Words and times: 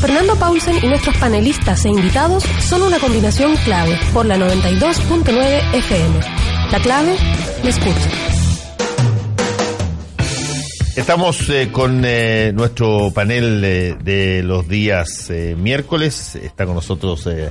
Fernando 0.00 0.34
Paulsen 0.36 0.76
y 0.82 0.86
nuestros 0.88 1.14
panelistas 1.18 1.84
e 1.84 1.90
invitados 1.90 2.44
son 2.66 2.82
una 2.82 2.98
combinación 2.98 3.54
clave 3.64 3.98
por 4.14 4.24
la 4.24 4.38
92.9 4.38 5.74
FM. 5.74 6.20
La 6.72 6.80
clave 6.80 7.14
me 7.62 7.68
escucha. 7.68 8.08
Estamos 10.96 11.48
eh, 11.50 11.68
con 11.70 12.02
eh, 12.04 12.50
nuestro 12.54 13.12
panel 13.12 13.62
eh, 13.62 13.96
de 14.02 14.42
los 14.42 14.66
días 14.66 15.28
eh, 15.28 15.54
miércoles. 15.58 16.34
Está 16.34 16.64
con 16.64 16.74
nosotros 16.76 17.26
eh, 17.26 17.50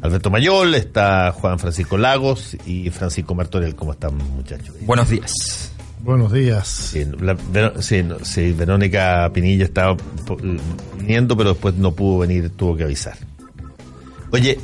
Alberto 0.00 0.30
Mayol, 0.30 0.74
está 0.74 1.32
Juan 1.32 1.58
Francisco 1.58 1.98
Lagos 1.98 2.56
y 2.66 2.88
Francisco 2.90 3.34
Martorell. 3.34 3.74
¿Cómo 3.74 3.92
están, 3.92 4.16
muchachos? 4.16 4.74
Buenos 4.80 5.10
días. 5.10 5.69
Buenos 6.02 6.32
días. 6.32 6.66
Sí, 6.66 7.04
la- 7.20 7.36
Ver- 7.52 7.74
sí, 7.82 8.02
no, 8.02 8.16
sí, 8.24 8.52
Verónica 8.52 9.30
Pinilla 9.32 9.64
estaba 9.64 9.96
viniendo, 10.98 11.36
pero 11.36 11.50
después 11.50 11.74
no 11.74 11.92
pudo 11.92 12.18
venir, 12.20 12.50
tuvo 12.50 12.74
que 12.76 12.84
avisar. 12.84 13.16
Oye, 14.30 14.58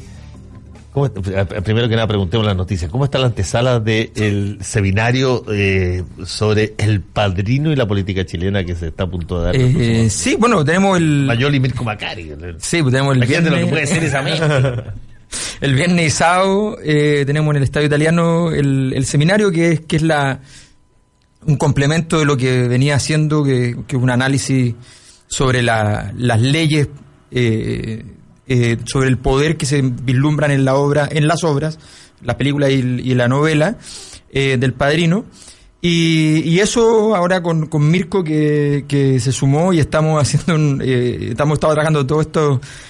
¿cómo 0.92 1.06
está- 1.06 1.40
a- 1.42 1.44
primero 1.60 1.88
que 1.88 1.94
nada 1.94 2.06
preguntemos 2.06 2.46
las 2.46 2.56
noticias. 2.56 2.90
¿Cómo 2.90 3.04
está 3.04 3.18
la 3.18 3.26
antesala 3.26 3.80
del 3.80 4.58
seminario 4.62 5.44
eh, 5.52 6.02
sobre 6.24 6.74
el 6.78 7.00
padrino 7.02 7.70
y 7.70 7.76
la 7.76 7.86
política 7.86 8.24
chilena 8.24 8.64
que 8.64 8.74
se 8.74 8.88
está 8.88 9.04
a 9.04 9.10
punto 9.10 9.38
de 9.40 9.44
dar? 9.44 9.56
Eh, 9.56 10.08
sí, 10.08 10.36
bueno, 10.38 10.64
tenemos 10.64 10.96
el. 10.96 11.24
Mayol 11.26 11.54
y 11.54 11.60
Mirko 11.60 11.84
Macari. 11.84 12.32
Sí, 12.58 12.80
pues 12.82 12.92
tenemos 12.94 13.12
el 13.14 13.18
Imagínate 13.18 13.50
lo 13.50 13.56
que 13.56 13.62
viernes- 13.64 13.70
puede 13.70 13.86
ser 13.86 14.04
esa 14.04 14.22
mezcla. 14.22 14.94
El 15.60 15.74
viernes 15.74 16.06
y 16.06 16.10
sábado 16.10 16.78
eh, 16.84 17.24
tenemos 17.26 17.50
en 17.50 17.56
el 17.56 17.62
Estadio 17.64 17.86
Italiano 17.88 18.52
el, 18.52 18.92
el 18.94 19.04
seminario 19.06 19.50
que 19.50 19.72
es, 19.72 19.80
que 19.80 19.96
es 19.96 20.02
la 20.02 20.38
un 21.46 21.56
complemento 21.56 22.18
de 22.18 22.24
lo 22.24 22.36
que 22.36 22.68
venía 22.68 22.96
haciendo, 22.96 23.44
que, 23.44 23.76
un 23.96 24.10
análisis 24.10 24.74
sobre 25.28 25.62
la- 25.62 26.12
las 26.16 26.40
leyes, 26.40 26.88
eh, 27.30 28.04
eh, 28.48 28.76
sobre 28.84 29.08
el 29.08 29.18
poder 29.18 29.56
que 29.56 29.66
se 29.66 29.82
vislumbran 29.82 30.50
en 30.50 30.64
la 30.64 30.74
obra, 30.76 31.08
en 31.10 31.26
las 31.28 31.42
obras, 31.44 31.78
la 32.22 32.36
película 32.36 32.70
y, 32.70 32.74
y 33.02 33.14
la 33.14 33.28
novela 33.28 33.76
eh, 34.32 34.56
del 34.58 34.72
Padrino. 34.72 35.24
Y, 35.82 36.40
y 36.44 36.60
eso 36.60 37.14
ahora 37.14 37.42
con, 37.42 37.66
con 37.66 37.88
Mirko 37.90 38.24
que, 38.24 38.86
que 38.88 39.20
se 39.20 39.30
sumó 39.30 39.72
y 39.72 39.78
estamos 39.78 40.20
haciendo 40.22 40.54
un, 40.54 40.82
eh, 40.84 41.28
estamos 41.30 41.56
estado 41.56 41.74
trabajando 41.74 42.04
todas 42.06 42.26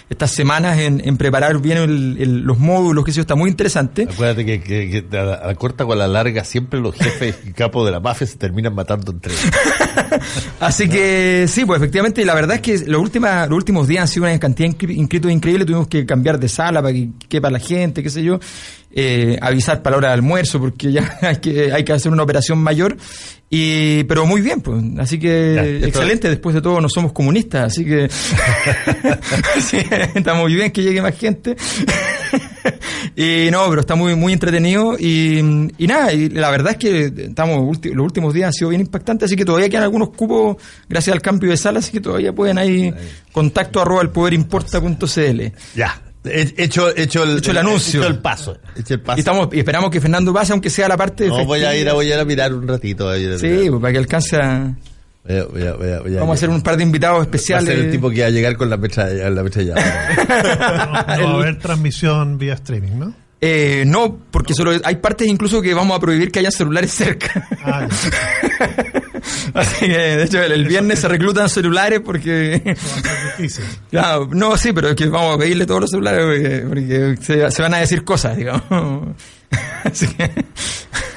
estas 0.08 0.30
semanas 0.30 0.78
en, 0.78 1.02
en 1.06 1.16
preparar 1.16 1.60
bien 1.60 1.78
el- 1.78 2.16
el- 2.18 2.38
los 2.40 2.58
módulos, 2.58 3.04
que 3.04 3.10
eso 3.10 3.20
está 3.20 3.34
muy 3.34 3.50
interesante. 3.50 4.06
Acuérdate 4.10 4.46
que, 4.46 4.60
que- 4.62 5.04
que 5.10 5.18
a, 5.18 5.24
la, 5.24 5.34
a 5.34 5.46
la 5.48 5.54
corta 5.56 5.84
o 5.84 5.92
a 5.92 5.96
la 5.96 6.06
larga 6.08 6.44
siempre 6.44 6.80
los 6.80 6.94
jefes 6.94 7.36
y 7.44 7.50
capos 7.52 7.84
de 7.84 7.90
la 7.92 8.00
mafia 8.00 8.26
se 8.26 8.36
terminan 8.36 8.74
matando 8.74 9.10
entre 9.12 9.32
ellos. 9.32 9.50
Así 10.60 10.88
que 10.88 11.46
sí, 11.48 11.64
pues 11.64 11.78
efectivamente, 11.80 12.24
la 12.24 12.34
verdad 12.34 12.56
es 12.56 12.62
que 12.62 12.78
los, 12.88 13.00
última, 13.00 13.46
los 13.46 13.56
últimos 13.56 13.88
días 13.88 14.02
han 14.02 14.08
sido 14.08 14.24
una 14.26 14.38
cantidad 14.38 14.70
de 14.74 14.92
inscritos 14.94 15.30
increíble. 15.30 15.64
Tuvimos 15.66 15.88
que 15.88 16.06
cambiar 16.06 16.38
de 16.38 16.48
sala 16.48 16.80
para 16.80 16.94
que 16.94 17.10
quepa 17.28 17.50
la 17.50 17.58
gente, 17.58 18.02
qué 18.02 18.10
sé 18.10 18.22
yo. 18.22 18.38
Eh, 18.98 19.36
avisar 19.42 19.82
para 19.82 19.92
la 19.92 19.98
hora 19.98 20.08
de 20.08 20.14
almuerzo 20.14 20.58
porque 20.58 20.90
ya 20.90 21.18
hay 21.20 21.36
que, 21.36 21.70
hay 21.70 21.84
que 21.84 21.92
hacer 21.92 22.10
una 22.10 22.22
operación 22.22 22.56
mayor. 22.58 22.96
Y, 23.50 24.04
pero 24.04 24.24
muy 24.24 24.40
bien, 24.40 24.62
pues. 24.62 24.82
Así 24.98 25.18
que 25.18 25.52
Ya, 25.54 25.86
excelente. 25.86 26.30
Después 26.30 26.54
de 26.54 26.62
todo, 26.62 26.80
no 26.80 26.88
somos 26.88 27.12
comunistas, 27.12 27.66
así 27.66 27.84
que 27.84 28.08
sí, 29.60 29.76
está 30.14 30.32
muy 30.32 30.54
bien 30.54 30.72
que 30.72 30.82
llegue 30.82 31.02
más 31.02 31.14
gente. 31.14 31.56
y 33.16 33.50
no, 33.50 33.68
pero 33.68 33.82
está 33.82 33.96
muy 33.96 34.14
muy 34.14 34.32
entretenido 34.32 34.96
y, 34.98 35.40
y 35.76 35.86
nada, 35.86 36.14
y 36.14 36.30
la 36.30 36.50
verdad 36.50 36.72
es 36.72 36.78
que 36.78 37.24
estamos 37.24 37.78
los 37.84 38.04
últimos 38.04 38.32
días 38.32 38.46
han 38.46 38.52
sido 38.54 38.70
bien 38.70 38.80
impactantes, 38.80 39.26
así 39.26 39.36
que 39.36 39.44
todavía 39.44 39.68
quedan 39.68 39.84
algunos 39.84 40.08
cupos 40.08 40.56
gracias 40.88 41.14
al 41.14 41.20
cambio 41.20 41.50
de 41.50 41.58
sala, 41.58 41.80
así 41.80 41.92
que 41.92 42.00
todavía 42.00 42.32
pueden 42.32 42.56
ahí 42.56 42.92
contacto 43.30 43.82
arroba 43.82 44.00
el 44.00 44.08
poder 44.08 44.32
importa.cl. 44.32 45.42
Ya. 45.76 46.00
He- 46.28 46.54
Hecho, 46.64 46.96
hecho, 46.96 47.22
el, 47.24 47.38
Hecho 47.38 47.50
el 47.50 47.58
anuncio. 47.58 48.00
Hecho 48.02 48.10
el 48.10 48.18
paso. 48.18 48.58
Hecho 48.76 48.94
el 48.94 49.00
paso. 49.00 49.18
Y 49.18 49.20
estamos 49.20 49.48
y 49.52 49.58
esperamos 49.58 49.90
que 49.90 50.00
Fernando 50.00 50.32
pase 50.32 50.52
aunque 50.52 50.70
sea 50.70 50.88
la 50.88 50.96
parte 50.96 51.28
no, 51.28 51.44
voy 51.44 51.62
a 51.64 51.74
ir 51.76 51.90
voy 51.92 52.10
a 52.10 52.14
ir 52.14 52.20
a 52.20 52.24
mirar 52.24 52.52
un 52.54 52.66
ratito. 52.68 53.08
a 53.08 53.14
a 53.14 53.38
Sí, 53.38 53.46
mirar. 53.48 53.80
para 53.80 53.92
que 53.92 53.98
alcance 53.98 54.36
a... 54.36 54.74
Voy 55.28 55.36
a- 55.38 55.44
voy 55.44 55.62
a- 55.66 55.72
voy 55.74 55.90
a- 55.90 56.00
voy 56.00 56.14
Vamos 56.14 56.30
a 56.30 56.34
hacer 56.34 56.50
un 56.50 56.62
par 56.62 56.76
de 56.76 56.82
invitados 56.84 57.16
Va 57.18 57.22
a 57.22 57.24
especiales. 57.24 57.66
ser 57.68 57.78
el 57.86 57.90
tipo 57.90 58.10
que 58.10 58.20
va 58.20 58.26
a 58.28 58.30
llegar 58.30 58.56
con 58.56 58.70
la 58.70 58.76
metralla. 58.76 59.28
La 59.30 59.42
metralla. 59.42 59.74
No, 61.08 61.16
no 61.16 61.24
va 61.28 61.38
a 61.38 61.42
haber 61.42 61.58
transmisión 61.58 62.38
vía 62.38 62.54
streaming, 62.54 62.98
¿no? 62.98 63.14
Eh, 63.40 63.84
no, 63.86 64.18
porque 64.30 64.54
solo 64.54 64.72
hay 64.82 64.96
partes 64.96 65.28
incluso 65.28 65.60
que 65.60 65.74
vamos 65.74 65.96
a 65.96 66.00
prohibir 66.00 66.30
que 66.32 66.38
haya 66.38 66.50
celulares 66.50 66.90
cerca. 66.92 67.46
Ah, 67.62 67.86
Así 69.54 69.86
que, 69.86 69.96
de 69.96 70.22
hecho, 70.24 70.42
el, 70.42 70.52
el 70.52 70.64
viernes 70.66 70.98
se 71.00 71.08
reclutan 71.08 71.48
celulares 71.48 72.00
porque... 72.04 72.76
Claro, 73.90 74.28
no, 74.32 74.56
sí, 74.56 74.72
pero 74.72 74.88
es 74.90 74.96
que 74.96 75.06
vamos 75.06 75.36
a 75.36 75.38
pedirle 75.38 75.66
todos 75.66 75.82
los 75.82 75.90
celulares 75.90 76.24
porque, 76.24 76.64
porque 76.68 77.16
se, 77.22 77.50
se 77.50 77.62
van 77.62 77.74
a 77.74 77.78
decir 77.78 78.02
cosas, 78.04 78.36
digamos. 78.36 79.14
Así 79.84 80.06
que... 80.08 80.30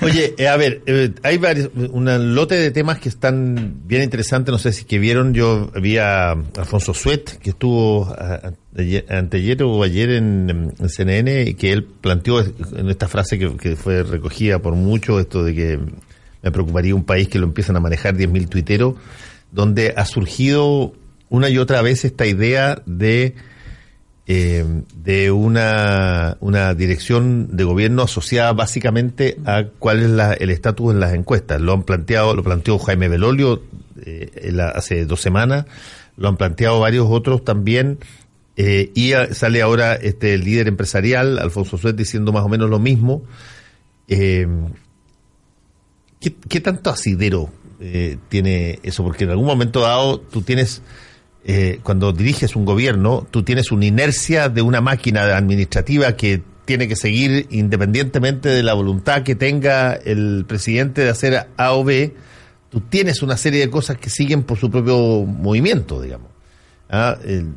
Oye, 0.01 0.33
eh, 0.37 0.47
a 0.47 0.55
ver, 0.55 0.81
eh, 0.85 1.11
hay 1.23 1.37
varios, 1.37 1.71
un 1.75 2.35
lote 2.35 2.55
de 2.55 2.71
temas 2.71 2.99
que 2.99 3.09
están 3.09 3.81
bien 3.85 4.01
interesantes. 4.03 4.49
No 4.51 4.57
sé 4.57 4.71
si 4.71 4.85
que 4.85 4.97
vieron. 4.97 5.33
Yo 5.33 5.69
vi 5.81 5.97
a 5.97 6.31
Alfonso 6.31 6.93
Suet, 6.93 7.37
que 7.39 7.49
estuvo 7.49 8.05
a- 8.05 8.53
anteayer 9.09 9.61
o 9.63 9.83
ayer 9.83 10.11
en, 10.11 10.73
en 10.79 10.89
CNN, 10.89 11.43
y 11.49 11.53
que 11.55 11.73
él 11.73 11.83
planteó 11.83 12.39
en 12.39 12.89
esta 12.89 13.09
frase 13.09 13.37
que, 13.37 13.57
que 13.57 13.75
fue 13.75 14.03
recogida 14.03 14.59
por 14.59 14.75
mucho, 14.75 15.19
esto 15.19 15.43
de 15.43 15.53
que 15.55 15.79
me 16.41 16.51
preocuparía 16.51 16.95
un 16.95 17.03
país 17.03 17.27
que 17.27 17.39
lo 17.39 17.45
empiezan 17.45 17.75
a 17.75 17.79
manejar 17.79 18.15
10.000 18.15 18.47
tuiteros, 18.47 18.95
donde 19.51 19.93
ha 19.97 20.05
surgido 20.05 20.93
una 21.29 21.49
y 21.49 21.57
otra 21.57 21.81
vez 21.81 22.05
esta 22.05 22.25
idea 22.25 22.81
de 22.85 23.35
eh, 24.31 24.63
de 24.95 25.31
una, 25.31 26.37
una 26.39 26.75
dirección 26.75 27.55
de 27.57 27.63
gobierno 27.63 28.03
asociada 28.03 28.53
básicamente 28.53 29.37
a 29.43 29.63
cuál 29.79 30.01
es 30.03 30.09
la- 30.11 30.33
el 30.33 30.51
estatus 30.51 30.93
en 30.93 30.99
las 30.99 31.15
encuestas. 31.15 31.59
Lo 31.59 31.73
han 31.73 31.81
planteado, 31.81 32.35
lo 32.35 32.43
planteó 32.43 32.77
Jaime 32.77 33.07
Belolio 33.07 33.63
eh, 34.05 34.55
hace 34.75 35.05
dos 35.05 35.19
semanas, 35.19 35.65
lo 36.15 36.27
han 36.29 36.37
planteado 36.37 36.79
varios 36.79 37.07
otros 37.09 37.43
también, 37.43 37.97
eh, 38.55 38.91
y 38.93 39.13
sale 39.33 39.63
ahora 39.63 39.95
este 39.95 40.35
el 40.35 40.43
líder 40.43 40.67
empresarial, 40.67 41.39
Alfonso 41.39 41.79
Suet, 41.79 41.95
diciendo 41.95 42.31
más 42.31 42.43
o 42.43 42.49
menos 42.49 42.69
lo 42.69 42.77
mismo. 42.77 43.23
¿Qué, 46.19 46.33
qué 46.47 46.59
tanto 46.59 46.89
asidero 46.89 47.49
eh, 47.79 48.17
tiene 48.29 48.79
eso? 48.83 49.03
Porque 49.03 49.23
en 49.25 49.31
algún 49.31 49.45
momento 49.45 49.81
dado 49.81 50.19
tú 50.19 50.41
tienes 50.41 50.81
eh, 51.45 51.79
cuando 51.83 52.11
diriges 52.11 52.55
un 52.55 52.65
gobierno, 52.65 53.27
tú 53.31 53.43
tienes 53.43 53.71
una 53.71 53.85
inercia 53.85 54.49
de 54.49 54.61
una 54.61 54.81
máquina 54.81 55.35
administrativa 55.37 56.15
que 56.15 56.41
tiene 56.65 56.87
que 56.87 56.95
seguir 56.95 57.47
independientemente 57.49 58.49
de 58.49 58.61
la 58.61 58.73
voluntad 58.73 59.23
que 59.23 59.33
tenga 59.35 59.93
el 59.93 60.45
presidente 60.47 61.01
de 61.01 61.09
hacer 61.09 61.47
A 61.57 61.71
o 61.73 61.83
B, 61.83 62.13
tú 62.69 62.81
tienes 62.81 63.23
una 63.23 63.37
serie 63.37 63.61
de 63.61 63.69
cosas 63.71 63.97
que 63.97 64.09
siguen 64.11 64.43
por 64.43 64.57
su 64.59 64.69
propio 64.69 65.25
movimiento, 65.25 66.01
digamos. 66.01 66.29
Ah, 66.89 67.17
el- 67.25 67.53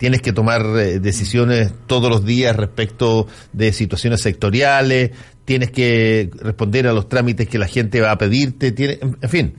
tienes 0.00 0.22
que 0.22 0.32
tomar 0.32 0.64
eh, 0.78 0.98
decisiones 0.98 1.74
todos 1.86 2.08
los 2.08 2.24
días 2.24 2.56
respecto 2.56 3.26
de 3.52 3.70
situaciones 3.74 4.22
sectoriales, 4.22 5.10
tienes 5.44 5.70
que 5.70 6.30
responder 6.40 6.86
a 6.86 6.94
los 6.94 7.06
trámites 7.06 7.46
que 7.46 7.58
la 7.58 7.68
gente 7.68 8.00
va 8.00 8.10
a 8.10 8.16
pedirte, 8.16 8.72
tiene, 8.72 8.98
en, 9.02 9.28
fin, 9.28 9.54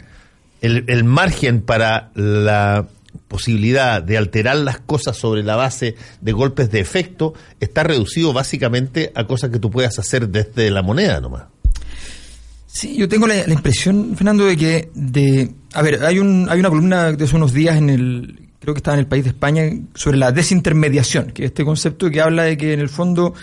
el, 0.61 0.85
el 0.87 1.03
margen 1.03 1.61
para 1.61 2.09
la 2.15 2.87
posibilidad 3.27 4.01
de 4.01 4.17
alterar 4.17 4.57
las 4.57 4.79
cosas 4.79 5.15
sobre 5.15 5.43
la 5.43 5.55
base 5.55 5.95
de 6.21 6.31
golpes 6.31 6.71
de 6.71 6.79
efecto 6.79 7.35
está 7.59 7.83
reducido 7.83 8.33
básicamente 8.33 9.11
a 9.13 9.27
cosas 9.27 9.51
que 9.51 9.59
tú 9.59 9.69
puedas 9.69 9.99
hacer 9.99 10.27
desde 10.27 10.71
la 10.71 10.81
moneda 10.81 11.21
nomás. 11.21 11.43
Sí, 12.65 12.95
yo 12.97 13.07
tengo 13.07 13.27
la, 13.27 13.35
la 13.45 13.53
impresión, 13.53 14.15
Fernando, 14.15 14.45
de 14.45 14.57
que, 14.57 14.89
de, 14.95 15.51
a 15.73 15.83
ver, 15.83 16.03
hay 16.03 16.17
un, 16.17 16.47
hay 16.49 16.59
una 16.59 16.69
columna 16.69 17.11
de 17.11 17.23
hace 17.25 17.35
unos 17.35 17.53
días 17.53 17.77
en 17.77 17.89
el, 17.91 18.50
creo 18.61 18.75
que 18.75 18.79
estaba 18.79 18.95
en 18.95 19.01
el 19.01 19.07
país 19.07 19.23
de 19.23 19.31
España, 19.31 19.63
sobre 19.95 20.17
la 20.17 20.31
desintermediación, 20.31 21.31
que 21.31 21.45
es 21.45 21.47
este 21.47 21.65
concepto 21.65 22.09
que 22.11 22.21
habla 22.21 22.43
de 22.43 22.57
que 22.57 22.73
en 22.73 22.79
el 22.79 22.89
fondo 22.89 23.33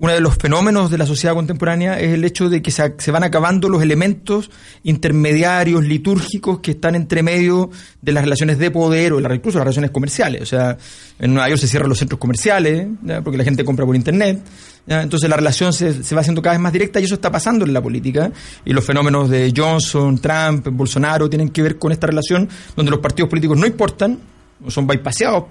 uno 0.00 0.14
de 0.14 0.20
los 0.20 0.36
fenómenos 0.36 0.90
de 0.90 0.96
la 0.96 1.04
sociedad 1.04 1.34
contemporánea 1.34 2.00
es 2.00 2.14
el 2.14 2.24
hecho 2.24 2.48
de 2.48 2.62
que 2.62 2.70
se, 2.70 3.10
van 3.10 3.22
acabando 3.22 3.68
los 3.68 3.82
elementos 3.82 4.50
intermediarios, 4.82 5.84
litúrgicos, 5.84 6.60
que 6.60 6.70
están 6.72 6.94
entre 6.94 7.22
medio 7.22 7.70
de 8.00 8.12
las 8.12 8.24
relaciones 8.24 8.58
de 8.58 8.70
poder 8.70 9.12
o 9.12 9.20
incluso 9.20 9.58
las 9.58 9.64
relaciones 9.66 9.90
comerciales. 9.90 10.42
O 10.42 10.46
sea, 10.46 10.78
en 11.18 11.34
Nueva 11.34 11.50
York 11.50 11.60
se 11.60 11.68
cierran 11.68 11.90
los 11.90 11.98
centros 11.98 12.18
comerciales, 12.18 12.86
porque 13.22 13.36
la 13.36 13.44
gente 13.44 13.62
compra 13.62 13.84
por 13.84 13.94
Internet. 13.94 14.40
Entonces 14.86 15.28
la 15.28 15.36
relación 15.36 15.74
se, 15.74 16.02
se, 16.02 16.14
va 16.14 16.22
haciendo 16.22 16.40
cada 16.40 16.54
vez 16.54 16.62
más 16.62 16.72
directa 16.72 16.98
y 16.98 17.04
eso 17.04 17.14
está 17.14 17.30
pasando 17.30 17.66
en 17.66 17.74
la 17.74 17.82
política. 17.82 18.32
Y 18.64 18.72
los 18.72 18.84
fenómenos 18.84 19.28
de 19.28 19.52
Johnson, 19.54 20.18
Trump, 20.18 20.66
Bolsonaro 20.72 21.28
tienen 21.28 21.50
que 21.50 21.60
ver 21.60 21.78
con 21.78 21.92
esta 21.92 22.06
relación 22.06 22.48
donde 22.74 22.90
los 22.90 23.00
partidos 23.00 23.28
políticos 23.28 23.58
no 23.58 23.66
importan, 23.66 24.18
son 24.68 24.86
bypaseados 24.86 25.44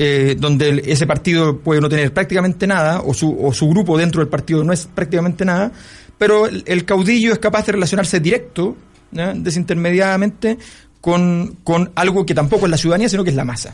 eh, 0.00 0.36
donde 0.38 0.84
ese 0.86 1.08
partido 1.08 1.58
puede 1.58 1.80
no 1.80 1.88
tener 1.88 2.12
prácticamente 2.14 2.68
nada, 2.68 3.00
o 3.00 3.12
su, 3.12 3.36
o 3.44 3.52
su 3.52 3.68
grupo 3.68 3.98
dentro 3.98 4.20
del 4.20 4.28
partido 4.28 4.62
no 4.62 4.72
es 4.72 4.86
prácticamente 4.86 5.44
nada, 5.44 5.72
pero 6.16 6.46
el, 6.46 6.84
caudillo 6.84 7.32
es 7.32 7.40
capaz 7.40 7.66
de 7.66 7.72
relacionarse 7.72 8.20
directo, 8.20 8.76
desintermediadamente, 9.10 10.56
con, 11.00 11.58
con, 11.64 11.90
algo 11.96 12.24
que 12.24 12.32
tampoco 12.32 12.66
es 12.66 12.70
la 12.70 12.76
ciudadanía, 12.76 13.08
sino 13.08 13.24
que 13.24 13.30
es 13.30 13.36
la 13.36 13.44
masa. 13.44 13.72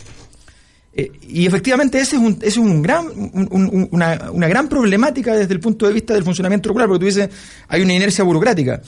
Eh, 0.94 1.12
y 1.28 1.44
efectivamente 1.44 2.00
ese 2.00 2.16
es, 2.16 2.22
un, 2.22 2.32
ese 2.38 2.46
es 2.46 2.56
un 2.56 2.80
gran, 2.80 3.06
un, 3.06 3.48
un, 3.50 3.88
una, 3.90 4.30
una, 4.32 4.48
gran 4.48 4.66
problemática 4.66 5.34
desde 5.34 5.52
el 5.52 5.60
punto 5.60 5.86
de 5.86 5.92
vista 5.92 6.14
del 6.14 6.24
funcionamiento 6.24 6.70
local, 6.70 6.86
porque 6.86 7.00
tú 7.00 7.06
dices, 7.06 7.28
hay 7.68 7.82
una 7.82 7.92
inercia 7.92 8.24
burocrática. 8.24 8.80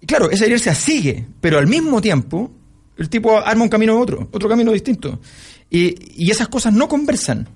Y 0.00 0.06
claro, 0.06 0.28
esa 0.28 0.46
inercia 0.46 0.74
sigue, 0.74 1.24
pero 1.40 1.58
al 1.58 1.68
mismo 1.68 2.00
tiempo 2.00 2.50
el 2.98 3.08
tipo 3.08 3.38
arma 3.38 3.62
un 3.62 3.68
camino 3.68 3.98
otro, 3.98 4.28
otro 4.32 4.48
camino 4.48 4.72
distinto. 4.72 5.20
Y, 5.70 6.24
y, 6.24 6.30
esas 6.30 6.48
cosas 6.48 6.74
no 6.74 6.88
conversan. 6.88 7.48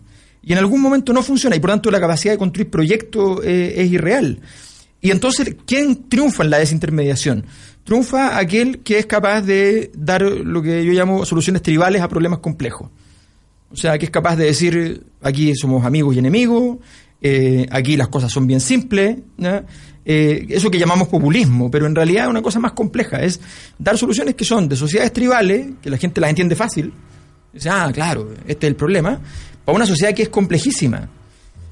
Y 0.43 0.53
en 0.53 0.59
algún 0.59 0.81
momento 0.81 1.13
no 1.13 1.23
funciona. 1.23 1.57
Y 1.57 1.61
por 1.61 1.71
tanto 1.71 1.91
la 1.91 2.01
capacidad 2.01 2.33
de 2.33 2.39
construir 2.39 2.71
proyectos 2.71 3.41
eh, 3.45 3.75
es 3.77 3.91
irreal. 3.91 4.41
Y 5.01 5.11
entonces, 5.11 5.57
¿quién 5.67 6.09
triunfa 6.09 6.45
en 6.45 6.51
la 6.51 6.59
desintermediación? 6.59 7.45
Triunfa 7.83 8.39
aquel 8.39 8.79
que 8.81 8.99
es 8.99 9.07
capaz 9.07 9.43
de 9.43 9.91
dar 9.97 10.23
lo 10.23 10.63
que 10.63 10.85
yo 10.85 10.93
llamo 10.93 11.27
soluciones 11.27 11.63
tribales 11.63 12.01
a 12.01 12.09
problemas 12.09 12.39
complejos. 12.39 12.89
O 13.73 13.77
sea, 13.77 13.99
que 13.99 14.05
es 14.05 14.11
capaz 14.11 14.37
de 14.37 14.45
decir, 14.45 15.07
aquí 15.23 15.57
somos 15.57 15.85
amigos 15.85 16.15
y 16.15 16.21
enemigos, 16.21 16.79
eh, 17.21 17.67
aquí 17.71 17.97
las 17.97 18.09
cosas 18.09 18.31
son 18.31 18.47
bien 18.47 18.61
simples, 18.61 19.19
eh, 20.05 20.47
eso 20.49 20.71
que 20.71 20.79
llamamos 20.79 21.09
populismo, 21.09 21.71
pero 21.71 21.87
en 21.87 21.95
realidad 21.95 22.25
es 22.25 22.31
una 22.31 22.43
cosa 22.43 22.59
más 22.61 22.73
compleja, 22.73 23.23
es 23.23 23.41
dar 23.79 23.97
soluciones 23.97 24.35
que 24.35 24.45
son 24.45 24.69
de 24.69 24.77
sociedades 24.77 25.13
tribales, 25.13 25.71
que 25.81 25.91
la 25.91 25.97
gente 25.97 26.21
las 26.21 26.31
entiende 26.31 26.55
fácil, 26.55 26.93
Dice, 27.53 27.69
ah, 27.69 27.91
claro, 27.93 28.31
este 28.47 28.67
es 28.67 28.71
el 28.71 28.77
problema, 28.77 29.21
para 29.65 29.77
una 29.77 29.87
sociedad 29.87 30.15
que 30.15 30.23
es 30.23 30.29
complejísima. 30.31 31.09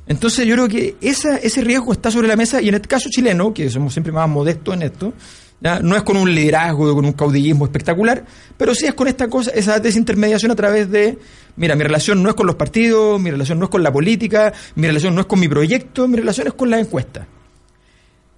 Entonces 0.07 0.47
yo 0.47 0.55
creo 0.55 0.69
que 0.69 0.97
esa, 1.01 1.37
ese 1.37 1.63
riesgo 1.63 1.93
está 1.93 2.11
sobre 2.11 2.29
la 2.29 2.37
mesa 2.37 2.61
y 2.61 2.69
en 2.69 2.75
este 2.75 2.89
caso 2.89 3.09
chileno, 3.11 3.55
que 3.55 3.71
somos 3.71 3.93
siempre 3.93 4.13
más 4.13 4.29
modestos 4.29 4.75
en 4.75 4.83
esto, 4.83 5.15
¿ya? 5.61 5.81
no 5.81 5.97
es 5.97 6.03
con 6.03 6.17
un 6.17 6.35
liderazgo, 6.35 6.95
con 6.95 7.05
un 7.05 7.13
caudillismo 7.13 7.65
espectacular, 7.65 8.25
pero 8.57 8.75
sí 8.75 8.87
es 8.87 8.95
con 8.95 9.09
esta 9.09 9.29
cosa, 9.29 9.53
esa 9.53 9.79
desintermediación 9.79 10.51
a 10.51 10.57
través 10.57 10.91
de, 10.91 11.17
mira, 11.57 11.77
mi 11.77 11.85
relación 11.85 12.23
no 12.23 12.29
es 12.29 12.35
con 12.35 12.47
los 12.47 12.57
partidos, 12.57 13.21
mi 13.21 13.31
relación 13.31 13.59
no 13.59 13.67
es 13.67 13.71
con 13.71 13.83
la 13.83 13.93
política, 13.93 14.53
mi 14.75 14.87
relación 14.87 15.15
no 15.15 15.23
es 15.23 15.27
con 15.27 15.41
mi 15.41 15.49
proyecto, 15.49 16.09
mi 16.09 16.17
relación 16.17 16.49
es 16.49 16.55
con 16.55 16.69
la 16.69 16.81
encuesta. 16.81 17.27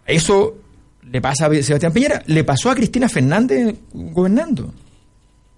Eso 0.07 0.57
le 1.11 1.21
pasa 1.21 1.47
a 1.47 1.63
Sebastián 1.63 1.93
Piñera, 1.93 2.23
le 2.27 2.45
pasó 2.45 2.71
a 2.71 2.75
Cristina 2.75 3.09
Fernández 3.09 3.77
gobernando. 3.93 4.73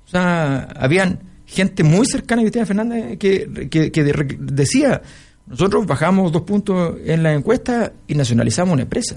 O 0.07 0.11
sea, 0.11 0.69
habían 0.77 1.21
gente 1.47 1.83
muy 1.85 2.07
cercana 2.07 2.43
a 2.43 2.45
Cristina 2.45 2.67
Fernández 2.67 3.19
que, 3.19 3.69
que, 3.71 3.93
que 3.93 4.05
de, 4.05 4.37
decía, 4.39 5.03
nosotros 5.47 5.87
bajamos 5.87 6.33
dos 6.33 6.43
puntos 6.43 6.97
en 7.05 7.23
la 7.23 7.35
encuesta 7.35 7.93
y 8.07 8.15
nacionalizamos 8.15 8.73
una 8.73 8.83
empresa. 8.83 9.17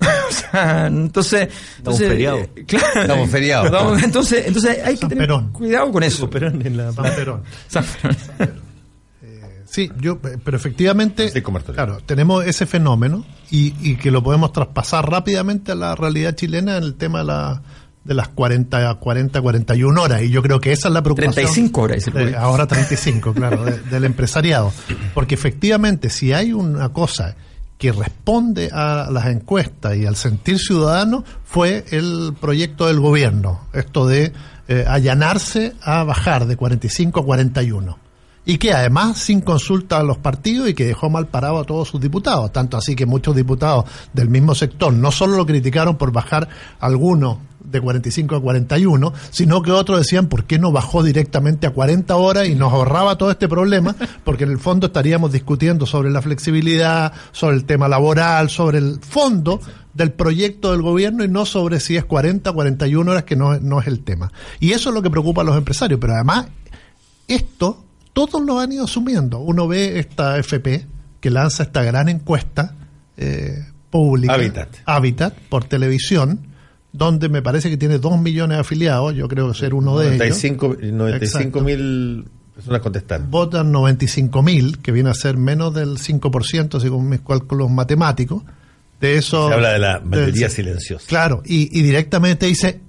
o 0.00 0.32
sea, 0.32 0.86
entonces, 0.86 1.42
estamos 1.42 1.78
entonces 1.78 2.08
feriados. 2.08 2.40
Eh, 2.56 2.64
claro, 2.66 3.00
estamos 3.02 3.30
feriados. 3.30 3.66
Estamos, 3.66 4.02
entonces, 4.02 4.46
entonces 4.46 4.78
hay 4.84 4.96
que 4.96 5.06
tener 5.06 5.26
Perón. 5.26 5.52
cuidado 5.52 5.92
con 5.92 6.02
eso. 6.02 6.28
Perón 6.30 6.64
en 6.66 6.76
la 6.76 6.92
San 6.92 7.14
Perón. 7.14 7.42
San 7.68 7.84
Perón. 7.84 8.16
Eh, 8.38 8.48
Sí, 9.74 9.90
yo, 10.00 10.18
pero 10.20 10.56
efectivamente, 10.56 11.28
Sí, 11.30 11.42
claro, 11.74 11.98
tenemos 12.06 12.44
ese 12.46 12.64
fenómeno 12.64 13.24
y, 13.50 13.74
y 13.80 13.96
que 13.96 14.10
lo 14.12 14.22
podemos 14.22 14.52
traspasar 14.52 15.10
rápidamente 15.10 15.72
a 15.72 15.74
la 15.74 15.96
realidad 15.96 16.36
chilena 16.36 16.76
en 16.76 16.84
el 16.84 16.94
tema 16.94 17.18
de, 17.20 17.24
la, 17.24 17.62
de 18.04 18.14
las 18.14 18.28
40, 18.28 18.94
40, 18.94 19.40
41 19.42 20.00
horas. 20.02 20.22
Y 20.22 20.30
yo 20.30 20.42
creo 20.42 20.60
que 20.60 20.70
esa 20.70 20.86
es 20.88 20.94
la 20.94 21.02
preocupación. 21.02 21.34
35 21.34 21.80
horas, 21.80 22.04
de- 22.04 22.10
proyecto. 22.12 22.38
ahora 22.38 22.66
35, 22.68 23.32
claro, 23.34 23.64
de- 23.64 23.80
del 23.80 24.04
empresariado. 24.04 24.72
Porque 25.12 25.34
efectivamente, 25.34 26.08
si 26.08 26.32
hay 26.32 26.52
una 26.52 26.90
cosa 26.90 27.34
que 27.76 27.90
responde 27.90 28.70
a 28.72 29.08
las 29.10 29.26
encuestas 29.26 29.96
y 29.96 30.06
al 30.06 30.14
sentir 30.14 30.60
ciudadano, 30.60 31.24
fue 31.44 31.84
el 31.90 32.32
proyecto 32.40 32.86
del 32.86 33.00
gobierno. 33.00 33.62
Esto 33.72 34.06
de 34.06 34.32
eh, 34.68 34.84
allanarse 34.86 35.72
a 35.82 36.04
bajar 36.04 36.46
de 36.46 36.56
45 36.56 37.18
a 37.20 37.24
41 37.24 38.03
y 38.46 38.58
que 38.58 38.72
además 38.72 39.18
sin 39.18 39.40
consulta 39.40 39.98
a 39.98 40.02
los 40.02 40.18
partidos 40.18 40.68
y 40.68 40.74
que 40.74 40.84
dejó 40.84 41.10
mal 41.10 41.26
parado 41.26 41.58
a 41.58 41.64
todos 41.64 41.88
sus 41.88 42.00
diputados. 42.00 42.52
Tanto 42.52 42.76
así 42.76 42.94
que 42.94 43.06
muchos 43.06 43.34
diputados 43.34 43.84
del 44.12 44.28
mismo 44.28 44.54
sector 44.54 44.92
no 44.92 45.10
solo 45.10 45.36
lo 45.36 45.46
criticaron 45.46 45.96
por 45.96 46.12
bajar 46.12 46.48
algunos 46.80 47.38
de 47.64 47.80
45 47.80 48.36
a 48.36 48.42
41, 48.42 49.12
sino 49.30 49.62
que 49.62 49.72
otros 49.72 49.98
decían 49.98 50.28
por 50.28 50.44
qué 50.44 50.58
no 50.58 50.70
bajó 50.70 51.02
directamente 51.02 51.66
a 51.66 51.70
40 51.70 52.14
horas 52.16 52.46
y 52.46 52.54
nos 52.54 52.72
ahorraba 52.72 53.16
todo 53.16 53.30
este 53.30 53.48
problema, 53.48 53.96
porque 54.22 54.44
en 54.44 54.50
el 54.50 54.58
fondo 54.58 54.88
estaríamos 54.88 55.32
discutiendo 55.32 55.86
sobre 55.86 56.10
la 56.10 56.22
flexibilidad, 56.22 57.12
sobre 57.32 57.56
el 57.56 57.64
tema 57.64 57.88
laboral, 57.88 58.50
sobre 58.50 58.78
el 58.78 59.00
fondo 59.00 59.60
del 59.94 60.12
proyecto 60.12 60.72
del 60.72 60.82
gobierno 60.82 61.24
y 61.24 61.28
no 61.28 61.46
sobre 61.46 61.80
si 61.80 61.96
es 61.96 62.04
40 62.04 62.50
o 62.50 62.54
41 62.54 63.10
horas, 63.10 63.24
que 63.24 63.36
no, 63.36 63.58
no 63.58 63.80
es 63.80 63.86
el 63.86 64.04
tema. 64.04 64.30
Y 64.60 64.72
eso 64.72 64.90
es 64.90 64.94
lo 64.94 65.02
que 65.02 65.10
preocupa 65.10 65.40
a 65.40 65.44
los 65.44 65.56
empresarios, 65.56 65.98
pero 66.00 66.14
además 66.14 66.46
esto 67.26 67.84
todos 68.14 68.42
lo 68.42 68.58
han 68.58 68.72
ido 68.72 68.84
asumiendo. 68.84 69.40
Uno 69.40 69.68
ve 69.68 69.98
esta 69.98 70.38
FP 70.38 70.86
que 71.20 71.30
lanza 71.30 71.64
esta 71.64 71.82
gran 71.82 72.08
encuesta 72.08 72.74
eh, 73.18 73.66
pública, 73.90 74.32
Habitat. 74.34 74.68
Habitat, 74.86 75.34
por 75.50 75.64
televisión, 75.64 76.40
donde 76.92 77.28
me 77.28 77.42
parece 77.42 77.68
que 77.70 77.76
tiene 77.76 77.98
dos 77.98 78.18
millones 78.20 78.56
de 78.56 78.60
afiliados, 78.62 79.14
yo 79.14 79.28
creo 79.28 79.52
ser 79.52 79.74
uno 79.74 79.98
de 79.98 80.06
ellos. 80.16 80.18
95 80.18 80.76
95 80.80 81.24
Exacto. 81.24 81.60
mil 81.60 82.24
personas 82.54 82.80
contestaron. 82.80 83.30
Votan 83.30 83.72
95 83.72 84.42
mil, 84.42 84.78
que 84.78 84.92
viene 84.92 85.10
a 85.10 85.14
ser 85.14 85.36
menos 85.36 85.74
del 85.74 85.98
5%, 85.98 86.80
según 86.80 87.08
mis 87.08 87.20
cálculos 87.20 87.70
matemáticos. 87.70 88.42
De 89.00 89.16
eso. 89.18 89.48
Se 89.48 89.54
habla 89.54 89.72
de 89.72 89.78
la 89.80 89.98
del- 89.98 90.04
mayoría 90.08 90.48
silenciosa. 90.48 91.04
Claro, 91.08 91.42
y, 91.44 91.76
y 91.76 91.82
directamente 91.82 92.46
dice, 92.46 92.80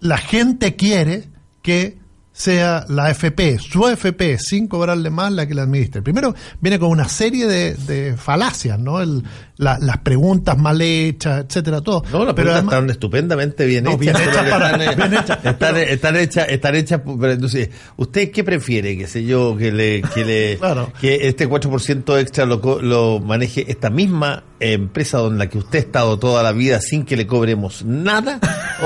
la 0.00 0.18
gente 0.18 0.74
quiere 0.74 1.24
que 1.62 1.98
sea 2.32 2.86
la 2.88 3.10
FP, 3.10 3.58
su 3.58 3.86
FP, 3.88 4.38
sin 4.38 4.66
cobrarle 4.66 5.10
más 5.10 5.32
la 5.32 5.46
que 5.46 5.54
la 5.54 5.62
administre. 5.62 6.00
Primero, 6.02 6.34
viene 6.60 6.78
con 6.78 6.88
una 6.90 7.08
serie 7.08 7.46
de, 7.46 7.74
de 7.74 8.16
falacias, 8.16 8.78
¿no? 8.78 9.00
El- 9.00 9.22
la- 9.58 9.78
las 9.78 9.98
preguntas 9.98 10.58
mal 10.58 10.80
hechas, 10.80 11.44
etcétera, 11.46 11.80
todo. 11.82 12.02
No, 12.10 12.24
las 12.24 12.34
preguntas 12.34 12.64
están 12.64 12.90
estupendamente 12.90 13.64
bien 13.66 13.84
No, 13.84 13.90
hechas. 13.92 14.00
bien 14.00 14.16
hechas 14.16 14.48
para- 14.50 14.70
están, 14.70 14.80
eh, 14.82 14.96
bien 14.96 15.14
hechas. 15.22 15.38
están, 15.44 15.76
están 15.76 16.16
hechas, 16.16 16.46
están 16.48 16.74
hechas, 16.74 17.00
pero 17.04 17.32
entonces, 17.32 17.68
¿usted 17.96 18.30
qué 18.32 18.42
prefiere? 18.42 18.96
Que 18.98 19.06
sé 19.06 19.24
yo, 19.24 19.56
que 19.56 19.70
le, 19.70 20.02
que 20.02 20.24
le, 20.24 20.56
Claro. 20.58 20.92
que 21.00 21.28
este 21.28 21.48
4% 21.48 22.18
extra 22.18 22.44
lo, 22.46 22.80
lo 22.82 23.20
maneje 23.20 23.70
esta 23.70 23.90
misma 23.90 24.42
empresa 24.62 25.18
donde 25.18 25.38
la 25.38 25.50
que 25.50 25.58
usted 25.58 25.78
ha 25.78 25.82
estado 25.82 26.18
toda 26.18 26.42
la 26.42 26.52
vida 26.52 26.80
sin 26.80 27.04
que 27.04 27.16
le 27.16 27.26
cobremos 27.26 27.84
nada, 27.84 28.38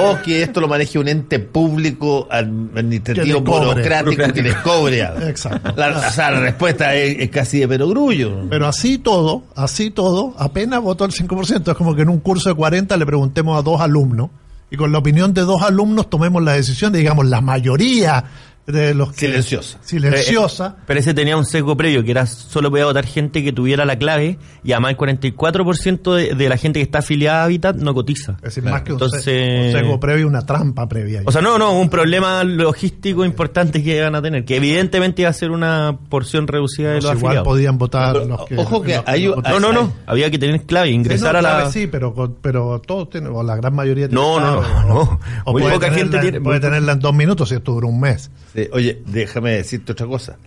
o 0.02 0.22
que 0.22 0.42
esto 0.42 0.60
lo 0.60 0.68
maneje 0.68 0.98
un 0.98 1.08
ente 1.08 1.38
público 1.38 2.26
administrativo 2.30 3.24
Que 3.26 3.32
le 3.32 3.44
cobre. 3.44 3.66
burocrático 3.68 4.32
que 4.32 4.42
les 4.42 4.56
cobre? 4.56 5.00
Exacto. 5.28 5.72
La, 5.76 5.88
o 6.08 6.10
sea, 6.12 6.30
la 6.30 6.40
respuesta 6.40 6.94
es, 6.94 7.16
es 7.20 7.30
casi 7.30 7.60
de 7.60 7.68
perogrullo. 7.68 8.46
Pero 8.48 8.66
así 8.66 8.98
todo, 8.98 9.44
así 9.54 9.90
todo, 9.90 10.34
apenas 10.38 10.80
votó 10.80 11.04
el 11.04 11.12
5%. 11.12 11.70
Es 11.70 11.76
como 11.76 11.94
que 11.94 12.02
en 12.02 12.08
un 12.08 12.20
curso 12.20 12.48
de 12.48 12.54
40 12.54 12.96
le 12.96 13.06
preguntemos 13.06 13.58
a 13.58 13.62
dos 13.62 13.80
alumnos 13.80 14.30
y 14.70 14.76
con 14.76 14.90
la 14.92 14.98
opinión 14.98 15.32
de 15.34 15.42
dos 15.42 15.62
alumnos 15.62 16.10
tomemos 16.10 16.42
la 16.42 16.52
decisión 16.52 16.92
de, 16.92 16.98
digamos, 17.00 17.26
la 17.26 17.40
mayoría 17.40 18.24
de 18.66 18.94
los 18.94 19.12
que... 19.12 19.26
Silenciosa. 19.26 19.78
Silenciosa. 19.82 20.76
Pero 20.86 21.00
ese 21.00 21.14
tenía 21.14 21.36
un 21.36 21.44
sesgo 21.44 21.76
previo, 21.76 22.02
que 22.02 22.10
era 22.10 22.26
solo 22.26 22.70
podía 22.70 22.84
votar 22.86 23.06
gente 23.06 23.44
que 23.44 23.52
tuviera 23.52 23.84
la 23.84 23.96
clave, 23.96 24.38
y 24.64 24.72
además 24.72 24.92
el 24.92 24.96
44% 24.96 26.14
de, 26.14 26.34
de 26.34 26.48
la 26.48 26.56
gente 26.56 26.80
que 26.80 26.82
está 26.84 26.98
afiliada 26.98 27.42
a 27.42 27.44
Habitat 27.44 27.76
no 27.76 27.94
cotiza. 27.94 28.32
Es 28.38 28.42
decir, 28.42 28.62
Claro. 28.64 28.74
más 28.76 28.82
que 28.82 28.92
un, 28.92 28.96
Entonces- 28.96 29.66
un 29.66 29.72
sesgo 29.72 30.00
previo, 30.00 30.26
una 30.26 30.44
trampa 30.44 30.88
previa. 30.88 31.22
O 31.24 31.32
sea, 31.32 31.40
no, 31.42 31.58
no, 31.58 31.78
un 31.78 31.88
problema 31.88 32.42
logístico 32.44 33.24
importante 33.24 33.82
que 33.82 34.00
van 34.00 34.14
a 34.14 34.22
tener, 34.22 34.44
que 34.44 34.56
evidentemente 34.56 35.22
iba 35.22 35.30
a 35.30 35.34
ser 35.34 35.50
una 35.50 35.96
porción 36.08 36.46
reducida 36.48 36.88
de 36.88 36.94
Pues 36.96 37.04
los 37.04 37.12
igual 37.14 37.30
afiliados. 37.36 37.46
podían 37.48 37.78
votar 37.78 38.12
Pero, 38.14 38.24
los 38.26 38.46
que... 38.46 38.56
ojo 38.56 38.82
que 38.82 38.96
los 38.96 39.04
hay- 39.06 39.26
No, 39.26 39.60
no, 39.60 39.72
no, 39.72 39.92
había 40.06 40.30
que 40.30 40.38
tener 40.38 40.62
clave, 40.62 40.90
ingresar 40.90 41.36
Sí, 41.36 41.42
no, 41.42 41.48
a 41.48 41.60
la... 41.64 41.70
Sí, 41.70 41.86
pero, 41.86 42.36
pero 42.42 42.80
todos 42.84 43.10
tienen, 43.10 43.30
o 43.32 43.42
la 43.42 43.56
gran 43.56 43.74
mayoría 43.74 44.08
tiene 44.08 44.20
No, 44.20 44.40
no, 44.40 44.60
clave, 44.60 44.74
no, 44.88 44.94
o- 44.94 45.04
no. 45.04 45.20
O 45.44 45.52
Muy 45.52 45.62
puede 45.62 45.74
poca 45.74 45.86
tenerla- 45.88 45.96
gente 45.98 46.18
tiene- 46.20 46.40
Puede 46.40 46.60
tenerla 46.60 46.92
en 46.92 47.00
dos 47.00 47.14
minutos 47.14 47.48
si 47.48 47.54
esto 47.54 47.72
dura 47.72 47.86
un 47.86 48.00
mes. 48.00 48.30
Sí, 48.56 48.68
oye, 48.72 49.02
déjame 49.06 49.52
decirte 49.52 49.92
otra 49.92 50.06
cosa. 50.06 50.38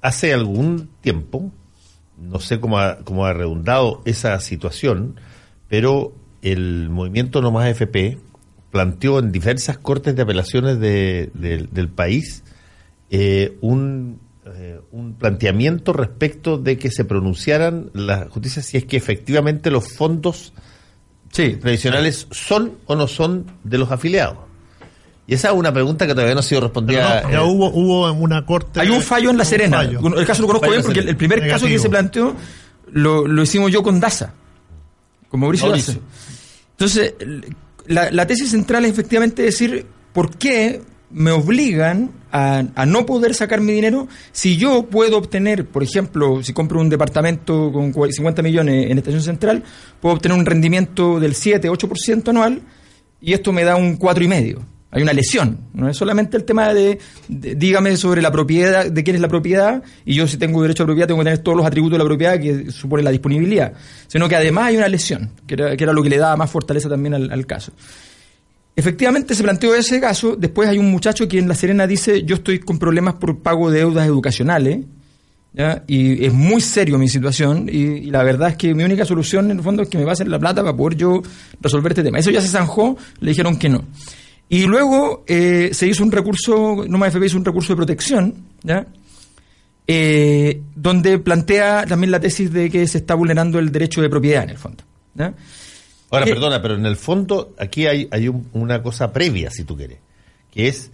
Hace 0.00 0.32
algún 0.34 0.88
tiempo 1.00 1.50
no 2.18 2.38
sé 2.40 2.60
cómo 2.60 2.78
ha, 2.78 2.98
cómo 2.98 3.26
ha 3.26 3.32
redundado 3.32 4.00
esa 4.04 4.38
situación, 4.40 5.16
pero 5.68 6.14
el 6.42 6.88
movimiento 6.90 7.40
No 7.42 7.50
Más 7.50 7.68
FP 7.68 8.18
planteó 8.70 9.18
en 9.18 9.32
diversas 9.32 9.78
cortes 9.78 10.14
de 10.16 10.22
apelaciones 10.22 10.78
de- 10.80 11.30
de- 11.34 11.68
del 11.70 11.88
país 11.88 12.42
eh, 13.10 13.56
un, 13.60 14.20
eh, 14.46 14.80
un 14.92 15.14
planteamiento 15.14 15.92
respecto 15.92 16.58
de 16.58 16.76
que 16.78 16.90
se 16.90 17.04
pronunciaran 17.04 17.90
la 17.94 18.28
justicia 18.28 18.62
si 18.62 18.76
es 18.76 18.84
que 18.84 18.96
efectivamente 18.96 19.70
los 19.70 19.92
fondos 19.92 20.52
Sí, 21.32 21.56
tradicionales 21.56 22.28
son 22.30 22.74
o 22.86 22.94
no 22.94 23.08
son 23.08 23.46
de 23.64 23.78
los 23.78 23.90
afiliados. 23.90 24.38
Y 25.26 25.34
esa 25.34 25.48
es 25.48 25.54
una 25.54 25.72
pregunta 25.72 26.06
que 26.06 26.12
todavía 26.12 26.34
no 26.34 26.40
ha 26.40 26.42
sido 26.44 26.60
respondida. 26.60 27.22
no, 27.22 27.30
ya 27.30 27.38
eh, 27.38 27.44
hubo, 27.44 27.68
hubo 27.70 28.10
en 28.10 28.20
una 28.20 28.44
corte. 28.44 28.80
Hay 28.80 28.90
un 28.90 29.00
fallo 29.00 29.30
en 29.30 29.38
La 29.38 29.44
Serena. 29.44 29.82
El 29.82 30.26
caso 30.26 30.42
lo 30.42 30.48
conozco 30.48 30.68
bien 30.68 30.80
en 30.80 30.84
porque 30.84 31.00
el, 31.00 31.16
primer 31.16 31.48
caso 31.48 31.66
que 31.66 31.78
se 31.78 31.88
planteó 31.88 32.34
lo, 32.92 33.26
lo 33.26 33.42
hicimos 33.42 33.72
yo 33.72 33.82
con 33.82 34.00
Daza, 34.00 34.34
con 35.28 35.40
Mauricio, 35.40 35.68
Mauricio. 35.68 35.94
Daza. 35.94 36.04
Entonces, 36.72 37.14
la, 37.86 38.10
la 38.10 38.26
tesis 38.26 38.50
central 38.50 38.84
es 38.84 38.90
efectivamente 38.92 39.42
decir 39.42 39.86
por 40.12 40.36
qué 40.36 40.82
me 41.10 41.30
obligan 41.30 42.10
a, 42.32 42.64
a 42.74 42.84
no 42.86 43.06
poder 43.06 43.34
sacar 43.34 43.60
mi 43.60 43.72
dinero 43.72 44.08
si 44.32 44.56
yo 44.56 44.86
puedo 44.86 45.16
obtener, 45.16 45.64
por 45.64 45.82
ejemplo, 45.84 46.42
si 46.42 46.52
compro 46.52 46.80
un 46.80 46.88
departamento 46.90 47.70
con 47.72 47.92
cua- 47.94 48.10
50 48.10 48.42
millones 48.42 48.90
en 48.90 48.98
Estación 48.98 49.22
Central, 49.22 49.62
puedo 50.00 50.16
obtener 50.16 50.36
un 50.36 50.44
rendimiento 50.44 51.20
del 51.20 51.34
7-8% 51.34 52.28
anual 52.28 52.60
y 53.20 53.32
esto 53.32 53.52
me 53.52 53.62
da 53.64 53.76
un 53.76 53.98
4,5%. 53.98 54.58
Hay 54.94 55.02
una 55.02 55.12
lesión, 55.12 55.58
no 55.72 55.88
es 55.88 55.96
solamente 55.96 56.36
el 56.36 56.44
tema 56.44 56.72
de, 56.72 57.00
dígame 57.26 57.96
sobre 57.96 58.22
la 58.22 58.30
propiedad, 58.30 58.86
de 58.86 59.02
quién 59.02 59.16
es 59.16 59.22
la 59.22 59.26
propiedad, 59.26 59.82
y 60.04 60.14
yo 60.14 60.28
si 60.28 60.36
tengo 60.36 60.62
derecho 60.62 60.84
a 60.84 60.86
propiedad 60.86 61.08
tengo 61.08 61.18
que 61.18 61.24
tener 61.24 61.38
todos 61.40 61.56
los 61.56 61.66
atributos 61.66 61.98
de 61.98 61.98
la 61.98 62.08
propiedad 62.08 62.38
que 62.38 62.70
supone 62.70 63.02
la 63.02 63.10
disponibilidad, 63.10 63.72
sino 64.06 64.28
que 64.28 64.36
además 64.36 64.66
hay 64.66 64.76
una 64.76 64.86
lesión, 64.86 65.32
que 65.48 65.54
era, 65.54 65.92
lo 65.92 66.00
que 66.00 66.08
le 66.08 66.16
daba 66.16 66.36
más 66.36 66.48
fortaleza 66.48 66.88
también 66.88 67.12
al, 67.12 67.44
caso. 67.44 67.72
Efectivamente 68.76 69.34
se 69.34 69.42
planteó 69.42 69.74
ese 69.74 70.00
caso, 70.00 70.36
después 70.36 70.68
hay 70.68 70.78
un 70.78 70.92
muchacho 70.92 71.26
que 71.26 71.40
en 71.40 71.48
La 71.48 71.56
Serena 71.56 71.88
dice 71.88 72.22
yo 72.22 72.36
estoy 72.36 72.60
con 72.60 72.78
problemas 72.78 73.14
por 73.14 73.42
pago 73.42 73.72
de 73.72 73.80
deudas 73.80 74.06
educacionales, 74.06 74.78
y 75.88 76.24
es 76.24 76.32
muy 76.32 76.60
serio 76.60 76.98
mi 76.98 77.08
situación, 77.08 77.68
y, 77.68 77.78
y 77.78 78.10
la 78.12 78.22
verdad 78.22 78.50
es 78.50 78.56
que 78.56 78.72
mi 78.76 78.84
única 78.84 79.04
solución 79.04 79.50
en 79.50 79.56
el 79.56 79.64
fondo 79.64 79.82
es 79.82 79.88
que 79.88 79.98
me 79.98 80.06
pasen 80.06 80.30
la 80.30 80.38
plata 80.38 80.62
para 80.62 80.76
poder 80.76 80.96
yo 80.96 81.20
resolver 81.60 81.90
este 81.90 82.04
tema. 82.04 82.20
Eso 82.20 82.30
ya 82.30 82.40
se 82.40 82.46
zanjó, 82.46 82.96
le 83.18 83.30
dijeron 83.30 83.56
que 83.56 83.68
no. 83.68 83.82
Y 84.48 84.66
luego 84.66 85.24
eh, 85.26 85.70
se 85.72 85.86
hizo 85.86 86.02
un 86.04 86.12
recurso, 86.12 86.84
Noma 86.86 87.08
FP 87.08 87.26
hizo 87.26 87.36
un 87.38 87.44
recurso 87.44 87.72
de 87.72 87.76
protección, 87.76 88.34
¿ya? 88.62 88.86
Eh, 89.86 90.62
donde 90.74 91.18
plantea 91.18 91.84
también 91.86 92.10
la 92.10 92.20
tesis 92.20 92.50
de 92.52 92.70
que 92.70 92.86
se 92.86 92.98
está 92.98 93.14
vulnerando 93.14 93.58
el 93.58 93.70
derecho 93.70 94.00
de 94.00 94.08
propiedad 94.08 94.44
en 94.44 94.50
el 94.50 94.58
fondo. 94.58 94.82
¿ya? 95.14 95.34
Ahora, 96.10 96.26
Eh, 96.26 96.30
perdona, 96.30 96.62
pero 96.62 96.74
en 96.76 96.86
el 96.86 96.96
fondo 96.96 97.54
aquí 97.58 97.86
hay, 97.86 98.08
hay 98.10 98.28
un- 98.28 98.48
una 98.52 98.82
cosa 98.82 99.12
previa, 99.12 99.50
si 99.50 99.64
tú 99.64 99.76
quieres, 99.76 99.98
que 100.52 100.68
es 100.68 100.90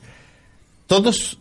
todos, 0.86 1.38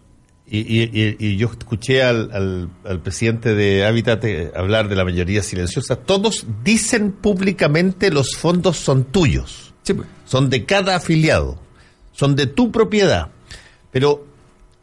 y, 0.48 0.60
y- 0.60 0.90
y- 0.94 1.16
y 1.20 1.38
yo 1.38 1.48
escuché 1.48 2.04
al, 2.04 2.30
al- 2.32 2.70
al 2.86 3.02
presidente 3.02 3.56
de 3.56 3.86
Hábitat 3.86 4.24
eh, 4.26 4.52
hablar 4.56 4.88
de 4.90 4.96
la 4.96 5.04
mayoría 5.06 5.42
silenciosa, 5.42 5.96
todos 5.96 6.46
dicen 6.64 7.12
públicamente 7.14 8.12
los 8.12 8.36
fondos 8.36 8.78
son 8.78 9.06
tuyos, 9.06 9.74
Sí, 9.84 9.94
pues. 9.94 10.08
son 10.26 10.50
de 10.52 10.66
cada 10.66 10.96
afiliado, 10.98 11.60
son 12.20 12.36
de 12.36 12.48
tu 12.48 12.72
propiedad, 12.72 13.30
pero 13.92 14.26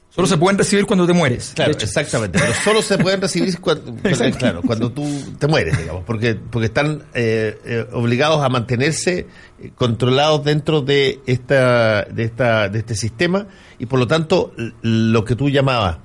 Solo 0.08 0.26
se 0.28 0.38
pueden 0.38 0.56
recibir 0.56 0.86
cuando 0.86 1.06
te 1.06 1.12
mueres. 1.12 1.52
Claro, 1.54 1.72
exactamente, 1.72 2.38
pero 2.38 2.54
solo 2.64 2.80
se 2.80 2.96
pueden 2.96 3.20
recibir 3.20 3.60
cuando, 3.60 3.94
claro, 4.38 4.62
cuando 4.62 4.90
tú 4.90 5.04
te 5.38 5.46
mueres, 5.46 5.76
digamos, 5.76 6.04
porque, 6.06 6.34
porque 6.34 6.68
están 6.68 7.02
eh, 7.12 7.58
eh, 7.66 7.86
obligados 7.92 8.42
a 8.42 8.48
mantenerse 8.48 9.26
eh, 9.60 9.72
controlados 9.74 10.42
dentro 10.42 10.80
de 10.80 11.20
esta, 11.26 12.04
de 12.04 12.22
esta, 12.24 12.70
de 12.70 12.78
este 12.78 12.94
sistema 12.94 13.46
y 13.78 13.84
por 13.84 13.98
lo 13.98 14.06
tanto 14.06 14.54
lo 14.80 15.22
que 15.26 15.36
tú 15.36 15.50
llamabas 15.50 15.98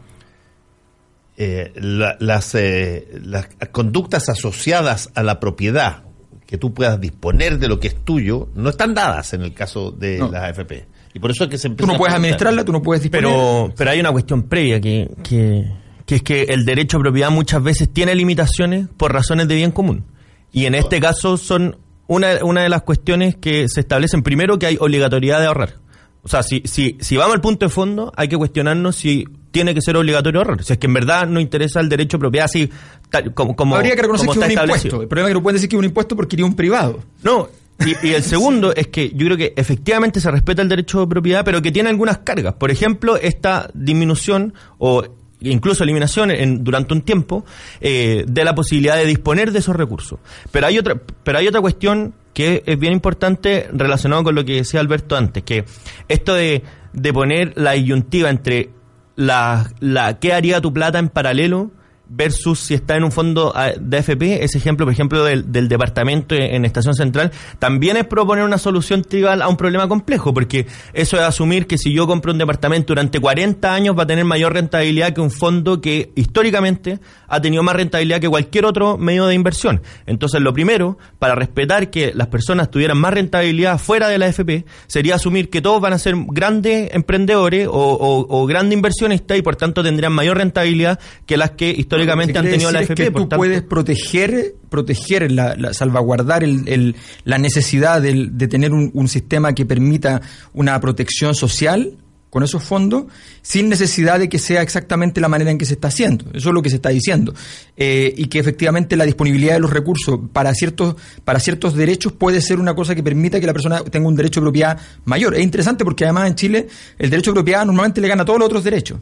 eh, 1.37 1.71
la- 1.75 2.17
las, 2.19 2.53
eh, 2.55 3.07
las 3.23 3.47
conductas 3.71 4.27
asociadas 4.27 5.09
a 5.15 5.23
la 5.23 5.39
propiedad 5.39 6.03
que 6.45 6.57
tú 6.57 6.73
puedas 6.73 6.99
disponer 6.99 7.59
de 7.59 7.69
lo 7.69 7.79
que 7.79 7.87
es 7.87 7.95
tuyo 8.03 8.49
no 8.55 8.69
están 8.69 8.93
dadas 8.93 9.33
en 9.33 9.41
el 9.43 9.53
caso 9.53 9.91
de 9.91 10.17
No. 10.19 10.29
las 10.29 10.43
AFP 10.49 10.85
y 11.13 11.19
por 11.19 11.31
eso 11.31 11.43
es 11.45 11.49
que 11.49 11.57
se 11.57 11.69
Tú 11.69 11.85
no 11.85 11.93
a 11.93 11.97
puedes 11.97 12.15
administrarla, 12.15 12.63
tú 12.63 12.71
no 12.71 12.81
puedes 12.81 13.03
disponer. 13.03 13.29
Pero, 13.29 13.73
pero 13.75 13.91
hay 13.91 13.99
una 13.99 14.11
cuestión 14.11 14.43
previa 14.43 14.79
que, 14.79 15.09
que, 15.23 15.65
que 16.05 16.15
es 16.15 16.23
que 16.23 16.43
el 16.43 16.65
derecho 16.65 16.97
a 16.97 17.01
propiedad 17.01 17.29
muchas 17.29 17.61
veces 17.61 17.89
tiene 17.91 18.15
limitaciones 18.15 18.87
por 18.97 19.13
razones 19.13 19.47
de 19.47 19.55
bien 19.55 19.71
común. 19.71 20.05
Y 20.51 20.65
en 20.65 20.75
este 20.75 20.99
caso 20.99 21.37
son 21.37 21.77
una, 22.07 22.43
una 22.43 22.63
de 22.63 22.69
las 22.69 22.83
cuestiones 22.83 23.35
que 23.35 23.67
se 23.69 23.81
establecen 23.81 24.21
primero 24.23 24.59
que 24.59 24.65
hay 24.65 24.77
obligatoriedad 24.79 25.39
de 25.39 25.47
ahorrar. 25.47 25.75
O 26.23 26.27
sea, 26.27 26.43
si, 26.43 26.61
si, 26.65 26.97
si 26.99 27.17
vamos 27.17 27.35
al 27.35 27.41
punto 27.41 27.65
de 27.65 27.69
fondo, 27.69 28.11
hay 28.15 28.27
que 28.27 28.37
cuestionarnos 28.37 28.95
si 28.95 29.25
tiene 29.51 29.73
que 29.73 29.81
ser 29.81 29.97
obligatorio 29.97 30.41
ahorrar. 30.41 30.63
Si 30.63 30.73
es 30.73 30.79
que 30.79 30.87
en 30.87 30.93
verdad 30.93 31.27
no 31.27 31.39
interesa 31.39 31.79
el 31.79 31.89
derecho 31.89 32.17
a 32.17 32.19
propiedad 32.19 32.45
así 32.45 32.69
tal, 33.09 33.33
como, 33.33 33.55
como, 33.55 33.75
Habría 33.75 33.95
que 33.95 34.01
reconocer 34.03 34.27
como 34.27 34.39
que 34.39 34.47
es 34.47 34.55
un 34.55 34.61
impuesto. 34.61 35.01
El 35.01 35.07
problema 35.07 35.27
es 35.27 35.31
que 35.31 35.33
no 35.35 35.43
pueden 35.43 35.55
decir 35.55 35.69
que 35.69 35.75
es 35.75 35.79
un 35.79 35.85
impuesto 35.85 36.15
porque 36.15 36.35
iría 36.35 36.45
un 36.45 36.55
privado. 36.55 36.99
No, 37.23 37.49
y, 37.85 38.07
y 38.07 38.13
el 38.13 38.23
segundo 38.23 38.73
es 38.75 38.87
que 38.87 39.09
yo 39.09 39.25
creo 39.25 39.37
que 39.37 39.53
efectivamente 39.55 40.19
se 40.19 40.31
respeta 40.31 40.61
el 40.61 40.69
derecho 40.69 41.01
de 41.01 41.07
propiedad, 41.07 41.43
pero 41.45 41.61
que 41.61 41.71
tiene 41.71 41.89
algunas 41.89 42.19
cargas. 42.19 42.53
Por 42.55 42.71
ejemplo, 42.71 43.17
esta 43.17 43.69
disminución 43.73 44.53
o 44.77 45.03
incluso 45.41 45.83
eliminación 45.83 46.31
en, 46.31 46.63
durante 46.63 46.93
un 46.93 47.01
tiempo 47.01 47.45
eh, 47.79 48.23
de 48.27 48.43
la 48.45 48.55
posibilidad 48.55 48.95
de 48.95 49.05
disponer 49.05 49.51
de 49.51 49.59
esos 49.59 49.75
recursos. 49.75 50.19
Pero 50.51 50.67
hay 50.67 50.77
otra, 50.77 51.01
pero 51.23 51.39
hay 51.39 51.47
otra 51.47 51.61
cuestión 51.61 52.13
que 52.33 52.63
es 52.65 52.79
bien 52.79 52.93
importante 52.93 53.67
relacionado 53.73 54.23
con 54.23 54.35
lo 54.35 54.45
que 54.45 54.55
decía 54.55 54.79
Alberto 54.79 55.17
antes, 55.17 55.43
que 55.43 55.65
esto 56.07 56.33
de, 56.33 56.63
de 56.93 57.13
poner 57.13 57.53
la 57.55 57.73
disyuntiva 57.73 58.29
entre 58.29 58.69
la, 59.15 59.69
la 59.79 60.19
qué 60.19 60.33
haría 60.33 60.61
tu 60.61 60.71
plata 60.71 60.99
en 60.99 61.09
paralelo 61.09 61.71
versus 62.13 62.59
si 62.59 62.73
está 62.73 62.97
en 62.97 63.05
un 63.05 63.11
fondo 63.11 63.53
ah, 63.55 63.71
de 63.79 63.97
AFP, 63.97 64.43
ese 64.43 64.57
ejemplo, 64.57 64.85
por 64.85 64.91
ejemplo, 64.93 65.23
del, 65.23 65.69
departamento 65.69 66.35
en, 66.35 66.65
Estación 66.65 66.93
Central, 66.93 67.31
también 67.57 67.95
es 67.95 68.05
proponer 68.05 68.43
una 68.43 68.57
solución 68.57 69.03
trivial 69.03 69.41
a 69.41 69.47
un 69.47 69.55
problema 69.55 69.87
complejo, 69.87 70.33
porque 70.33 70.67
eso 70.93 71.15
es 71.15 71.23
asumir 71.23 71.67
que 71.67 71.77
si 71.77 71.93
yo 71.93 72.05
compro 72.07 72.33
un 72.33 72.37
departamento 72.37 72.87
durante 72.87 73.19
40 73.19 73.73
años 73.73 73.97
va 73.97 74.03
a 74.03 74.07
tener 74.07 74.25
mayor 74.25 74.53
rentabilidad 74.53 75.13
que 75.13 75.21
un 75.21 75.31
fondo 75.31 75.79
que 75.79 76.11
históricamente 76.15 76.99
ha 77.29 77.39
tenido 77.41 77.63
más 77.63 77.75
rentabilidad 77.77 78.19
que 78.19 78.27
cualquier 78.27 78.65
otro 78.65 78.97
medio 78.97 79.25
de 79.27 79.35
inversión. 79.35 79.81
Entonces, 80.05 80.41
lo 80.41 80.53
primero, 80.53 80.97
para 81.17 81.33
respetar 81.35 81.89
que 81.89 82.11
las 82.13 82.27
personas 82.27 82.69
tuvieran 82.69 82.97
más 82.97 83.13
rentabilidad 83.13 83.77
fuera 83.77 84.09
de 84.09 84.17
la 84.17 84.25
AFP, 84.25 84.65
sería 84.87 85.15
asumir 85.15 85.49
que 85.49 85.61
todos 85.61 85.79
van 85.79 85.93
a 85.93 85.97
ser 85.97 86.15
grandes 86.27 86.93
emprendedores 86.93 87.69
o- 87.71 88.25
o 88.29 88.45
grandes 88.45 88.75
inversionistas 88.75 89.37
y 89.37 89.41
por 89.41 89.55
tanto 89.55 89.81
tendrían 89.81 90.11
mayor 90.11 90.37
rentabilidad 90.37 90.99
que 91.25 91.37
las 91.37 91.51
que 91.51 91.69
históricamente 91.69 92.00
Han 92.39 92.45
tenido 92.51 92.71
la 92.71 92.79
AFP. 92.79 92.93
Es 92.93 92.97
que 93.07 93.11
tú 93.11 93.19
tanto- 93.27 93.37
puedes 93.37 93.61
proteger, 93.61 94.55
proteger 94.69 95.31
la, 95.31 95.55
la- 95.55 95.73
salvaguardar 95.73 96.43
el- 96.43 96.67
el- 96.67 96.95
la 97.25 97.37
necesidad 97.37 98.01
de 98.01 98.47
tener 98.47 98.71
un, 98.73 98.91
un 98.93 99.07
sistema 99.07 99.53
que 99.53 99.65
permita 99.65 100.21
una 100.53 100.79
protección 100.79 101.35
social 101.35 101.97
con 102.29 102.43
esos 102.43 102.63
fondos, 102.63 103.07
sin 103.41 103.67
necesidad 103.67 104.17
de 104.17 104.29
que 104.29 104.39
sea 104.39 104.61
exactamente 104.61 105.19
la 105.19 105.27
manera 105.27 105.51
en 105.51 105.57
que 105.57 105.65
se 105.65 105.73
está 105.73 105.89
haciendo. 105.89 106.23
Eso 106.33 106.47
es 106.47 106.53
lo 106.55 106.61
que 106.61 106.69
se 106.69 106.77
está 106.77 106.87
diciendo. 106.87 107.33
Eh, 107.75 108.13
y 108.15 108.27
que 108.27 108.39
efectivamente 108.39 108.95
la 108.95 109.03
disponibilidad 109.05 109.55
de 109.55 109.59
los 109.59 109.69
recursos 109.69 110.17
para 110.31 110.53
ciertos, 110.53 110.95
para 111.25 111.41
ciertos 111.41 111.75
derechos 111.75 112.13
puede 112.13 112.39
ser 112.39 112.57
una 112.61 112.73
cosa 112.73 112.95
que 112.95 113.03
permita 113.03 113.37
que 113.41 113.47
la 113.47 113.51
persona 113.51 113.83
tenga 113.83 114.07
un 114.07 114.15
derecho 114.15 114.39
de 114.39 114.45
propiedad 114.45 114.79
mayor. 115.03 115.35
Es 115.35 115.41
interesante 115.43 115.83
porque 115.83 116.05
además 116.05 116.29
en 116.29 116.35
Chile 116.35 116.67
el 116.97 117.09
derecho 117.09 117.31
de 117.31 117.35
propiedad 117.35 117.65
normalmente 117.65 117.99
le 117.99 118.07
gana 118.07 118.21
a 118.21 118.25
todos 118.25 118.39
los 118.39 118.45
otros 118.45 118.63
derechos. 118.63 118.97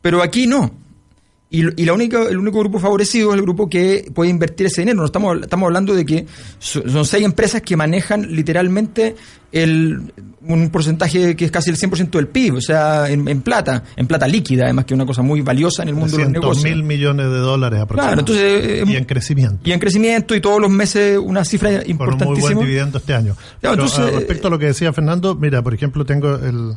Pero 0.00 0.22
aquí 0.22 0.46
no. 0.46 0.72
Y, 1.54 1.82
y 1.82 1.84
la 1.84 1.92
única, 1.92 2.22
el 2.28 2.36
único 2.38 2.58
grupo 2.58 2.78
favorecido 2.80 3.30
es 3.30 3.36
el 3.36 3.42
grupo 3.42 3.68
que 3.68 4.10
puede 4.12 4.28
invertir 4.30 4.66
ese 4.66 4.80
dinero. 4.80 4.98
No 4.98 5.04
estamos, 5.04 5.38
estamos 5.42 5.66
hablando 5.68 5.94
de 5.94 6.04
que 6.04 6.26
so- 6.58 6.82
son 6.88 7.04
seis 7.04 7.24
empresas 7.24 7.62
que 7.62 7.76
manejan 7.76 8.34
literalmente 8.34 9.14
el, 9.52 10.12
un 10.42 10.70
porcentaje 10.70 11.36
que 11.36 11.44
es 11.44 11.50
casi 11.52 11.70
el 11.70 11.76
100% 11.76 12.10
del 12.10 12.26
PIB, 12.26 12.54
o 12.56 12.60
sea, 12.60 13.08
en, 13.08 13.28
en 13.28 13.40
plata, 13.42 13.84
en 13.94 14.06
plata 14.08 14.26
líquida, 14.26 14.64
además 14.64 14.84
que 14.84 14.94
es 14.94 14.96
una 14.96 15.06
cosa 15.06 15.22
muy 15.22 15.42
valiosa 15.42 15.82
en 15.84 15.90
el 15.90 15.94
mundo 15.94 16.16
de 16.16 16.24
los 16.24 16.32
300 16.32 16.42
negocios. 16.56 16.76
mil 16.76 16.82
millones 16.84 17.26
de 17.30 17.38
dólares 17.38 17.80
aproximadamente. 17.80 18.32
Claro, 18.32 18.48
entonces, 18.50 18.88
y 18.88 18.96
en 18.96 19.04
crecimiento. 19.04 19.58
Y 19.62 19.70
en 19.72 19.78
crecimiento 19.78 20.34
y 20.34 20.40
todos 20.40 20.60
los 20.60 20.70
meses 20.72 21.18
una 21.22 21.44
cifra 21.44 21.70
Con 21.70 21.78
un 21.78 21.86
muy 21.86 21.94
buen 21.96 22.10
importantísima. 22.10 22.60
dividendo 22.62 22.98
este 22.98 23.14
año. 23.14 23.34
Claro, 23.36 23.56
Pero, 23.60 23.72
entonces, 23.74 23.98
ah, 24.00 24.10
respecto 24.18 24.48
a 24.48 24.50
lo 24.50 24.58
que 24.58 24.66
decía 24.66 24.92
Fernando, 24.92 25.36
mira, 25.36 25.62
por 25.62 25.72
ejemplo, 25.72 26.04
tengo 26.04 26.34
el 26.34 26.72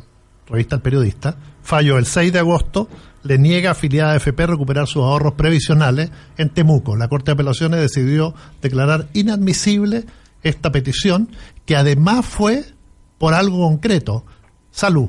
revista 0.48 0.76
El 0.76 0.82
Periodista, 0.82 1.36
fallo 1.62 1.98
el 1.98 2.06
6 2.06 2.32
de 2.32 2.38
agosto, 2.38 2.88
le 3.22 3.38
niega 3.38 3.70
a 3.70 3.72
afiliada 3.72 4.12
AFP 4.12 4.46
recuperar 4.46 4.86
sus 4.86 5.02
ahorros 5.02 5.34
previsionales 5.34 6.10
en 6.36 6.50
Temuco. 6.50 6.96
La 6.96 7.08
Corte 7.08 7.26
de 7.26 7.32
Apelaciones 7.34 7.80
decidió 7.80 8.34
declarar 8.62 9.08
inadmisible 9.12 10.04
esta 10.42 10.70
petición, 10.72 11.28
que 11.66 11.76
además 11.76 12.24
fue 12.24 12.64
por 13.18 13.34
algo 13.34 13.58
concreto, 13.68 14.24
salud. 14.70 15.08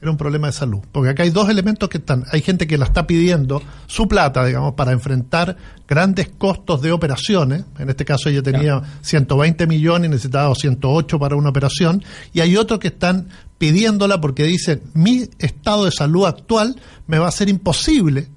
Era 0.00 0.10
un 0.10 0.16
problema 0.16 0.46
de 0.46 0.52
salud. 0.52 0.80
Porque 0.92 1.10
acá 1.10 1.24
hay 1.24 1.30
dos 1.30 1.48
elementos 1.48 1.88
que 1.88 1.98
están. 1.98 2.24
Hay 2.30 2.40
gente 2.40 2.66
que 2.66 2.78
la 2.78 2.84
está 2.84 3.06
pidiendo 3.06 3.62
su 3.86 4.06
plata, 4.06 4.44
digamos, 4.44 4.74
para 4.74 4.92
enfrentar 4.92 5.56
grandes 5.88 6.28
costos 6.28 6.82
de 6.82 6.92
operaciones. 6.92 7.64
En 7.78 7.90
este 7.90 8.04
caso 8.04 8.28
ella 8.28 8.42
tenía 8.42 8.80
120 9.00 9.66
millones 9.66 10.08
y 10.08 10.10
necesitaba 10.10 10.54
108 10.54 11.18
para 11.18 11.36
una 11.36 11.50
operación. 11.50 12.04
Y 12.32 12.40
hay 12.40 12.56
otros 12.56 12.78
que 12.78 12.88
están 12.88 13.28
pidiéndola 13.58 14.20
porque 14.20 14.44
dicen, 14.44 14.82
mi 14.94 15.28
estado 15.38 15.84
de 15.86 15.90
salud 15.90 16.26
actual 16.26 16.80
me 17.06 17.18
va 17.18 17.28
a 17.28 17.32
ser 17.32 17.48
imposible 17.48 18.28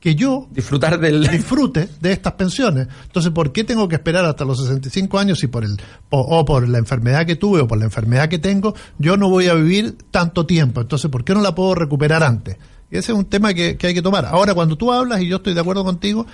que 0.00 0.14
yo 0.14 0.46
disfrutar 0.50 1.00
del 1.00 1.26
disfrute 1.26 1.88
de 2.00 2.12
estas 2.12 2.34
pensiones. 2.34 2.88
Entonces, 3.04 3.32
¿por 3.32 3.52
qué 3.52 3.64
tengo 3.64 3.88
que 3.88 3.96
esperar 3.96 4.24
hasta 4.24 4.44
los 4.44 4.60
65 4.60 5.18
años 5.18 5.38
si 5.38 5.46
por 5.46 5.64
el 5.64 5.76
o, 6.10 6.44
por 6.44 6.68
la 6.68 6.78
enfermedad 6.78 7.26
que 7.26 7.36
tuve 7.36 7.60
o 7.60 7.68
por 7.68 7.78
la 7.78 7.84
enfermedad 7.86 8.28
que 8.28 8.38
tengo, 8.38 8.74
yo 8.98 9.16
no 9.16 9.28
voy 9.28 9.48
a 9.48 9.54
vivir 9.54 9.96
tanto 10.10 10.46
tiempo? 10.46 10.80
Entonces, 10.80 11.10
¿por 11.10 11.24
qué 11.24 11.34
no 11.34 11.40
la 11.40 11.54
puedo 11.54 11.74
recuperar 11.74 12.22
antes? 12.22 12.56
Y 12.90 12.96
ese 12.96 13.12
es 13.12 13.18
un 13.18 13.24
tema 13.24 13.52
que, 13.52 13.76
que 13.76 13.88
hay 13.88 13.94
que 13.94 14.02
tomar. 14.02 14.26
Ahora, 14.26 14.54
cuando 14.54 14.76
tú 14.76 14.92
hablas, 14.92 15.20
y 15.20 15.28
yo 15.28 15.36
estoy 15.36 15.54
de 15.54 15.60
acuerdo 15.60 15.82
contigo, 15.82 16.26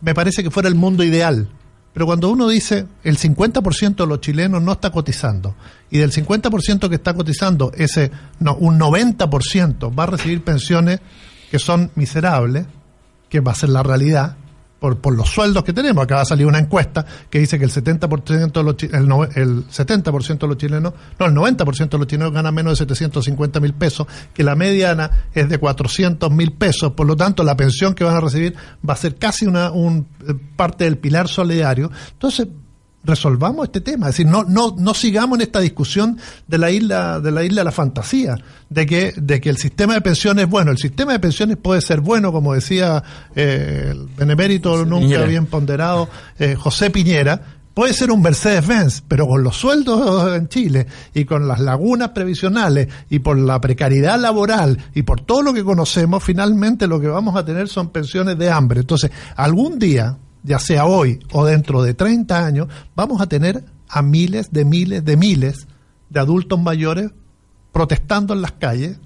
me 0.00 0.14
parece 0.14 0.42
que 0.42 0.50
fuera 0.50 0.68
el 0.68 0.74
mundo 0.74 1.04
ideal. 1.04 1.48
Pero 1.92 2.06
cuando 2.06 2.30
uno 2.30 2.48
dice 2.48 2.86
el 3.02 3.18
50% 3.18 3.96
de 3.96 4.06
los 4.06 4.20
chilenos 4.20 4.62
no 4.62 4.72
está 4.72 4.90
cotizando 4.90 5.56
y 5.90 5.98
del 5.98 6.12
50% 6.12 6.88
que 6.88 6.94
está 6.94 7.14
cotizando, 7.14 7.72
ese 7.76 8.12
no, 8.38 8.54
un 8.54 8.78
90% 8.78 9.98
va 9.98 10.04
a 10.04 10.06
recibir 10.06 10.42
pensiones 10.44 11.00
que 11.50 11.58
son 11.58 11.90
miserables, 11.96 12.66
que 13.30 13.40
va 13.40 13.52
a 13.52 13.54
ser 13.54 13.70
la 13.70 13.82
realidad 13.82 14.36
por, 14.80 14.98
por 14.98 15.14
los 15.14 15.28
sueldos 15.28 15.62
que 15.62 15.72
tenemos. 15.72 16.02
Acaba 16.02 16.22
de 16.22 16.26
salir 16.26 16.46
una 16.46 16.58
encuesta 16.58 17.04
que 17.28 17.38
dice 17.38 17.58
que 17.58 17.66
el 17.66 17.70
70% 17.70 18.52
de 18.52 18.62
los, 18.62 18.82
el, 18.82 19.32
el 19.36 19.64
70 19.68 20.10
de 20.10 20.46
los 20.48 20.56
chilenos, 20.56 20.94
no, 21.18 21.26
el 21.26 21.34
90% 21.34 21.88
de 21.90 21.98
los 21.98 22.06
chilenos 22.06 22.32
ganan 22.32 22.54
menos 22.54 22.72
de 22.72 22.76
750 22.76 23.60
mil 23.60 23.74
pesos, 23.74 24.06
que 24.34 24.42
la 24.42 24.56
mediana 24.56 25.28
es 25.32 25.48
de 25.48 25.58
400 25.58 26.30
mil 26.32 26.52
pesos. 26.52 26.92
Por 26.92 27.06
lo 27.06 27.14
tanto, 27.14 27.44
la 27.44 27.56
pensión 27.56 27.94
que 27.94 28.02
van 28.02 28.16
a 28.16 28.20
recibir 28.20 28.56
va 28.88 28.94
a 28.94 28.96
ser 28.96 29.16
casi 29.16 29.46
una 29.46 29.70
un, 29.70 30.08
eh, 30.26 30.34
parte 30.56 30.84
del 30.84 30.98
pilar 30.98 31.28
solidario. 31.28 31.90
Entonces, 32.12 32.48
resolvamos 33.02 33.66
este 33.66 33.80
tema, 33.80 34.08
es 34.08 34.16
decir, 34.16 34.26
no, 34.26 34.44
no, 34.44 34.74
no 34.76 34.94
sigamos 34.94 35.38
en 35.38 35.42
esta 35.42 35.60
discusión 35.60 36.18
de 36.46 36.58
la 36.58 36.70
isla, 36.70 37.20
de 37.20 37.30
la 37.30 37.42
isla 37.44 37.62
de 37.62 37.64
la 37.64 37.72
fantasía, 37.72 38.36
de 38.68 38.86
que, 38.86 39.14
de 39.16 39.40
que 39.40 39.48
el 39.48 39.56
sistema 39.56 39.94
de 39.94 40.00
pensiones 40.00 40.44
es 40.44 40.50
bueno. 40.50 40.70
El 40.70 40.78
sistema 40.78 41.12
de 41.12 41.18
pensiones 41.18 41.56
puede 41.56 41.80
ser 41.80 42.00
bueno, 42.00 42.32
como 42.32 42.54
decía 42.54 43.02
eh, 43.34 43.88
el 43.92 44.06
benemérito 44.16 44.84
nunca 44.84 45.22
bien 45.24 45.46
ponderado 45.46 46.08
eh, 46.38 46.54
José 46.54 46.90
Piñera, 46.90 47.40
puede 47.74 47.94
ser 47.94 48.10
un 48.10 48.20
Mercedes-Benz, 48.20 49.02
pero 49.08 49.26
con 49.26 49.42
los 49.42 49.56
sueldos 49.56 50.36
en 50.36 50.48
Chile 50.48 50.86
y 51.14 51.24
con 51.24 51.48
las 51.48 51.60
lagunas 51.60 52.10
previsionales 52.10 52.88
y 53.08 53.20
por 53.20 53.38
la 53.38 53.60
precariedad 53.60 54.20
laboral 54.20 54.78
y 54.94 55.02
por 55.02 55.22
todo 55.22 55.42
lo 55.42 55.54
que 55.54 55.64
conocemos, 55.64 56.22
finalmente 56.22 56.86
lo 56.86 57.00
que 57.00 57.08
vamos 57.08 57.36
a 57.36 57.44
tener 57.44 57.68
son 57.68 57.88
pensiones 57.88 58.36
de 58.38 58.50
hambre. 58.50 58.80
Entonces, 58.80 59.10
algún 59.36 59.78
día, 59.78 60.18
ya 60.42 60.58
sea 60.58 60.86
hoy 60.86 61.20
o 61.32 61.44
dentro 61.44 61.82
de 61.82 61.94
30 61.94 62.44
años, 62.44 62.68
vamos 62.94 63.20
a 63.20 63.26
tener 63.26 63.64
a 63.88 64.02
miles 64.02 64.52
de 64.52 64.64
miles 64.64 65.04
de 65.04 65.16
miles 65.16 65.66
de 66.08 66.20
adultos 66.20 66.60
mayores 66.60 67.10
protestando 67.72 68.34
en 68.34 68.42
las 68.42 68.52
calles 68.52 68.98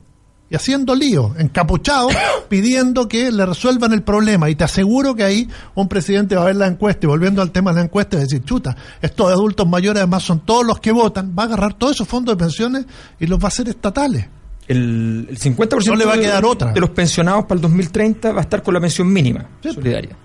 y 0.51 0.57
haciendo 0.57 0.95
lío, 0.95 1.35
encapuchados, 1.39 2.13
pidiendo 2.49 3.09
que 3.09 3.31
le 3.31 3.47
resuelvan 3.47 3.93
el 3.93 4.03
problema. 4.03 4.51
Y 4.51 4.55
te 4.55 4.65
aseguro 4.65 5.15
que 5.15 5.25
ahí 5.25 5.49
un 5.75 5.89
presidente 5.89 6.37
va 6.37 6.43
a 6.43 6.47
ver 6.47 6.57
la 6.57 6.67
encuesta 6.67 7.07
y 7.07 7.09
volviendo 7.09 7.41
al 7.43 7.51
tema 7.51 7.73
de 7.73 7.77
la 7.77 7.85
encuesta, 7.85 8.17
es 8.17 8.25
decir, 8.25 8.45
chuta, 8.45 8.77
estos 9.01 9.31
adultos 9.31 9.67
mayores 9.67 10.03
además 10.03 10.23
son 10.23 10.41
todos 10.41 10.65
los 10.65 10.81
que 10.81 10.93
votan, 10.93 11.35
va 11.39 11.45
a 11.45 11.47
agarrar 11.47 11.75
todos 11.75 11.95
esos 11.95 12.09
fondos 12.09 12.37
de 12.37 12.45
pensiones 12.45 12.87
y 13.19 13.27
los 13.27 13.39
va 13.39 13.45
a 13.45 13.49
hacer 13.49 13.69
estatales. 13.69 14.29
El, 14.67 15.29
50% 15.29 15.87
no 15.87 15.95
le 15.95 16.07
va 16.07 16.15
a 16.15 16.19
quedar 16.19 16.43
de, 16.43 16.49
otra. 16.49 16.73
de 16.73 16.81
los 16.81 16.91
pensionados 16.91 17.45
para 17.45 17.57
el 17.57 17.61
2030 17.61 18.33
va 18.33 18.39
a 18.39 18.43
estar 18.43 18.63
con 18.63 18.73
la 18.73 18.81
pensión 18.81 19.13
mínima 19.13 19.47
solidaria. 19.63 20.17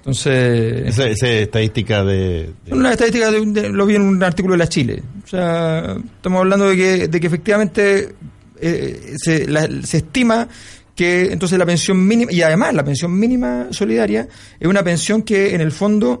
Entonces. 0.00 0.88
Esa, 0.88 1.08
esa 1.08 1.28
estadística 1.28 2.02
de. 2.04 2.54
de... 2.64 2.72
Una 2.72 2.92
estadística 2.92 3.30
de, 3.30 3.44
de, 3.44 3.68
lo 3.68 3.84
vi 3.84 3.96
en 3.96 4.02
un 4.02 4.22
artículo 4.22 4.54
de 4.54 4.58
la 4.58 4.68
Chile. 4.68 5.02
O 5.22 5.26
sea, 5.26 5.96
estamos 6.16 6.40
hablando 6.40 6.70
de 6.70 6.76
que, 6.76 7.08
de 7.08 7.20
que 7.20 7.26
efectivamente 7.26 8.14
eh, 8.60 9.14
se, 9.16 9.46
la, 9.46 9.68
se 9.82 9.98
estima 9.98 10.48
que 10.94 11.32
entonces 11.32 11.58
la 11.58 11.66
pensión 11.66 12.06
mínima, 12.06 12.32
y 12.32 12.42
además 12.42 12.74
la 12.74 12.84
pensión 12.84 13.18
mínima 13.18 13.68
solidaria, 13.70 14.28
es 14.58 14.68
una 14.68 14.82
pensión 14.82 15.22
que 15.22 15.54
en 15.54 15.60
el 15.60 15.72
fondo 15.72 16.20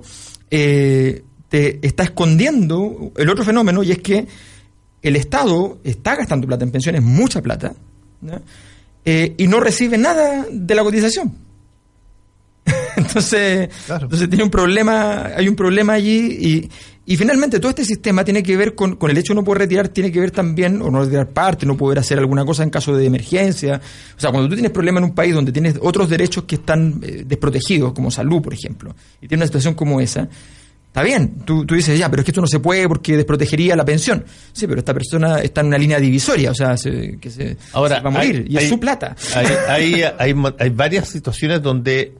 eh, 0.50 1.22
te 1.48 1.86
está 1.86 2.04
escondiendo 2.04 3.12
el 3.16 3.28
otro 3.28 3.44
fenómeno, 3.44 3.82
y 3.82 3.92
es 3.92 3.98
que 3.98 4.26
el 5.02 5.16
Estado 5.16 5.78
está 5.84 6.16
gastando 6.16 6.46
plata 6.46 6.64
en 6.64 6.70
pensiones, 6.70 7.02
mucha 7.02 7.42
plata, 7.42 7.74
eh, 9.04 9.34
y 9.36 9.46
no 9.48 9.60
recibe 9.60 9.98
nada 9.98 10.46
de 10.50 10.74
la 10.74 10.82
cotización. 10.82 11.49
Entonces, 13.10 13.68
claro. 13.86 14.04
entonces 14.04 14.28
tiene 14.28 14.44
un 14.44 14.50
problema, 14.50 15.30
hay 15.36 15.48
un 15.48 15.56
problema 15.56 15.94
allí 15.94 16.38
y, 16.40 16.70
y 17.06 17.16
finalmente 17.16 17.58
todo 17.58 17.70
este 17.70 17.84
sistema 17.84 18.24
tiene 18.24 18.42
que 18.42 18.56
ver 18.56 18.76
con, 18.76 18.94
con, 18.94 19.10
el 19.10 19.18
hecho 19.18 19.32
de 19.32 19.40
no 19.40 19.44
poder 19.44 19.62
retirar, 19.62 19.88
tiene 19.88 20.12
que 20.12 20.20
ver 20.20 20.30
también, 20.30 20.80
o 20.80 20.90
no 20.90 21.02
retirar 21.02 21.28
parte, 21.30 21.66
no 21.66 21.76
poder 21.76 21.98
hacer 21.98 22.20
alguna 22.20 22.44
cosa 22.44 22.62
en 22.62 22.70
caso 22.70 22.94
de 22.94 23.04
emergencia. 23.04 23.80
O 24.16 24.20
sea, 24.20 24.30
cuando 24.30 24.48
tú 24.48 24.54
tienes 24.54 24.70
problemas 24.70 25.02
en 25.02 25.10
un 25.10 25.14
país 25.16 25.34
donde 25.34 25.50
tienes 25.50 25.74
otros 25.82 26.08
derechos 26.08 26.44
que 26.44 26.54
están 26.54 27.00
eh, 27.02 27.24
desprotegidos, 27.26 27.92
como 27.94 28.12
salud, 28.12 28.40
por 28.40 28.54
ejemplo, 28.54 28.94
y 29.20 29.26
tienes 29.26 29.42
una 29.42 29.46
situación 29.46 29.74
como 29.74 30.00
esa, 30.00 30.28
Está 30.90 31.04
bien, 31.04 31.44
tú, 31.44 31.64
tú, 31.64 31.76
dices, 31.76 31.96
ya, 31.96 32.10
pero 32.10 32.22
es 32.22 32.24
que 32.24 32.32
esto 32.32 32.40
no 32.40 32.48
se 32.48 32.58
puede 32.58 32.88
porque 32.88 33.16
desprotegería 33.16 33.76
la 33.76 33.84
pensión. 33.84 34.24
Sí, 34.52 34.66
pero 34.66 34.80
esta 34.80 34.92
persona 34.92 35.38
está 35.38 35.60
en 35.60 35.68
una 35.68 35.78
línea 35.78 36.00
divisoria, 36.00 36.50
o 36.50 36.54
sea, 36.54 36.76
se, 36.76 37.16
que 37.20 37.30
se, 37.30 37.56
Ahora, 37.74 37.98
se 37.98 38.02
va 38.02 38.08
a 38.08 38.12
morir, 38.12 38.44
hay, 38.44 38.52
y 38.52 38.56
es 38.56 38.64
hay, 38.64 38.68
su 38.68 38.80
plata. 38.80 39.14
Hay, 39.36 39.46
hay, 39.68 40.02
hay, 40.18 40.34
hay 40.58 40.70
varias 40.70 41.08
situaciones 41.08 41.62
donde 41.62 42.14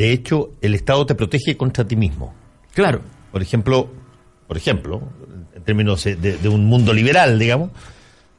de 0.00 0.12
hecho, 0.12 0.52
el 0.62 0.74
Estado 0.74 1.04
te 1.04 1.14
protege 1.14 1.58
contra 1.58 1.86
ti 1.86 1.94
mismo. 1.94 2.32
Claro. 2.72 3.02
Por 3.30 3.42
ejemplo, 3.42 3.90
por 4.48 4.56
ejemplo, 4.56 5.02
en 5.54 5.62
términos 5.62 6.04
de, 6.04 6.16
de, 6.16 6.48
un 6.48 6.64
mundo 6.64 6.94
liberal, 6.94 7.38
digamos, 7.38 7.68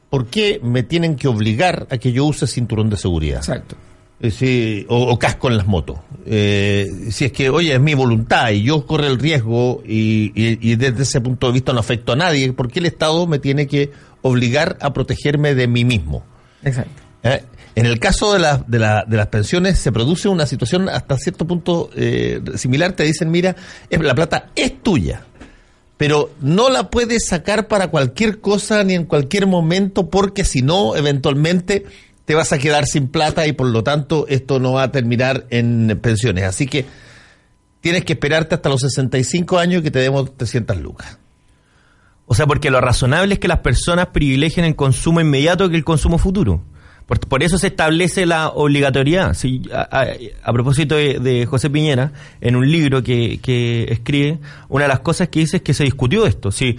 ¿por 0.09 0.25
qué 0.25 0.59
me 0.63 0.81
tienen 0.81 1.15
que 1.15 1.27
obligar 1.27 1.85
a 1.91 1.99
que 1.99 2.11
yo 2.13 2.25
use 2.25 2.47
cinturón 2.47 2.89
de 2.89 2.97
seguridad? 2.97 3.37
Exacto. 3.37 3.75
Eh, 4.19 4.87
o, 4.89 5.03
o, 5.03 5.19
casco 5.19 5.49
en 5.49 5.57
las 5.57 5.67
motos. 5.67 5.99
Eh, 6.25 6.87
si 7.11 7.25
es 7.25 7.31
que, 7.31 7.51
oye, 7.51 7.75
es 7.75 7.79
mi 7.79 7.93
voluntad 7.93 8.49
y 8.49 8.63
yo 8.63 8.83
corro 8.87 9.05
el 9.05 9.19
riesgo 9.19 9.83
y, 9.85 10.31
y, 10.33 10.57
y, 10.67 10.75
desde 10.77 11.03
ese 11.03 11.21
punto 11.21 11.45
de 11.45 11.53
vista 11.53 11.73
no 11.73 11.79
afecto 11.79 12.13
a 12.13 12.15
nadie, 12.15 12.53
¿por 12.53 12.71
qué 12.71 12.79
el 12.79 12.87
Estado 12.87 13.27
me 13.27 13.37
tiene 13.37 13.67
que 13.67 13.91
obligar 14.23 14.79
a 14.81 14.93
protegerme 14.93 15.53
de 15.53 15.67
mí 15.67 15.85
mismo? 15.85 16.23
Exacto. 16.63 17.00
¿Eh? 17.23 17.43
En 17.75 17.85
el 17.85 17.99
caso 17.99 18.33
de, 18.33 18.39
la, 18.39 18.63
de, 18.67 18.79
la, 18.79 19.05
de, 19.07 19.17
las 19.17 19.27
pensiones 19.27 19.79
se 19.79 19.91
produce 19.91 20.27
una 20.27 20.45
situación 20.45 20.89
hasta 20.89 21.17
cierto 21.17 21.45
punto 21.47 21.89
eh, 21.95 22.41
similar. 22.55 22.93
Te 22.93 23.03
dicen, 23.03 23.31
mira, 23.31 23.55
la 23.89 24.13
plata 24.15 24.49
es 24.55 24.83
tuya, 24.83 25.21
pero 25.97 26.31
no 26.41 26.69
la 26.69 26.89
puedes 26.89 27.27
sacar 27.27 27.67
para 27.67 27.87
cualquier 27.87 28.41
cosa 28.41 28.83
ni 28.83 28.95
en 28.95 29.05
cualquier 29.05 29.47
momento 29.47 30.09
porque 30.09 30.43
si 30.43 30.61
no, 30.61 30.97
eventualmente 30.97 31.85
te 32.25 32.35
vas 32.35 32.51
a 32.51 32.57
quedar 32.57 32.85
sin 32.85 33.07
plata 33.07 33.47
y 33.47 33.53
por 33.53 33.67
lo 33.67 33.83
tanto 33.83 34.25
esto 34.27 34.59
no 34.59 34.73
va 34.73 34.83
a 34.83 34.91
terminar 34.91 35.45
en 35.49 35.97
pensiones. 36.01 36.43
Así 36.43 36.67
que 36.67 36.85
tienes 37.79 38.03
que 38.03 38.13
esperarte 38.13 38.55
hasta 38.55 38.69
los 38.69 38.81
65 38.81 39.57
años 39.57 39.81
que 39.81 39.91
te 39.91 39.99
demos 39.99 40.35
300 40.35 40.77
lucas. 40.77 41.17
O 42.25 42.35
sea, 42.35 42.47
porque 42.47 42.69
lo 42.69 42.79
razonable 42.79 43.33
es 43.33 43.39
que 43.39 43.47
las 43.47 43.59
personas 43.59 44.07
privilegien 44.07 44.65
el 44.65 44.75
consumo 44.75 45.19
inmediato 45.19 45.69
que 45.69 45.75
el 45.75 45.83
consumo 45.83 46.17
futuro. 46.17 46.63
Por, 47.11 47.19
por, 47.27 47.43
eso 47.43 47.57
se 47.57 47.67
establece 47.67 48.25
la 48.25 48.47
obligatoriedad. 48.47 49.33
Si, 49.33 49.63
a, 49.73 50.53
propósito 50.53 50.95
de, 50.95 51.19
de, 51.19 51.45
José 51.45 51.69
Piñera, 51.69 52.13
en 52.39 52.55
un 52.55 52.71
libro 52.71 53.03
que, 53.03 53.41
que, 53.43 53.83
escribe, 53.91 54.39
una 54.69 54.85
de 54.85 54.87
las 54.87 55.01
cosas 55.01 55.27
que 55.27 55.41
dice 55.41 55.57
es 55.57 55.61
que 55.61 55.73
se 55.73 55.83
discutió 55.83 56.25
esto. 56.25 56.51
Si 56.53 56.77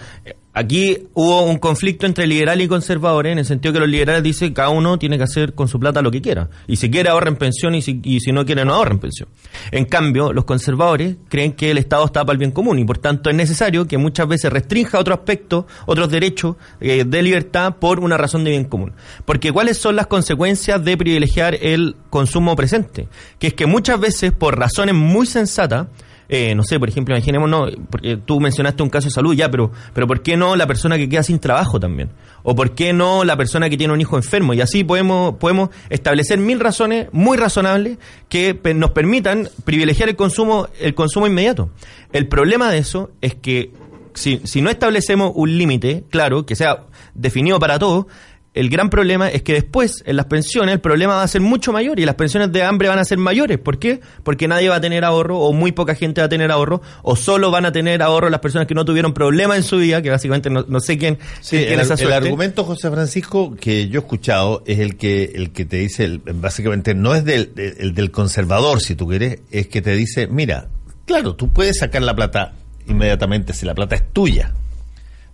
aquí 0.53 1.09
hubo 1.15 1.43
un 1.45 1.59
conflicto 1.59 2.07
entre 2.07 2.27
liberales 2.27 2.67
y 2.67 2.69
conservadores, 2.69 3.33
en 3.33 3.39
el 3.39 3.45
sentido 3.45 3.75
que 3.75 3.81
los 3.81 3.89
liberales 3.89 4.23
dicen 4.23 4.49
que 4.49 4.55
cada 4.55 4.71
uno 4.71 4.99
tiene 4.99 5.17
que 5.17 5.25
hacer 5.25 5.55
con 5.55 5.69
su 5.69 5.79
plata 5.81 6.03
lo 6.03 6.11
que 6.11 6.21
quiera. 6.21 6.49
Y 6.67 6.77
si 6.77 6.91
quiere 6.91 7.09
ahorra 7.09 7.29
en 7.29 7.37
pensión 7.37 7.75
y 7.75 7.83
si, 7.83 8.01
y 8.03 8.21
si 8.21 8.33
no 8.33 8.45
quiere 8.45 8.65
no 8.65 8.75
ahorra 8.75 8.93
en 8.93 8.99
pensión. 8.99 9.29
En 9.71 9.85
cambio, 9.85 10.33
los 10.33 10.45
conservadores 10.45 11.17
creen 11.29 11.53
que 11.53 11.71
el 11.71 11.79
Estado 11.79 12.05
está 12.05 12.25
para 12.25 12.33
el 12.33 12.39
bien 12.39 12.51
común 12.51 12.79
y 12.79 12.85
por 12.85 12.99
tanto 12.99 13.31
es 13.31 13.37
necesario 13.37 13.87
que 13.87 13.99
muchas 13.99 14.29
veces 14.29 14.53
restrinja 14.53 14.99
otro 14.99 15.15
aspecto, 15.15 15.67
otros 15.87 16.11
derechos 16.11 16.57
eh, 16.81 17.05
de 17.05 17.23
libertad 17.23 17.77
por 17.77 18.01
una 18.01 18.17
razón 18.17 18.45
de 18.45 18.51
bien 18.51 18.65
común. 18.65 18.93
Porque 19.25 19.53
¿cuáles 19.53 19.79
son 19.79 19.97
las 19.97 20.07
consecuencias 20.07 20.85
de 20.85 20.97
privilegiar 20.97 21.57
el 21.61 21.97
consumo 22.11 22.57
presente? 22.57 23.09
Que 23.39 23.49
es 23.49 23.55
que 23.55 23.67
muchas 23.67 23.99
veces, 23.99 24.33
por 24.33 24.59
razones 24.59 24.95
muy 24.95 25.27
sensatas, 25.27 25.87
eh, 26.35 26.55
no 26.55 26.65
sé, 26.65 26.81
por 26.81 26.89
ejemplo, 26.89 27.15
imaginémonos, 27.15 27.75
porque 27.91 28.17
tú 28.17 28.41
mencionaste 28.41 28.83
un 28.83 28.89
caso 28.89 29.09
de 29.09 29.11
salud 29.11 29.35
ya, 29.35 29.51
pero, 29.51 29.71
pero 29.93 30.07
¿por 30.07 30.23
qué 30.23 30.35
no 30.35 30.57
la 30.57 30.67
persona 30.67 30.97
que 30.97 31.07
queda 31.07 31.23
sin 31.23 31.39
trabajo 31.39 31.79
también? 31.79 32.09
¿O 32.43 32.55
por 32.55 32.75
qué 32.75 32.95
no 32.95 33.23
la 33.23 33.37
persona 33.37 33.69
que 33.69 33.77
tiene 33.77 33.93
un 33.93 34.01
hijo 34.01 34.17
enfermo? 34.17 34.55
Y 34.55 34.63
así 34.63 34.83
podemos, 34.83 35.35
podemos 35.35 35.69
establecer 35.91 36.39
mil 36.39 36.59
razones 36.59 37.09
muy 37.13 37.37
razonables 37.37 37.99
que 38.31 38.59
nos 38.75 38.93
permitan 38.93 39.51
privilegiar 39.67 40.09
el 40.09 40.17
consumo, 40.17 40.69
el 40.81 40.95
consumo 40.95 41.27
inmediato. 41.27 41.69
El 42.15 42.29
problema 42.29 42.71
de 42.71 42.79
eso 42.79 43.11
es 43.21 43.35
que 43.35 43.71
si, 44.15 44.41
si 44.45 44.63
no 44.63 44.71
establecemos 44.71 45.33
un 45.35 45.59
límite, 45.59 46.05
claro, 46.09 46.47
que 46.47 46.57
sea 46.57 46.85
definido 47.13 47.59
para 47.59 47.79
todos, 47.79 48.07
el 48.55 48.69
gran 48.69 48.91
problema 48.91 49.31
es 49.31 49.43
que 49.43 49.55
después, 49.55 50.03
en 50.07 50.17
las 50.17 50.27
pensiones, 50.27 50.75
el 50.75 50.81
problema 50.81 51.15
va 51.15 51.23
a 51.23 51.29
ser 51.29 51.41
mucho 51.41 51.73
mayor 51.73 51.99
y 51.99 52.05
las 52.05 52.17
pensiones 52.17 52.53
de 52.53 52.63
hambre 52.63 52.89
van 52.89 52.99
a 52.99 53.05
ser 53.05 53.17
mayores. 53.17 53.59
¿Por 53.59 53.79
qué? 53.79 54.01
Porque 54.23 54.47
nadie 54.47 54.69
va 54.69 54.77
a 54.77 54.81
tener 54.83 55.05
ahorro 55.07 55.39
o 55.39 55.55
muy 55.55 55.73
poca 55.73 55.95
gente 55.95 56.21
va 56.21 56.27
a 56.27 56.29
tener 56.29 56.51
ahorro 56.51 56.83
o 57.03 57.17
solo 57.17 57.51
van 57.51 57.65
a 57.65 57.73
tener 57.73 58.03
ahorro 58.03 58.29
las 58.29 58.41
personas 58.41 58.67
que 58.69 58.75
no 58.75 58.85
tuvieron 58.85 59.15
problema 59.15 59.57
en 59.57 59.63
su 59.63 59.79
vida, 59.79 60.03
que 60.03 60.11
básicamente 60.11 60.51
no, 60.51 60.67
no 60.69 60.81
sé 60.81 60.99
quién, 60.99 61.19
Sí, 61.41 61.57
quién 61.57 61.73
el, 61.73 61.81
esa 61.81 61.95
el 61.95 62.01
suerte. 62.01 62.15
argumento, 62.27 62.65
José 62.65 62.91
Francisco, 62.91 63.57
que 63.59 63.89
yo 63.89 64.01
he 64.01 64.03
escuchado 64.03 64.63
es 64.67 64.81
el 64.81 64.97
que 64.99 65.33
el 65.35 65.53
que 65.53 65.65
te 65.65 65.79
dice, 65.79 66.05
el- 66.05 66.19
básicamente, 66.19 66.95
no 66.95 67.15
es 67.15 67.25
del, 67.25 67.55
del- 67.55 67.77
el 67.79 67.95
del 67.95 68.11
conservador, 68.11 68.83
si 68.83 68.95
tú 68.95 69.09
quieres, 69.09 69.41
es 69.51 69.67
que 69.69 69.81
te 69.81 69.95
dice, 69.95 70.27
mira, 70.27 70.69
claro, 71.07 71.35
tú 71.37 71.49
puedes 71.49 71.79
sacar 71.79 72.03
la 72.03 72.15
plata 72.15 72.53
inmediatamente 72.87 73.55
si 73.55 73.65
la 73.65 73.75
plata 73.75 73.95
es 73.95 74.13
tuya, 74.13 74.53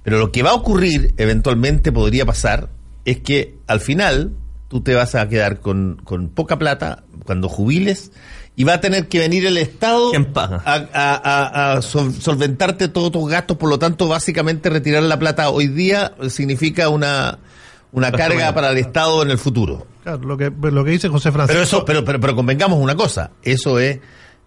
pero 0.05 0.19
lo 0.19 0.31
que 0.31 0.45
va 0.45 0.51
a 0.51 0.55
ocurrir, 0.55 1.15
eventualmente 1.17 1.91
podría 1.91 2.25
pasar, 2.25 2.69
es 3.11 3.21
que 3.21 3.57
al 3.67 3.81
final 3.81 4.33
tú 4.69 4.81
te 4.83 4.95
vas 4.95 5.15
a 5.15 5.29
quedar 5.29 5.61
con, 5.61 6.01
con 6.05 6.29
poca 6.29 6.59
plata 6.59 7.05
cuando 7.25 7.49
jubiles 7.49 8.13
y 8.57 8.65
va 8.65 8.75
a 8.75 8.81
tener 8.81 9.09
que 9.09 9.19
venir 9.21 9.47
el 9.47 9.57
Estado 9.57 10.11
¿Quién 10.11 10.33
paga? 10.33 10.63
a, 10.65 10.75
a- 10.93 11.15
a- 11.15 11.73
a 11.75 11.83
sol- 11.83 12.13
solventarte 12.13 12.89
todos 12.89 13.13
tus 13.13 13.31
gastos, 13.31 13.57
por 13.57 13.69
lo 13.71 13.79
tanto, 13.79 14.09
básicamente 14.09 14.69
retirar 14.69 15.03
la 15.05 15.19
plata 15.19 15.49
hoy 15.51 15.69
día 15.69 16.13
significa 16.29 16.89
una, 16.89 17.39
una 17.93 18.11
carga 18.13 18.53
para 18.55 18.71
el 18.71 18.79
Estado 18.79 19.23
en 19.23 19.31
el 19.31 19.39
futuro. 19.39 19.87
Claro, 20.03 20.19
lo 20.27 20.37
que, 20.37 20.51
lo 20.51 20.85
que 20.85 20.91
dice 20.91 21.09
José 21.09 21.31
Francisco. 21.33 21.55
Pero 21.55 21.63
eso, 21.65 21.85
pero, 21.85 22.05
pero, 22.05 22.19
pero 22.21 22.35
convengamos 22.35 22.79
una 22.81 22.97
cosa, 22.97 23.31
eso 23.43 23.79
es 23.79 24.01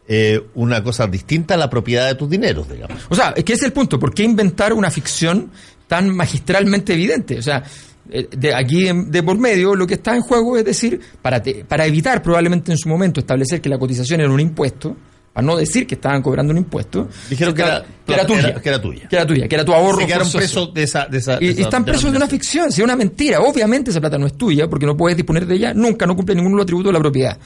eh, 0.08 0.44
una 0.56 0.84
cosa 0.84 1.08
distinta 1.08 1.54
a 1.54 1.58
la 1.58 1.70
propiedad 1.70 2.08
de 2.08 2.16
tus 2.16 2.30
dineros, 2.30 2.68
digamos. 2.70 2.98
O 3.10 3.16
sea, 3.16 3.34
es 3.36 3.44
que 3.44 3.54
ese 3.54 3.62
es 3.62 3.68
el 3.68 3.74
punto. 3.74 3.98
¿Por 3.98 4.14
qué 4.14 4.24
inventar 4.24 4.74
una 4.74 4.92
ficción 4.92 5.52
tan 5.88 6.10
magistralmente 6.10 6.94
evidente? 6.94 7.40
O 7.40 7.42
sea, 7.42 7.64
de 8.12 8.54
aquí 8.54 8.90
de 8.94 9.24
por 9.24 9.38
medio 9.38 9.76
lo 9.76 9.88
que 9.88 9.94
está 9.96 10.16
en 10.16 10.22
juego 10.22 10.58
es 10.58 10.66
decir, 10.66 11.00
para, 11.22 11.42
te- 11.42 11.64
para 11.66 11.86
evitar 11.86 12.22
probablemente 12.22 12.72
en 12.72 12.78
su 12.78 12.90
momento 12.90 13.20
establecer 13.22 13.62
que 13.62 13.70
la 13.70 13.78
cotización 13.80 14.20
era 14.22 14.30
un 14.30 14.40
impuesto, 14.40 14.96
para 15.34 15.48
no 15.48 15.56
decir 15.56 15.88
que 15.88 15.96
estaban 15.96 16.22
cobrando 16.22 16.52
un 16.52 16.58
impuesto, 16.58 17.08
Dijeron 17.30 17.54
que 17.54 17.62
era- 17.62 17.86
que 18.06 18.14
era 18.14 18.26
tuya, 18.28 18.50
era- 18.50 18.62
que 18.62 18.68
era 18.70 18.82
tuya. 18.82 19.08
que 19.08 19.16
era 19.16 19.26
tuya, 19.26 19.48
que 19.48 19.56
era 19.56 19.64
tu 19.64 19.74
ahorro. 19.74 20.00
Se 20.00 20.06
quedaron 20.08 20.28
forzoso. 20.30 20.54
presos 20.54 20.74
de 20.74 20.84
esa, 20.84 21.06
de 21.06 21.18
esa, 21.20 21.38
Y, 21.42 21.48
esa 21.50 21.62
están 21.62 21.86
presos 21.86 22.12
de 22.12 22.18
una 22.18 22.28
ficción, 22.28 22.70
si 22.72 22.82
es 22.82 22.84
una 22.84 22.98
mentira. 22.98 23.40
Obviamente 23.40 23.92
esa 23.92 24.02
plata 24.02 24.18
no 24.18 24.28
es 24.28 24.38
tuya 24.38 24.68
porque 24.70 24.86
no 24.86 24.98
puedes 24.98 25.16
disponer 25.16 25.46
de 25.46 25.56
ella, 25.56 25.74
nunca, 25.74 26.06
no 26.06 26.16
cumple 26.18 26.36
ningún 26.36 26.60
atributo 26.60 26.90
de 26.90 26.94
la 26.94 27.00
propiedad. 27.00 27.38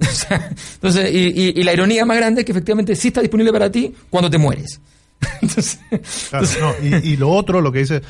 Entonces, 0.74 1.12
y, 1.12 1.18
y- 1.28 1.52
y 1.60 1.62
la 1.62 1.72
ironía 1.72 2.04
más 2.04 2.16
grande 2.16 2.40
es 2.40 2.44
que 2.44 2.52
efectivamente 2.52 2.94
sí 2.96 3.08
está 3.08 3.20
disponible 3.20 3.52
para 3.52 3.70
ti 3.70 3.94
cuando 4.10 4.28
te 4.30 4.38
mueres. 4.38 4.80
Entonces, 5.42 5.80
Claro, 6.30 6.46
no, 6.60 6.86
y, 6.86 7.12
y 7.12 7.16
lo 7.16 7.30
otro, 7.30 7.60
lo 7.60 7.72
que 7.72 7.80
dice, 7.80 8.02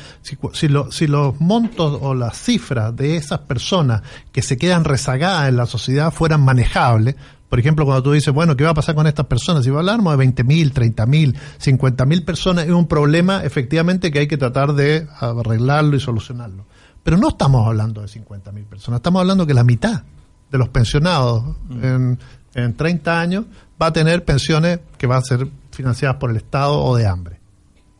si, 0.53 0.67
lo- 0.67 0.91
si 0.91 1.07
los 1.07 1.39
montos 1.41 1.97
o 2.01 2.13
las 2.13 2.37
cifras 2.39 2.95
de 2.95 3.15
esas 3.17 3.39
personas 3.39 4.01
que 4.31 4.41
se 4.41 4.57
quedan 4.57 4.83
rezagadas 4.83 5.49
en 5.49 5.57
la 5.57 5.65
sociedad 5.65 6.11
fueran 6.13 6.41
manejables, 6.41 7.15
por 7.49 7.59
ejemplo, 7.59 7.83
cuando 7.83 8.03
tú 8.03 8.11
dices, 8.11 8.31
bueno, 8.31 8.55
¿qué 8.55 8.63
va 8.63 8.69
a 8.71 8.75
pasar 8.75 8.93
con 8.93 9.07
estas 9.07 9.25
personas? 9.25 9.63
Si 9.63 9.71
hablamos 9.71 10.15
de 10.15 10.23
20.000, 10.23 10.71
30.000, 10.71 11.35
50.000 11.59 12.23
personas, 12.25 12.65
es 12.65 12.71
un 12.71 12.87
problema 12.87 13.43
efectivamente 13.43 14.11
que 14.11 14.19
hay 14.19 14.27
que 14.27 14.37
tratar 14.37 14.73
de 14.73 15.07
arreglarlo 15.19 15.95
y 15.95 15.99
solucionarlo. 15.99 16.65
Pero 17.01 17.17
no 17.17 17.29
estamos 17.29 17.65
hablando 17.65 18.01
de 18.01 18.07
50.000 18.07 18.65
personas, 18.65 18.99
estamos 18.99 19.21
hablando 19.21 19.47
que 19.47 19.55
la 19.55 19.63
mitad 19.63 20.03
de 20.51 20.57
los 20.59 20.69
pensionados 20.69 21.55
en, 21.81 22.19
en 22.53 22.73
30 22.75 23.19
años 23.19 23.45
va 23.81 23.87
a 23.87 23.93
tener 23.93 24.23
pensiones 24.25 24.79
que 24.99 25.07
van 25.07 25.17
a 25.19 25.21
ser 25.21 25.47
financiadas 25.79 26.17
por 26.17 26.29
el 26.29 26.35
Estado 26.35 26.77
o 26.77 26.97
de 26.97 27.07
hambre. 27.07 27.39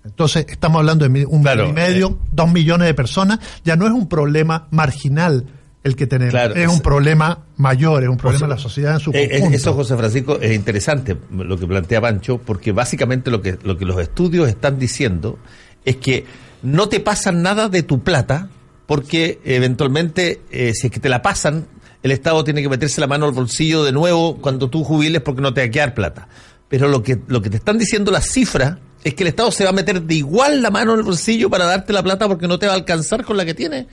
Entonces, 0.03 0.45
estamos 0.49 0.79
hablando 0.79 1.07
de 1.07 1.25
un 1.25 1.41
Claro, 1.41 1.63
millón 1.67 1.77
y 1.77 1.81
medio, 1.81 2.07
eh. 2.09 2.27
dos 2.33 2.51
millones 2.51 2.87
de 2.87 2.93
personas. 2.93 3.39
Ya 3.63 3.77
no 3.77 3.85
es 3.85 3.93
un 3.93 4.09
problema 4.09 4.67
marginal 4.71 5.45
el 5.81 5.95
que 5.95 6.07
tenemos, 6.07 6.31
Claro, 6.33 6.55
es 6.55 6.63
es- 6.65 6.67
un 6.73 6.81
problema 6.81 7.45
mayor, 7.55 8.03
es 8.03 8.09
un 8.09 8.17
problema 8.17 8.39
sea, 8.39 8.47
de 8.49 8.53
la 8.55 8.59
sociedad 8.59 8.93
en 8.95 8.99
su 8.99 9.11
Eh, 9.11 9.23
eh, 9.23 9.29
conjunto. 9.31 9.55
eso, 9.55 9.73
José 9.73 9.95
Francisco, 9.95 10.37
es 10.41 10.53
interesante 10.53 11.15
lo 11.31 11.57
que 11.57 11.65
plantea 11.67 12.01
Pancho, 12.01 12.37
porque 12.37 12.73
básicamente 12.73 13.31
lo 13.31 13.41
que, 13.41 13.57
lo 13.63 13.77
que 13.77 13.85
los 13.85 13.97
estudios 14.01 14.49
están 14.49 14.77
diciendo 14.77 15.39
es 15.85 15.95
que 15.95 16.25
no 16.63 16.89
te 16.89 16.99
pasan 16.99 17.41
nada 17.41 17.69
de 17.69 17.81
tu 17.83 18.01
plata, 18.03 18.49
porque 18.87 19.39
eventualmente, 19.45 20.41
eh, 20.51 20.73
si 20.73 20.87
es 20.87 20.91
que 20.91 20.99
te 20.99 21.07
la 21.07 21.21
pasan, 21.21 21.65
el 22.03 22.11
Estado 22.11 22.43
tiene 22.43 22.61
que 22.61 22.69
meterse 22.69 22.99
la 22.99 23.07
mano 23.07 23.25
al 23.25 23.31
bolsillo 23.33 23.83
de 23.83 23.91
nuevo 23.91 24.37
cuando 24.37 24.69
tú 24.69 24.83
jubiles 24.83 25.21
porque 25.21 25.41
no 25.41 25.53
te 25.53 25.61
va 25.61 25.67
a 25.67 25.71
quedar 25.71 25.93
plata. 25.93 26.27
Pero 26.69 26.87
lo 26.87 27.01
que, 27.03 27.19
lo 27.27 27.41
que 27.41 27.49
te 27.49 27.57
están 27.57 27.77
diciendo 27.77 28.11
las 28.11 28.25
cifras 28.31 28.77
es 29.03 29.13
que 29.15 29.23
el 29.23 29.29
Estado 29.29 29.51
se 29.51 29.63
va 29.63 29.71
a 29.71 29.73
meter 29.73 30.01
de 30.01 30.15
igual 30.15 30.61
la 30.61 30.69
mano 30.71 30.93
en 30.93 30.99
el 30.99 31.03
bolsillo 31.05 31.49
para 31.49 31.65
darte 31.65 31.91
la 31.93 32.03
plata 32.03 32.27
porque 32.27 32.47
no 32.47 32.59
te 32.59 32.67
va 32.67 32.73
a 32.73 32.75
alcanzar 32.75 33.23
con 33.23 33.37
la 33.37 33.45
que 33.45 33.53
tienes, 33.53 33.87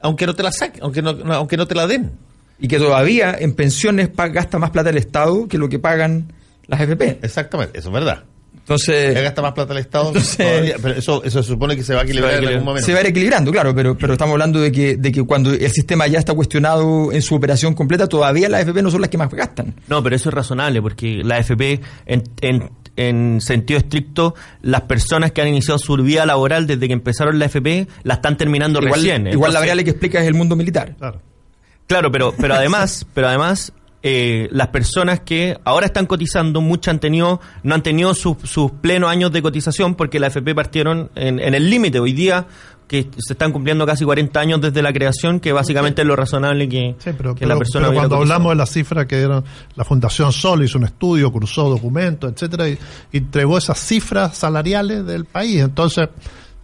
aunque 0.00 0.26
no 0.26 0.34
te 0.34 0.42
la 0.42 0.50
saquen, 0.52 0.82
aunque 0.82 1.02
no, 1.02 1.12
no- 1.12 1.34
aunque 1.34 1.56
no 1.56 1.66
te 1.66 1.74
la 1.74 1.86
den. 1.86 2.12
y 2.58 2.68
que 2.68 2.78
todavía 2.78 3.36
en 3.38 3.52
pensiones 3.54 4.10
gasta 4.16 4.58
más 4.58 4.70
plata 4.70 4.90
el 4.90 4.96
Estado 4.96 5.48
que 5.48 5.58
lo 5.58 5.68
que 5.68 5.78
pagan 5.78 6.32
las 6.66 6.80
FP. 6.80 7.18
Exactamente, 7.22 7.78
eso 7.78 7.88
es 7.88 7.92
verdad. 7.94 8.24
Entonces, 8.64 9.14
gasta 9.22 9.42
más 9.42 9.52
plata 9.52 9.72
al 9.74 9.78
Estado 9.78 10.08
Entonces- 10.08 10.36
todavía, 10.38 10.76
pero 10.80 10.94
eso, 10.94 11.22
eso 11.22 11.42
se 11.42 11.48
supone 11.50 11.76
que 11.76 11.82
se 11.82 11.92
va 11.94 12.00
a 12.00 12.04
equilibrar 12.04 12.30
Se 12.32 12.36
va 12.36 12.40
a 12.40 12.42
en 12.44 12.48
algún 12.54 12.64
momento. 12.64 12.86
se 12.86 12.92
va 12.92 12.98
a 12.98 13.02
ir 13.02 13.08
equilibrando, 13.08 13.52
claro, 13.52 13.74
pero, 13.74 13.96
pero 13.98 14.14
estamos 14.14 14.32
hablando 14.32 14.58
de 14.60 14.72
que, 14.72 14.96
de 14.96 15.12
que 15.12 15.22
cuando 15.22 15.50
el 15.52 15.70
sistema 15.70 16.06
ya 16.06 16.18
está 16.18 16.32
cuestionado 16.32 17.12
en 17.12 17.20
su 17.20 17.34
operación 17.34 17.74
completa, 17.74 18.08
todavía 18.08 18.48
las 18.48 18.62
FP 18.62 18.80
no 18.82 18.90
son 18.90 19.02
las 19.02 19.10
que 19.10 19.18
más 19.18 19.28
gastan. 19.30 19.74
No, 19.88 20.02
pero 20.02 20.16
eso 20.16 20.30
es 20.30 20.34
razonable 20.34 20.80
porque 20.80 21.20
la 21.22 21.36
AFP, 21.36 21.80
en, 22.06 22.22
en, 22.40 22.70
en 22.96 23.40
sentido 23.42 23.78
estricto, 23.78 24.34
las 24.62 24.80
personas 24.82 25.32
que 25.32 25.42
han 25.42 25.48
iniciado 25.48 25.78
su 25.78 25.94
vida 25.96 26.24
laboral 26.24 26.66
desde 26.66 26.86
que 26.86 26.94
empezaron 26.94 27.38
la 27.38 27.44
AFP 27.46 27.86
la 28.02 28.14
están 28.14 28.38
terminando 28.38 28.80
Igual, 28.80 28.94
recién. 28.94 29.26
igual 29.26 29.52
la 29.52 29.58
variable 29.60 29.84
que 29.84 29.90
explica 29.90 30.20
es 30.22 30.26
el 30.26 30.34
mundo 30.34 30.56
militar. 30.56 30.94
Claro. 30.98 31.20
Claro, 31.86 32.10
pero, 32.10 32.32
pero 32.38 32.54
además, 32.56 33.04
pero 33.12 33.28
además, 33.28 33.72
eh, 34.06 34.48
las 34.52 34.68
personas 34.68 35.20
que 35.20 35.58
ahora 35.64 35.86
están 35.86 36.04
cotizando, 36.04 36.60
muchas 36.60 36.92
han 36.92 37.00
tenido, 37.00 37.40
no 37.62 37.74
han 37.74 37.82
tenido 37.82 38.12
sus, 38.12 38.36
sus 38.44 38.70
plenos 38.70 39.08
años 39.10 39.32
de 39.32 39.40
cotización 39.40 39.94
porque 39.94 40.20
la 40.20 40.26
FP 40.26 40.54
partieron 40.54 41.10
en, 41.14 41.40
en 41.40 41.54
el 41.54 41.70
límite. 41.70 42.00
Hoy 42.00 42.12
día, 42.12 42.46
que 42.86 43.08
se 43.16 43.32
están 43.32 43.50
cumpliendo 43.50 43.86
casi 43.86 44.04
40 44.04 44.38
años 44.38 44.60
desde 44.60 44.82
la 44.82 44.92
creación, 44.92 45.40
que 45.40 45.52
básicamente 45.54 46.02
es 46.02 46.06
lo 46.06 46.16
razonable 46.16 46.68
que, 46.68 46.94
Sí, 46.98 47.10
pero, 47.16 47.34
que 47.34 47.40
pero- 47.40 47.48
la 47.48 47.56
persona 47.58 47.88
pero 47.88 47.98
cuando 48.00 48.16
hablamos 48.16 48.50
de 48.50 48.56
las 48.56 48.70
cifras 48.70 49.06
que 49.06 49.16
dieron, 49.16 49.42
la 49.74 49.84
Fundación 49.84 50.32
Sol 50.32 50.62
hizo 50.62 50.76
un 50.76 50.84
estudio, 50.84 51.32
cruzó 51.32 51.70
documentos, 51.70 52.30
etcétera, 52.30 52.68
y, 52.68 52.78
y 53.10 53.16
entregó 53.16 53.56
esas 53.56 53.78
cifras 53.78 54.36
salariales 54.36 55.06
del 55.06 55.24
país. 55.24 55.62
Entonces, 55.62 56.10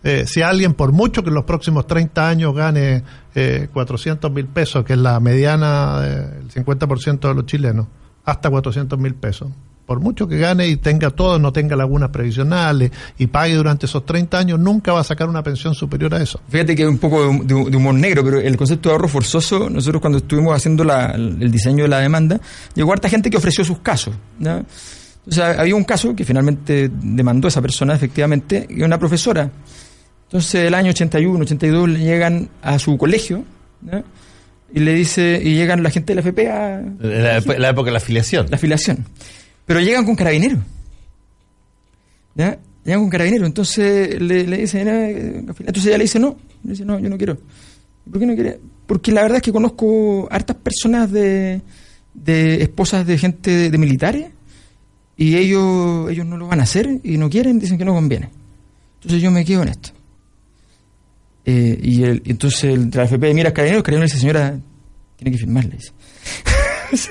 eh, 0.03 0.25
si 0.27 0.43
alguien, 0.43 0.75
por 0.75 0.93
mucho 0.93 1.23
que 1.23 1.29
en 1.29 1.35
los 1.35 1.45
próximos 1.45 1.87
30 1.87 2.29
años 2.29 2.55
gane 2.55 3.03
eh, 3.35 3.69
400 3.73 4.31
mil 4.33 4.47
pesos, 4.47 4.85
que 4.85 4.95
es 4.95 4.99
la 4.99 5.21
mediana 5.21 6.01
del 6.01 6.49
50% 6.51 7.21
de 7.29 7.35
los 7.35 7.47
chilenos, 7.47 7.87
hasta 8.25 8.49
400 8.51 8.99
mil 8.99 9.15
pesos, 9.15 9.49
por 9.87 9.99
mucho 10.01 10.29
que 10.29 10.39
gane 10.39 10.69
y 10.69 10.77
tenga 10.77 11.11
todo, 11.11 11.39
no 11.41 11.53
tenga 11.53 11.75
lagunas 11.75 12.11
previsionales 12.11 12.93
y 13.19 13.27
pague 13.27 13.57
durante 13.57 13.87
esos 13.87 14.07
30 14.07 14.39
años, 14.39 14.61
nunca 14.61 14.93
va 14.93 15.01
a 15.01 15.05
sacar 15.05 15.29
una 15.29 15.43
pensión 15.43 15.75
superior 15.75 16.15
a 16.15 16.23
eso. 16.23 16.41
Fíjate 16.49 16.77
que 16.77 16.83
es 16.85 16.89
un 16.89 16.99
poco 16.99 17.23
de, 17.43 17.55
humor 17.77 17.95
negro, 17.95 18.23
pero 18.25 18.39
el 18.39 18.57
concepto 18.57 18.89
de 18.89 18.93
ahorro 18.95 19.09
forzoso, 19.09 19.69
nosotros 19.69 20.01
cuando 20.01 20.19
estuvimos 20.19 20.55
haciendo 20.55 20.85
la- 20.85 21.07
el 21.13 21.51
diseño 21.51 21.83
de 21.85 21.89
la 21.89 21.99
demanda, 21.99 22.41
llegó 22.75 22.93
harta 22.93 23.09
gente 23.09 23.31
que 23.31 23.37
ofreció 23.37 23.65
sus 23.65 23.81
casos. 23.81 24.15
O 25.27 25.33
sea, 25.33 25.61
había 25.61 25.75
un 25.75 25.85
caso 25.85 26.15
que 26.15 26.25
finalmente 26.25 26.91
demandó 27.03 27.49
esa 27.49 27.61
persona, 27.61 27.95
efectivamente, 27.95 28.67
y 28.71 28.83
una 28.83 28.99
profesora. 28.99 29.51
Entonces, 30.31 30.67
el 30.67 30.75
año 30.75 30.91
81, 30.91 31.41
82, 31.41 31.89
le 31.89 31.99
llegan 31.99 32.49
a 32.63 32.79
su 32.79 32.97
colegio, 32.97 33.43
y 34.73 34.79
le 34.79 34.95
dice, 34.95 35.41
y 35.43 35.55
llegan 35.55 35.83
la 35.83 35.91
gente 35.91 36.13
de 36.13 36.15
la 36.15 36.21
FP 36.21 36.49
a 36.49 36.83
la, 37.01 37.39
época 37.71 37.87
de 37.87 37.91
la 37.91 37.99
afiliación. 37.99 38.47
la 38.49 38.55
afiliación. 38.55 39.05
Pero 39.67 39.81
llegan 39.81 40.05
con 40.05 40.15
carabineros. 40.15 40.61
¿Ya? 42.37 42.57
Llegan 42.85 43.01
con 43.01 43.11
carabineros. 43.11 43.45
Entonces 43.49 44.23
le, 44.23 44.47
le 44.47 44.59
dicen, 44.59 44.89
"Ah, 44.89 45.09
eh, 45.11 45.45
entonces 45.47 45.87
ella 45.87 45.99
le 45.99 46.05
dice, 46.05 46.21
no. 46.21 46.37
Le 46.63 46.71
dice, 46.71 46.85
no, 46.85 47.01
yo 47.01 47.09
no 47.09 47.17
quiero. 47.19 47.37
¿Por 48.09 48.21
qué 48.21 48.27
no 48.27 48.35
quiere? 48.37 48.61
Porque 48.87 49.11
la 49.11 49.23
verdad 49.23 49.39
es 49.39 49.43
que 49.43 49.51
conozco 49.53 50.29
hartas 50.31 50.55
personas 50.59 51.11
de, 51.11 51.61
de 52.15 52.63
esposas 52.63 53.05
de 53.05 53.19
gente 53.19 53.51
de, 53.51 53.71
de 53.71 53.79
militares 53.79 54.29
y 55.17 55.35
ellos, 55.35 56.09
ellos 56.09 56.25
no 56.25 56.37
lo 56.37 56.47
van 56.47 56.61
a 56.61 56.63
hacer 56.63 57.01
y 57.03 57.19
no 57.19 57.29
quieren, 57.29 57.59
dicen 57.59 57.79
que 57.79 57.85
no 57.85 57.95
conviene. 57.95 58.31
Entonces 59.01 59.21
yo 59.21 59.33
me 59.33 59.45
quedo 59.45 59.63
en 59.63 59.69
esto. 59.71 59.91
Eh, 61.45 61.79
y 61.83 62.05
el, 62.05 62.23
entonces 62.27 62.65
el, 62.65 62.91
la 62.93 63.05
FP 63.05 63.33
mira 63.35 63.49
al 63.49 63.53
carabinero, 63.55 63.79
el 63.79 63.83
carabinero 63.85 64.07
le 64.07 64.13
dice, 64.13 64.21
señora, 64.21 64.59
tiene 65.17 65.33
que 65.33 65.39
firmar, 65.39 65.65
le 65.65 65.77
dice. 65.77 65.93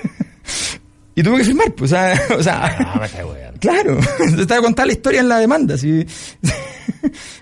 y 1.15 1.23
tuvo 1.23 1.37
que 1.37 1.43
firmar, 1.43 1.71
pues, 1.73 1.91
o 1.91 1.95
sea, 1.95 2.21
o 2.37 2.43
sea, 2.43 2.65
Ah, 2.79 2.99
me 3.01 3.59
claro, 3.59 3.99
te 4.35 4.41
estaba 4.41 4.61
contando 4.61 4.87
la 4.87 4.93
historia 4.93 5.19
en 5.19 5.27
la 5.29 5.39
demanda, 5.39 5.77
sí. 5.77 6.05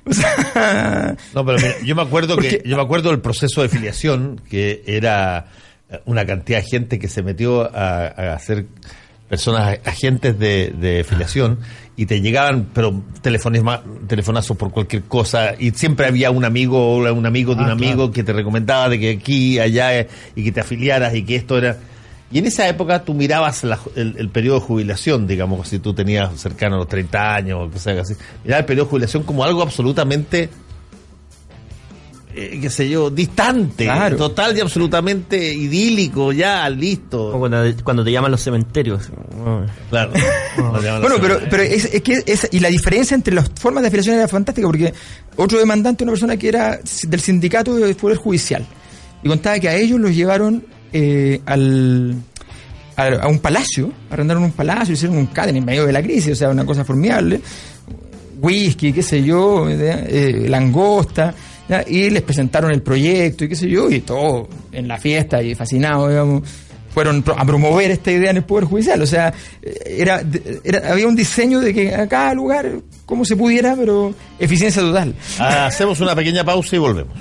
o 0.05 0.13
sea, 0.13 1.15
No, 1.33 1.45
pero 1.45 1.57
mira, 1.59 1.75
yo 1.85 1.95
me 1.95 2.01
acuerdo 2.01 2.35
Porque- 2.35 2.59
que 2.61 2.69
yo 2.69 2.75
me 2.75 2.81
acuerdo 2.83 3.09
del 3.11 3.19
proceso 3.21 3.61
de 3.61 3.69
filiación 3.69 4.41
que 4.49 4.83
era 4.87 5.47
eh, 5.89 5.99
una 6.05 6.25
cantidad 6.25 6.59
de 6.61 6.67
gente 6.67 6.97
que 6.99 7.07
se 7.07 7.21
metió 7.21 7.63
a, 7.63 8.07
a 8.07 8.33
hacer 8.33 8.65
personas, 9.29 9.77
agentes 9.85 10.39
de, 10.39 10.73
de 10.79 11.03
filiación, 11.03 11.59
y 11.97 12.05
te 12.05 12.21
llegaban, 12.21 12.67
pero 12.73 13.01
telefonazos 14.07 14.55
por 14.55 14.71
cualquier 14.71 15.03
cosa, 15.03 15.53
y 15.57 15.71
siempre 15.71 16.05
había 16.05 16.31
un 16.31 16.45
amigo 16.45 16.93
o 16.95 17.11
un 17.13 17.25
amigo 17.25 17.55
de 17.55 17.61
un 17.63 17.69
Ah, 17.69 17.73
amigo 17.73 17.95
claro. 17.95 18.11
que 18.11 18.23
te 18.23 18.33
recomendaba 18.33 18.87
de 18.89 18.99
que 18.99 19.09
aquí, 19.11 19.59
allá, 19.59 20.05
y 20.35 20.43
que 20.43 20.51
te 20.51 20.61
afiliaras, 20.61 21.15
y 21.15 21.23
que 21.23 21.35
esto 21.35 21.57
era... 21.57 21.77
Y 22.31 22.39
en 22.39 22.45
esa 22.45 22.67
época 22.67 23.03
tú 23.03 23.13
mirabas 23.13 23.63
la- 23.63 23.79
el, 23.95 24.15
el 24.17 24.29
periodo 24.29 24.59
de 24.59 24.65
jubilación, 24.65 25.27
digamos, 25.27 25.67
si 25.69 25.79
tú 25.79 25.93
tenías 25.93 26.39
cercano 26.39 26.75
a 26.75 26.79
los 26.79 26.87
30 26.87 27.35
años 27.35 27.59
o 27.61 27.71
cosas 27.71 27.97
así, 27.99 28.13
mirabas 28.43 28.61
el 28.61 28.65
periodo 28.65 28.85
de 28.85 28.89
jubilación 28.91 29.23
como 29.23 29.43
algo 29.45 29.61
absolutamente, 29.61 30.49
eh, 32.37 32.59
qué 32.61 32.69
sé 32.69 32.87
yo, 32.87 33.09
distante, 33.09 33.85
Claro. 33.85 34.15
total 34.15 34.55
y 34.55 34.61
absolutamente 34.61 35.53
idílico, 35.53 36.31
ya, 36.31 36.69
listo. 36.69 37.33
cuando, 37.37 37.63
cuando 37.83 38.03
te 38.03 38.11
llaman 38.11 38.31
los 38.31 38.41
cementerios. 38.41 39.09
Claro. 39.89 40.11
Bueno, 40.57 41.15
pero, 41.21 41.39
pero 41.49 41.63
es, 41.63 41.85
es 41.93 42.01
que 42.01 42.23
es, 42.25 42.47
y 42.51 42.59
la 42.59 42.69
diferencia 42.69 43.13
entre 43.15 43.33
las 43.33 43.49
formas 43.59 43.81
de 43.83 43.87
afiliación 43.87 44.15
era 44.15 44.27
fantástica, 44.27 44.67
porque 44.67 44.93
otro 45.35 45.59
demandante, 45.59 46.03
una 46.03 46.13
persona 46.13 46.35
que 46.37 46.47
era 46.49 46.79
del 47.03 47.19
sindicato 47.19 47.75
del 47.75 47.95
Poder 47.95 48.17
Judicial, 48.17 48.65
y 49.23 49.27
contaba 49.27 49.59
que 49.59 49.69
a 49.69 49.75
ellos 49.75 49.99
los 49.99 50.15
llevaron 50.15 50.63
eh, 50.93 51.39
al, 51.45 52.15
a, 52.95 53.05
a 53.07 53.27
un 53.27 53.39
palacio, 53.39 53.91
arrendaron 54.09 54.43
un 54.43 54.51
palacio, 54.51 54.93
hicieron 54.93 55.17
un 55.17 55.27
cadena 55.27 55.59
en 55.59 55.65
medio 55.65 55.85
de 55.85 55.93
la 55.93 56.01
crisis, 56.01 56.31
o 56.33 56.35
sea, 56.35 56.49
una 56.49 56.65
cosa 56.65 56.83
formidable, 56.83 57.39
whisky, 58.39 58.93
qué 58.93 59.01
sé 59.03 59.23
yo, 59.23 59.69
¿ya? 59.69 60.03
Eh, 60.07 60.45
langosta, 60.49 61.33
¿ya? 61.69 61.83
y 61.87 62.09
les 62.09 62.21
presentaron 62.21 62.71
el 62.71 62.81
proyecto 62.81 63.43
y 63.45 63.49
qué 63.49 63.55
sé 63.55 63.69
yo, 63.69 63.89
y 63.89 64.01
todo 64.01 64.47
en 64.71 64.87
la 64.87 64.97
fiesta 64.97 65.41
y 65.41 65.55
fascinados, 65.55 66.09
digamos, 66.09 66.43
fueron 66.93 67.23
a 67.37 67.45
promover 67.45 67.91
esta 67.91 68.11
idea 68.11 68.31
en 68.31 68.37
el 68.37 68.43
Poder 68.43 68.65
Judicial. 68.65 68.99
O 69.01 69.05
sea, 69.05 69.31
eh, 69.61 69.97
era, 69.99 70.21
era- 70.63 70.91
había 70.91 71.07
un 71.07 71.15
diseño 71.15 71.59
de 71.59 71.71
que 71.73 71.93
a 71.93 72.07
cada 72.07 72.33
lugar, 72.33 72.67
como 73.05 73.23
se 73.23 73.35
pudiera, 73.35 73.75
pero 73.75 74.15
eficiencia 74.39 74.81
total. 74.81 75.13
Hacemos 75.39 75.99
una 75.99 76.15
pequeña 76.15 76.43
pausa 76.43 76.75
y 76.75 76.79
volvemos. 76.79 77.13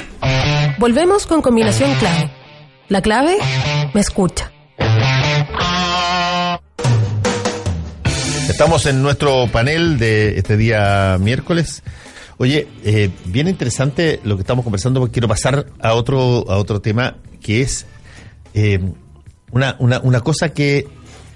Volvemos 0.79 1.27
con 1.27 1.43
combinación 1.43 1.93
clave. 1.97 2.31
La 2.89 3.03
clave 3.03 3.37
me 3.93 4.01
escucha. 4.01 4.51
Estamos 8.49 8.87
en 8.87 9.03
nuestro 9.03 9.47
panel 9.49 9.99
de 9.99 10.39
este 10.39 10.57
día 10.57 11.19
miércoles. 11.21 11.83
Oye, 12.39 12.69
eh, 12.85 13.11
bien 13.25 13.49
interesante 13.49 14.21
lo 14.25 14.37
que 14.37 14.43
estamos 14.43 14.63
conversando, 14.63 15.01
porque 15.01 15.15
quiero 15.15 15.29
pasar 15.29 15.67
a 15.81 15.95
otro, 15.95 16.45
a 16.51 16.59
otro 16.59 16.81
tema 16.81 17.17
que 17.41 17.63
es 17.63 17.87
eh, 18.53 18.79
una, 19.53 19.77
una, 19.79 20.01
una 20.01 20.21
cosa 20.21 20.51
que, 20.51 20.87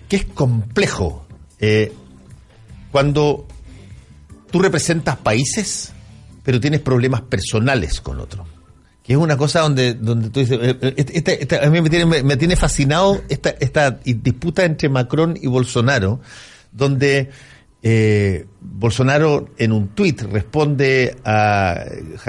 que 0.08 0.16
es 0.16 0.24
complejo. 0.26 1.26
Eh, 1.58 1.92
cuando 2.90 3.46
tú 4.50 4.58
representas 4.58 5.16
países, 5.16 5.92
pero 6.42 6.60
tienes 6.60 6.80
problemas 6.80 7.22
personales 7.22 8.00
con 8.00 8.20
otro. 8.20 8.46
Que 9.02 9.14
es 9.14 9.18
una 9.18 9.36
cosa 9.38 9.60
donde, 9.60 9.94
donde 9.94 10.28
tú 10.30 10.40
dices, 10.40 10.58
eh, 10.60 10.76
eh, 10.82 10.94
este- 10.98 11.16
este- 11.18 11.42
este- 11.42 11.64
a 11.64 11.70
mí 11.70 11.80
me 11.80 11.88
tiene, 11.88 12.22
me, 12.22 12.36
tiene 12.36 12.56
fascinado 12.56 13.22
esta, 13.30 13.50
esta 13.60 13.90
disputa 14.04 14.64
entre 14.64 14.88
Macron 14.90 15.38
y 15.40 15.46
Bolsonaro, 15.46 16.20
donde 16.72 17.30
eh, 17.82 18.46
Bolsonaro 18.60 19.48
en 19.56 19.72
un 19.72 19.88
tuit 19.88 20.20
responde 20.22 21.16
a, 21.24 21.82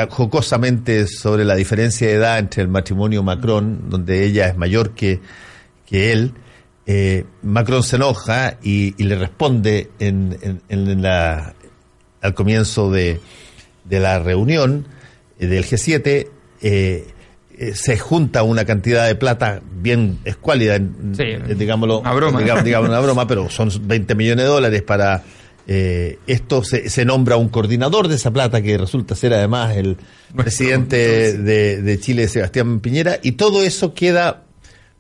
jocosamente 0.10 1.08
sobre 1.08 1.44
la 1.46 1.56
diferencia 1.56 2.08
de 2.08 2.14
edad 2.14 2.40
entre 2.40 2.62
el 2.62 2.68
matrimonio 2.70 3.24
Macron, 3.24 3.90
donde 3.90 4.24
ella 4.26 4.48
es 4.48 4.58
mayor 4.58 4.92
que, 4.92 5.20
que 5.86 6.12
él. 6.14 6.34
Eh, 6.86 7.26
Macron 7.44 7.84
se 7.84 7.98
enoja 7.98 8.58
y, 8.64 8.96
y 9.02 9.06
le 9.06 9.16
responde 9.18 9.92
en, 10.00 10.38
en- 10.42 10.62
en 10.70 11.02
la, 11.02 11.54
al 12.22 12.34
comienzo 12.34 12.92
de, 12.92 13.20
de 13.86 14.00
la 14.00 14.20
reunión 14.20 14.88
eh, 15.40 15.48
del 15.48 15.64
G7, 15.64 16.28
eh, 16.62 17.08
se 17.76 17.98
junta 18.00 18.42
una 18.44 18.66
cantidad 18.66 19.06
de 19.06 19.14
plata 19.16 19.62
bien 19.72 20.18
escuálida, 20.26 20.78
Sí, 21.14 21.24
digámoslo, 21.56 22.00
una 22.00 22.14
broma. 22.14 22.40
digamos, 22.40 22.64
digamos 22.64 22.90
una 22.90 23.00
broma, 23.00 23.28
pero 23.28 23.50
son 23.50 23.70
20 23.84 24.16
millones 24.16 24.46
de 24.46 24.50
dólares 24.52 24.82
para 24.82 25.22
eh, 25.74 26.20
esto. 26.28 26.66
Se, 26.66 26.90
se 26.90 27.06
nombra 27.06 27.38
un 27.38 27.48
coordinador 27.48 28.10
de 28.10 28.16
esa 28.16 28.30
plata 28.30 28.62
que 28.62 28.78
resulta 28.78 29.16
ser 29.16 29.34
además 29.34 29.78
el 29.78 29.96
presidente 30.36 31.38
de, 31.38 31.82
de 31.82 32.00
Chile, 32.00 32.28
Sebastián 32.28 32.82
Piñera, 32.82 33.20
y 33.24 33.34
todo 33.34 33.64
eso 33.64 33.94
queda 33.94 34.44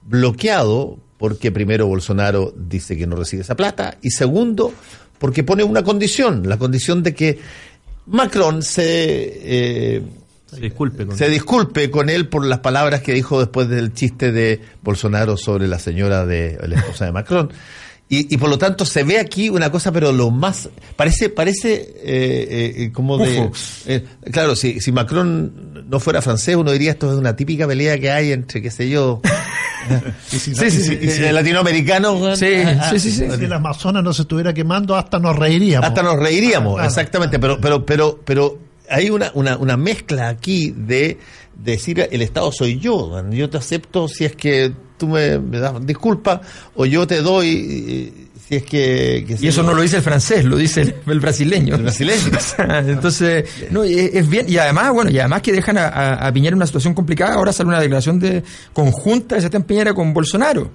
bloqueado 0.03 0.97
porque 1.17 1.51
primero 1.51 1.87
Bolsonaro 1.87 2.53
dice 2.55 2.97
que 2.97 3.05
no 3.05 3.17
recibe 3.17 3.41
esa 3.41 3.55
plata 3.55 3.97
y 4.01 4.11
segundo 4.11 4.73
porque 5.19 5.43
pone 5.43 5.63
una 5.63 5.83
condición, 5.83 6.47
la 6.47 6.57
condición 6.57 7.03
de 7.03 7.13
que 7.13 7.39
Macron 8.05 8.63
se 8.63 8.83
eh, 8.85 10.01
Se 10.47 10.61
disculpe. 10.61 11.05
Con... 11.05 11.17
se 11.17 11.29
disculpe 11.29 11.91
con 11.91 12.09
él 12.09 12.29
por 12.29 12.45
las 12.45 12.59
palabras 12.59 13.01
que 13.01 13.13
dijo 13.13 13.41
después 13.41 13.67
del 13.67 13.93
chiste 13.93 14.31
de 14.31 14.61
Bolsonaro 14.81 15.35
sobre 15.35 15.67
la 15.67 15.79
señora 15.79 16.25
de 16.25 16.57
la 16.65 16.77
esposa 16.77 17.05
de 17.05 17.11
Macron. 17.11 17.51
Y, 18.13 18.33
y 18.33 18.37
por 18.37 18.49
lo 18.49 18.57
tanto 18.57 18.85
se 18.85 19.03
ve 19.05 19.19
aquí 19.19 19.47
una 19.47 19.71
cosa, 19.71 19.89
pero 19.89 20.11
lo 20.11 20.31
más 20.31 20.67
parece 20.97 21.29
parece 21.29 21.75
eh, 22.03 22.73
eh, 22.77 22.91
como 22.91 23.17
de 23.17 23.49
eh, 23.85 24.03
claro, 24.33 24.53
si, 24.57 24.81
si 24.81 24.91
Macron 24.91 25.85
no 25.89 25.97
fuera 26.01 26.21
francés, 26.21 26.57
uno 26.57 26.73
diría 26.73 26.91
esto 26.91 27.09
es 27.09 27.17
una 27.17 27.37
típica 27.37 27.65
pelea 27.65 27.97
que 27.97 28.11
hay 28.11 28.33
entre 28.33 28.61
qué 28.61 28.69
sé 28.69 28.89
yo, 28.89 29.21
Y 30.33 30.39
si, 30.39 30.53
Sí, 30.55 30.65
y 30.65 30.71
sí, 30.71 30.71
si- 30.71 30.83
sí, 30.89 30.99
y 31.01 31.09
si- 31.09 31.23
eh, 31.23 31.31
latinoamericanos, 31.31 32.37
Sí, 32.37 32.47
ah, 32.65 32.89
sí, 32.91 32.99
sí, 32.99 33.11
sí. 33.11 33.25
si 33.37 33.45
el 33.45 33.53
Amazonas 33.53 34.03
no 34.03 34.11
se 34.13 34.23
estuviera 34.23 34.53
quemando, 34.53 34.95
hasta 34.97 35.17
nos 35.17 35.35
reiríamos. 35.37 35.87
Hasta 35.87 36.03
nos 36.03 36.17
reiríamos, 36.17 36.73
Claro. 36.73 36.89
exactamente, 36.89 37.39
pero, 37.39 37.61
pero, 37.61 37.85
pero, 37.85 38.19
pero 38.25 38.59
hay 38.89 39.09
una, 39.09 39.31
una, 39.35 39.55
una 39.55 39.77
mezcla 39.77 40.27
aquí 40.27 40.73
de 40.75 41.17
decir 41.63 42.07
el 42.11 42.21
Estado 42.21 42.51
soy 42.51 42.79
yo, 42.79 43.21
yo 43.31 43.49
te 43.49 43.57
acepto 43.57 44.07
si 44.07 44.25
es 44.25 44.35
que 44.35 44.71
tú 44.97 45.07
me, 45.07 45.39
me 45.39 45.59
das 45.59 45.85
disculpa 45.85 46.41
o 46.75 46.85
yo 46.85 47.07
te 47.07 47.21
doy 47.21 47.47
eh, 47.87 48.27
si 48.47 48.55
es 48.57 48.63
que... 48.63 49.23
que 49.27 49.37
Y 49.39 49.47
eso 49.47 49.63
no 49.63 49.73
lo 49.73 49.81
dice 49.81 49.97
el 49.97 50.01
francés, 50.03 50.43
lo 50.43 50.57
dice 50.57 50.81
el, 50.81 50.95
el 51.07 51.19
brasileño. 51.19 51.75
El 51.75 51.83
brasileño. 51.83 52.21
O 52.37 52.39
sea, 52.39 52.79
Entonces, 52.79 53.45
no, 53.71 53.83
es, 53.83 54.13
es 54.13 54.27
bien, 54.29 54.45
y 54.49 54.57
además, 54.57 54.91
bueno, 54.93 55.09
y 55.09 55.19
además 55.19 55.41
que 55.41 55.53
dejan 55.53 55.77
a, 55.77 55.87
a- 55.87 56.27
a 56.27 56.33
Piñera 56.33 56.49
en 56.53 56.57
una 56.57 56.65
situación 56.67 56.93
complicada, 56.93 57.35
ahora 57.35 57.53
sale 57.53 57.69
una 57.69 57.79
declaración 57.79 58.19
de 58.19 58.43
conjunta 58.73 59.35
de 59.35 59.41
Sebastián 59.41 59.63
Piñera 59.63 59.93
con 59.93 60.13
Bolsonaro, 60.13 60.71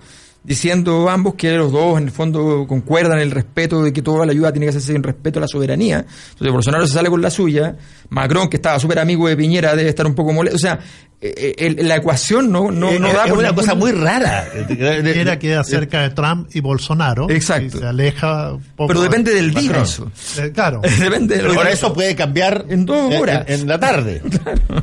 diciendo 0.46 1.10
ambos 1.10 1.34
que 1.34 1.52
los 1.56 1.72
dos 1.72 1.98
en 1.98 2.04
el 2.04 2.10
fondo 2.12 2.66
concuerdan 2.68 3.18
el 3.18 3.32
respeto 3.32 3.82
de 3.82 3.92
que 3.92 4.00
toda 4.00 4.24
la 4.24 4.32
ayuda 4.32 4.52
tiene 4.52 4.66
que 4.66 4.70
hacerse 4.70 4.94
en 4.94 5.02
respeto 5.02 5.40
a 5.40 5.42
la 5.42 5.48
soberanía. 5.48 6.06
Entonces 6.30 6.52
Bolsonaro 6.52 6.86
se 6.86 6.94
sale 6.94 7.10
con 7.10 7.20
la 7.20 7.30
suya, 7.30 7.76
Macron, 8.10 8.48
que 8.48 8.56
estaba 8.56 8.78
súper 8.78 9.00
amigo 9.00 9.28
de 9.28 9.36
Piñera, 9.36 9.74
debe 9.74 9.88
estar 9.88 10.06
un 10.06 10.14
poco 10.14 10.32
molesto. 10.32 10.56
O 10.56 10.60
sea, 10.60 10.78
el- 11.20 11.88
la 11.88 11.96
ecuación 11.96 12.52
no, 12.52 12.70
no, 12.70 12.90
Eh, 12.90 12.98
no 13.00 13.08
es 13.08 13.14
da 13.14 13.24
por 13.24 13.38
una 13.38 13.48
ningún- 13.48 13.56
cosa 13.64 13.74
muy 13.74 13.92
rara. 13.92 14.46
Piñera 14.68 15.38
queda 15.38 15.64
cerca 15.64 16.02
de 16.02 16.10
Trump 16.10 16.48
y 16.54 16.60
Bolsonaro. 16.60 17.28
Exacto. 17.30 17.78
Y 17.78 17.80
se 17.80 17.86
aleja 17.86 18.52
un 18.52 18.62
poco. 18.76 18.88
Pero 18.88 19.00
depende 19.02 19.32
del 19.34 19.52
día 19.54 19.82
eso. 19.82 20.10
Eh, 20.38 20.50
claro. 20.54 20.82
Depende 21.00 21.36
de 21.36 21.42
lo 21.42 21.54
Ahora 21.54 21.70
eso 21.70 21.92
puede 21.92 22.14
cambiar 22.14 22.66
En 22.68 22.84
dos 22.86 23.14
horas. 23.14 23.44
En, 23.48 23.60
en 23.62 23.68
la 23.68 23.78
tarde. 23.80 24.22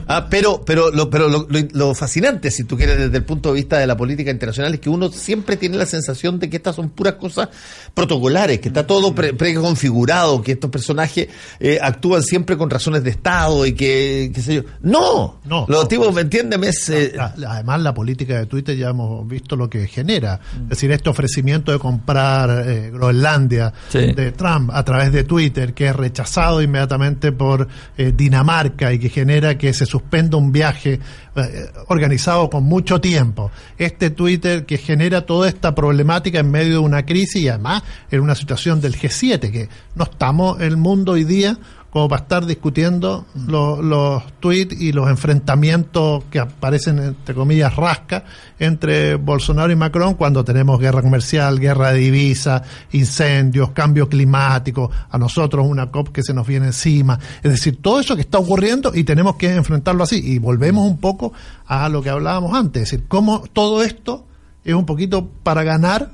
Ah, 0.08 0.28
pero 0.30 0.64
pero, 0.66 0.92
lo, 0.92 1.10
pero 1.10 1.28
lo, 1.30 1.48
lo- 1.50 1.68
lo 1.72 1.96
fascinante, 1.96 2.52
si 2.52 2.64
tú 2.66 2.76
quieres, 2.78 2.98
desde 2.98 3.18
el 3.18 3.24
punto 3.24 3.50
de 3.50 3.56
vista 3.56 3.78
de 3.78 3.88
la 3.88 3.96
política 3.96 4.32
internacional, 4.32 4.74
es 4.74 4.80
que 4.80 4.90
uno 4.90 5.10
siempre 5.12 5.56
tiene 5.58 5.78
la 5.78 5.86
sensación 5.86 6.40
de 6.40 6.50
que 6.50 6.58
estas 6.58 6.76
son 6.76 6.90
puras 6.90 7.14
cosas 7.16 7.50
protocolares, 7.94 8.60
que 8.60 8.68
está 8.70 8.86
todo 8.86 9.14
pre- 9.16 9.34
preconfigurado, 9.34 10.42
que 10.42 10.54
estos 10.54 10.70
personajes 10.70 11.28
eh, 11.60 11.80
actúan 11.82 12.22
siempre 12.24 12.58
con 12.58 12.70
razones 12.70 13.04
de 13.04 13.12
Estado 13.12 13.66
y 13.66 13.74
que, 13.74 14.32
qué 14.34 14.42
sé 14.42 14.56
yo. 14.56 14.62
No, 14.82 15.40
No. 15.46 15.66
Los 15.68 15.88
tipos, 15.88 16.14
¿me 16.24 16.38
entienden? 16.38 16.64
Es, 16.64 16.90
eh, 16.90 17.14
además, 17.48 17.82
la 17.82 17.94
política 17.94 18.40
de 18.40 18.46
Twitter 18.46 18.78
ya 18.78 18.90
hemos 18.90 19.28
visto 19.28 19.56
lo 19.56 19.70
que 19.70 19.88
genera. 19.88 20.40
Es 20.64 20.70
decir, 20.70 20.92
este 20.92 21.10
ofrecimiento 21.10 21.72
de 21.72 21.80
comprar 21.80 22.68
eh, 22.68 22.92
Groenlandia 22.92 23.74
Sí. 23.90 24.14
de 24.14 24.32
Trump 24.32 24.72
a 24.74 24.84
través 24.84 25.12
de 25.12 25.24
Twitter, 25.24 25.74
que 25.74 25.88
es 25.88 25.96
rechazado 25.96 26.62
inmediatamente 26.62 27.32
por 27.32 27.68
eh, 27.98 28.14
Dinamarca 28.16 28.94
y 28.94 29.00
que 29.00 29.10
genera 29.10 29.58
que 29.58 29.74
se 29.74 29.86
suspenda 29.86 30.38
un 30.38 30.52
viaje 30.52 31.00
eh, 31.36 31.66
organizado 31.88 32.50
con 32.50 32.64
mucho 32.64 33.02
tiempo. 33.02 33.52
Este 33.78 34.10
Twitter 34.10 34.66
que 34.66 34.78
genera 34.78 35.26
toda 35.26 35.50
esta 35.50 35.76
problemática 35.76 36.40
en 36.40 36.50
medio 36.52 36.74
de 36.74 36.78
una 36.80 37.06
crisis 37.06 37.42
y 37.42 37.48
además 37.50 37.84
en 38.12 38.22
una 38.22 38.36
situación 38.36 38.80
del 38.82 38.96
G7, 38.96 39.52
que 39.52 39.70
no 39.96 40.04
estamos 40.06 40.58
en 40.62 40.68
el 40.68 40.78
mundo 40.78 41.14
hoy 41.14 41.24
día 41.24 41.58
como 41.94 42.10
para 42.10 42.24
estar 42.24 42.44
discutiendo 42.48 43.28
lo- 43.48 43.80
los 43.80 44.24
tweets 44.40 44.82
y 44.82 44.92
los 44.94 45.08
enfrentamientos 45.12 46.24
que 46.32 46.40
aparecen, 46.40 46.98
entre 46.98 47.36
comillas, 47.36 47.76
rasca 47.76 48.24
entre 48.58 49.14
Bolsonaro 49.16 49.72
y 49.72 49.76
Macron 49.76 50.16
cuando 50.16 50.44
tenemos 50.44 50.80
guerra 50.80 51.04
comercial, 51.04 51.60
guerra 51.60 51.92
de 51.94 52.00
divisas, 52.00 52.64
incendios, 52.94 53.72
cambio 53.72 54.10
climático, 54.10 54.90
a 55.12 55.18
nosotros 55.20 55.68
una 55.68 55.92
COP 55.92 56.10
que 56.10 56.24
se 56.24 56.34
nos 56.34 56.48
viene 56.48 56.66
encima. 56.66 57.20
Es 57.44 57.52
decir, 57.52 57.78
todo 57.80 58.00
eso 58.00 58.16
que 58.16 58.22
está 58.22 58.40
ocurriendo 58.40 58.92
y 58.96 59.04
tenemos 59.04 59.36
que 59.36 59.54
enfrentarlo 59.54 60.04
así. 60.04 60.20
Y 60.24 60.40
volvemos 60.40 60.88
un 60.90 60.98
poco 60.98 61.32
a 61.68 61.88
lo 61.90 62.02
que 62.02 62.10
hablábamos 62.10 62.56
antes, 62.56 62.82
es 62.84 62.90
decir, 62.92 63.06
cómo 63.08 63.44
todo 63.54 63.84
esto 63.84 64.26
es 64.66 64.74
un 64.74 64.88
poquito 64.88 65.30
para 65.44 65.62
ganar 65.62 66.10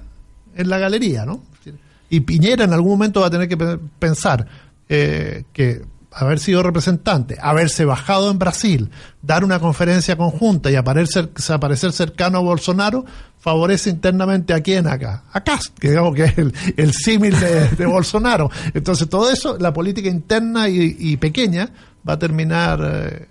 en 0.58 0.68
la 0.70 0.78
galería, 0.78 1.26
¿no? 1.26 1.40
Y 2.10 2.20
Piñera 2.22 2.66
en 2.66 2.74
algún 2.74 2.92
momento 2.92 3.22
va 3.22 3.28
a 3.28 3.30
tener 3.30 3.48
que 3.48 3.56
pe- 3.56 3.78
pensar 4.00 4.46
eh, 4.90 5.44
que 5.54 5.84
haber 6.12 6.40
sido 6.40 6.64
representante, 6.64 7.38
haberse 7.42 7.86
bajado 7.86 8.32
en 8.32 8.40
Brasil, 8.40 8.90
dar 9.22 9.44
una 9.44 9.60
conferencia 9.60 10.18
conjunta 10.18 10.72
y 10.72 10.76
aparecer, 10.76 11.30
aparecer 11.50 11.92
cercano 11.92 12.40
a 12.40 12.42
Bolsonaro, 12.42 13.06
favorece 13.40 13.90
internamente 13.90 14.54
a 14.54 14.62
quién 14.62 14.88
acá? 14.88 15.24
A 15.32 15.42
Cast, 15.42 15.78
que 15.78 15.90
digamos 15.90 16.16
que 16.16 16.26
es 16.26 16.38
el, 16.38 16.54
el 16.78 16.94
símil 16.94 17.36
de, 17.40 17.86
Bolsonaro. 17.86 18.50
Entonces 18.74 19.08
todo 19.10 19.30
eso, 19.32 19.58
la 19.60 19.74
política 19.74 20.10
interna 20.10 20.68
y, 20.68 21.16
pequeña, 21.18 21.70
va 22.08 22.14
a 22.14 22.20
terminar, 22.20 22.80
eh, 22.84 23.28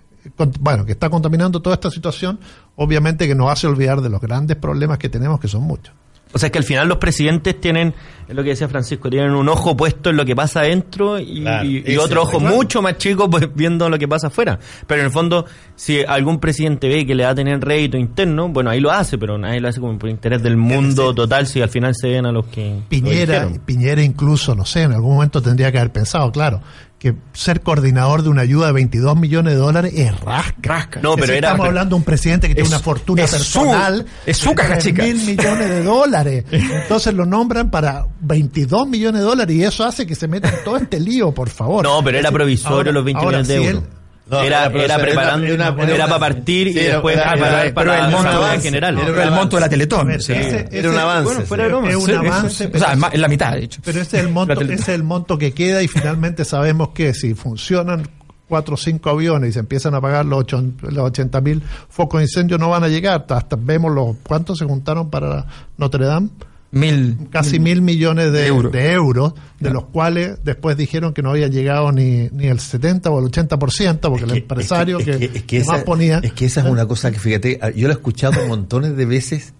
bueno, 0.59 0.85
que 0.85 0.93
está 0.93 1.09
contaminando 1.09 1.61
toda 1.61 1.75
esta 1.75 1.91
situación, 1.91 2.39
obviamente 2.75 3.27
que 3.27 3.35
nos 3.35 3.51
hace 3.51 3.67
olvidar 3.67 4.01
de 4.01 4.09
los 4.09 4.21
grandes 4.21 4.57
problemas 4.57 4.97
que 4.97 5.09
tenemos, 5.09 5.39
que 5.39 5.47
son 5.47 5.63
muchos. 5.63 5.93
O 6.31 6.37
sea, 6.37 6.47
es 6.47 6.51
que 6.51 6.59
al 6.59 6.63
final 6.63 6.87
los 6.87 6.99
presidentes 6.99 7.59
tienen, 7.59 7.91
es 8.27 8.35
lo 8.35 8.43
que 8.43 8.49
decía 8.49 8.67
Francisco, 8.69 9.09
tienen 9.09 9.31
un 9.31 9.49
ojo 9.49 9.75
puesto 9.75 10.11
en 10.11 10.17
lo 10.17 10.25
que 10.25 10.35
pasa 10.35 10.59
adentro 10.59 11.17
y, 11.17 11.41
Claro, 11.41 11.65
y- 11.67 11.77
y 11.77 11.83
ese 11.87 11.97
otro 11.97 12.21
ojo 12.21 12.39
mucho 12.39 12.83
más 12.83 12.97
chico 12.99 13.27
pues, 13.27 13.49
viendo 13.55 13.89
lo 13.89 13.97
que 13.97 14.07
pasa 14.07 14.27
afuera. 14.27 14.59
Pero 14.85 15.01
en 15.01 15.07
el 15.07 15.11
fondo, 15.11 15.45
si 15.75 16.03
algún 16.03 16.39
presidente 16.39 16.87
ve 16.87 17.07
que 17.07 17.15
le 17.15 17.23
va 17.23 17.31
a 17.31 17.35
tener 17.35 17.59
rédito 17.59 17.97
interno, 17.97 18.47
bueno, 18.49 18.69
ahí 18.69 18.79
lo 18.79 18.91
hace, 18.91 19.17
pero 19.17 19.39
nadie 19.39 19.59
lo 19.59 19.69
hace 19.69 19.79
como 19.79 19.97
por 19.97 20.07
interés 20.07 20.43
del 20.43 20.55
mundo 20.55 21.15
total 21.15 21.47
si 21.47 21.63
al 21.63 21.69
final 21.69 21.93
se 21.99 22.09
ven 22.09 22.27
a 22.27 22.31
los 22.31 22.45
que... 22.45 22.75
Piñera. 22.87 23.49
Piñera 23.65 24.03
incluso, 24.03 24.53
no 24.53 24.65
sé, 24.65 24.83
en 24.83 24.91
algún 24.93 25.15
momento 25.15 25.41
tendría 25.41 25.71
que 25.71 25.79
haber 25.79 25.91
pensado, 25.91 26.31
claro, 26.31 26.61
que 26.99 27.15
ser 27.33 27.61
coordinador 27.61 28.21
de 28.23 28.29
una 28.29 28.41
ayuda 28.41 28.67
de 28.67 28.73
22 28.73 29.17
millones 29.17 29.53
de 29.53 29.59
dólares 29.59 29.93
es 29.95 30.19
rasca. 30.19 30.53
Rasca. 30.61 30.99
No, 31.01 31.15
Es 31.15 31.21
pero 31.21 31.33
era- 31.33 31.47
Estamos 31.47 31.67
hablando 31.67 31.95
de 31.95 31.99
un 31.99 32.03
presidente 32.03 32.47
que 32.49 32.55
tiene 32.55 32.67
una 32.69 32.79
fortuna 32.79 33.23
es 33.23 33.31
su- 33.31 33.37
personal. 33.37 34.05
es 34.25 34.37
su 34.37 34.53
caja 34.53 34.73
3 34.73 34.83
chica. 34.83 35.03
mil 35.03 35.15
millones 35.15 35.69
de 35.69 35.83
dólares. 35.83 36.43
Entonces 36.51 37.13
lo 37.13 37.25
nombran 37.25 37.71
para 37.71 38.05
22 38.19 38.87
millones 38.87 39.21
de 39.21 39.25
dólares 39.27 39.55
y 39.55 39.63
eso 39.63 39.85
hace 39.85 40.05
que 40.05 40.13
se 40.15 40.27
meta 40.27 40.49
en 40.49 40.63
todo 40.65 40.75
este 40.77 40.99
lío, 40.99 41.31
por 41.33 41.49
favor. 41.49 41.83
No, 41.85 42.03
pero 42.03 42.17
era 42.19 42.31
provisorio 42.31 42.77
ahora- 42.77 42.91
los 42.91 43.05
20 43.05 43.23
ahora, 43.23 43.37
millones 43.39 43.47
de 43.47 43.57
si 43.59 43.65
euros. 43.65 43.83
él- 43.83 43.98
No, 44.29 44.41
era, 44.41 44.65
era- 44.67 44.97
preparando, 44.99 45.45
era 45.45 45.55
era, 45.55 45.71
una- 45.71 45.83
era- 45.93 46.07
para 46.07 46.19
partir 46.19 46.67
y 46.67 46.73
sí, 46.73 46.79
después 46.79 47.15
era- 47.17 47.25
para, 47.35 47.63
era- 47.63 47.73
para 47.73 47.91
pero 47.91 48.05
el 48.05 48.11
monto- 48.11 48.29
Asamblea 48.29 48.61
general. 48.61 48.97
era 48.99 49.07
Era 49.09 49.23
el 49.23 49.31
monto 49.31 49.55
de 49.57 49.61
la 49.61 49.69
Teletón. 49.69 50.11
Ese- 50.11 50.21
sí. 50.21 50.33
ese- 50.33 50.67
Era 50.71 50.89
un 50.91 50.97
avance, 50.97 51.23
bueno, 51.23 51.41
fuera 51.45 51.63
de 51.63 51.69
sí. 51.69 51.73
broma. 51.73 51.89
Es 51.89 51.95
un 51.95 52.05
Sí, 52.05 52.11
avance, 52.13 52.65
o 52.65 52.71
pero- 52.71 52.85
sea, 52.85 53.09
es 53.13 53.19
la 53.19 53.27
mitad, 53.27 53.51
de 53.53 53.63
hecho. 53.63 53.81
Pero 53.83 54.01
ese 54.01 54.17
es 54.17 54.23
el 54.25 54.29
monto, 54.31 54.53
ese 54.61 54.73
es 54.73 54.89
el 54.89 55.03
monto 55.03 55.37
que 55.37 55.51
queda 55.53 55.81
y 55.81 55.87
finalmente 55.87 56.45
sabemos 56.45 56.89
que 56.89 57.13
si 57.13 57.33
funcionan 57.33 58.07
cuatro 58.47 58.73
o 58.73 58.77
cinco 58.77 59.09
aviones 59.11 59.51
y 59.51 59.53
se 59.53 59.59
empiezan 59.59 59.93
a 59.95 60.01
pagar 60.01 60.25
los, 60.25 60.39
ocho- 60.39 60.63
los 60.81 60.97
80 61.05 61.39
mil 61.41 61.61
focos 61.89 62.19
de 62.19 62.25
incendio 62.25 62.57
no 62.57 62.69
van 62.69 62.83
a 62.83 62.87
llegar. 62.87 63.25
Hasta 63.29 63.55
vemos 63.59 63.91
los 63.93 64.15
cuántos 64.23 64.57
se 64.57 64.65
juntaron 64.65 65.09
para 65.09 65.45
Notre 65.77 66.05
Dame. 66.05 66.29
Mil. 66.71 67.17
Casi 67.31 67.59
mil 67.59 67.81
millones 67.81 68.31
de, 68.31 68.41
de 68.41 68.47
euros. 68.47 68.71
de 68.71 68.91
euros, 68.91 69.33
de 69.59 69.71
los 69.71 69.85
cuales 69.85 70.43
después 70.43 70.77
dijeron 70.77 71.13
que 71.13 71.23
no 71.23 71.31
había 71.31 71.47
llegado 71.47 71.91
ni, 71.91 72.29
ni 72.31 72.45
el 72.45 72.59
70 72.59 73.09
o 73.09 73.19
el 73.19 73.31
80%, 73.31 73.99
porque 74.01 74.23
el 74.25 74.29
Es 74.29 74.33
que- 74.33 74.37
empresario 74.39 74.99
es 74.99 75.05
que, 75.05 75.11
es 75.25 75.31
que 75.31 75.43
que 75.45 75.57
esa, 75.57 75.71
más 75.73 75.83
ponía... 75.83 76.19
es 76.21 76.31
que 76.33 76.45
esa 76.45 76.61
es 76.61 76.67
una 76.67 76.85
cosa 76.85 77.11
que 77.11 77.17
fíjate 77.19 77.57
ah, 77.61 77.71
yo 77.71 77.87
lo 77.87 77.93
he 77.93 77.97
escuchado 77.97 78.45
montones 78.47 78.95
de 78.95 79.05
veces 79.05 79.53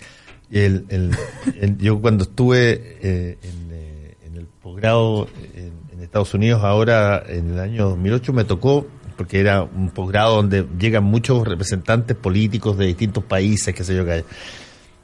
el, 0.52 0.86
el- 0.90 1.16
el- 1.60 1.78
yo 1.80 2.00
cuando 2.00 2.26
estuve 2.26 2.98
eh, 3.02 3.38
en, 3.42 3.70
eh, 3.72 4.16
en 4.28 4.36
el 4.36 4.46
posgrado 4.46 5.28
en, 5.56 5.74
en 5.92 6.04
Estados 6.04 6.34
Unidos 6.36 6.64
ahora 6.64 7.24
en 7.28 7.54
el 7.54 7.60
año 7.60 7.90
2008 7.90 8.34
me 8.34 8.44
tocó 8.44 8.86
porque 9.18 9.40
era 9.40 9.64
un 9.64 9.90
posgrado 9.90 10.36
donde 10.36 10.66
llegan 10.80 11.04
muchos 11.06 11.46
representantes 11.48 12.16
políticos 12.16 12.78
de 12.78 12.86
distintos 12.86 13.24
países 13.24 13.74
qué 13.74 13.84
sé 13.84 13.96
yo 13.96 14.06
que 14.06 14.24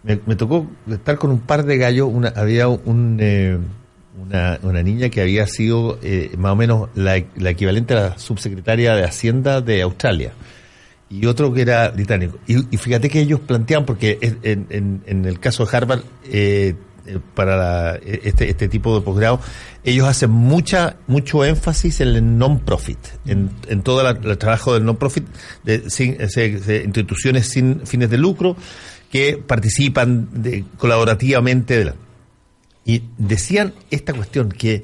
me, 0.06 0.36
tocó 0.36 0.68
estar 0.90 1.18
con 1.18 1.32
un 1.32 1.40
par 1.40 1.66
de 1.66 1.78
gallos 1.78 2.10
una, 2.12 2.30
había 2.30 2.68
un 2.68 3.18
eh, 3.20 3.58
una, 4.24 4.60
una 4.64 4.82
niña 4.84 5.10
que 5.10 5.22
había 5.22 5.46
sido 5.48 6.00
eh, 6.02 6.32
más 6.38 6.54
o 6.54 6.56
menos 6.56 6.90
la, 6.96 7.22
la 7.36 7.50
equivalente 7.50 7.94
a 7.96 7.98
la 8.02 8.18
subsecretaria 8.18 8.94
de 8.96 9.04
Hacienda 9.04 9.62
de 9.62 9.82
Australia 9.82 10.32
y 11.10 11.26
otro 11.28 11.54
que 11.54 11.62
era 11.62 11.90
británico. 11.90 12.38
Y, 12.48 12.74
y 12.74 12.78
fíjate 12.78 13.10
que 13.10 13.20
ellos 13.20 13.40
planteaban, 13.40 13.86
porque 13.86 14.18
en, 14.44 14.66
el 15.26 15.40
caso 15.40 15.66
de 15.66 15.78
Harvard, 15.78 16.02
eh, 16.26 16.76
eh, 17.06 17.20
para 17.36 17.58
la- 17.58 17.96
este, 18.04 18.50
este 18.50 18.68
tipo 18.68 18.96
de 18.98 19.02
posgrado, 19.06 19.40
ellos 19.84 20.08
hacen 20.08 20.32
mucha 20.32 20.96
mucho 21.08 21.46
énfasis 21.46 22.02
en 22.02 22.08
el 22.08 22.38
non-profit, 22.38 22.98
en, 23.28 23.52
en 23.68 23.82
todo 23.84 24.10
el 24.10 24.38
trabajo 24.40 24.74
del 24.74 24.84
non-profit, 24.86 25.26
de, 25.64 25.90
se- 25.92 26.82
instituciones 26.86 27.50
sin 27.50 27.86
fines 27.86 28.10
de 28.10 28.18
lucro 28.18 28.56
que 29.16 29.38
participan 29.38 30.28
de- 30.34 30.66
colaborativamente 30.78 31.78
de 31.78 31.86
la, 31.86 31.96
y 32.84 33.04
decían 33.18 33.74
esta 33.92 34.14
cuestión 34.14 34.50
que 34.50 34.84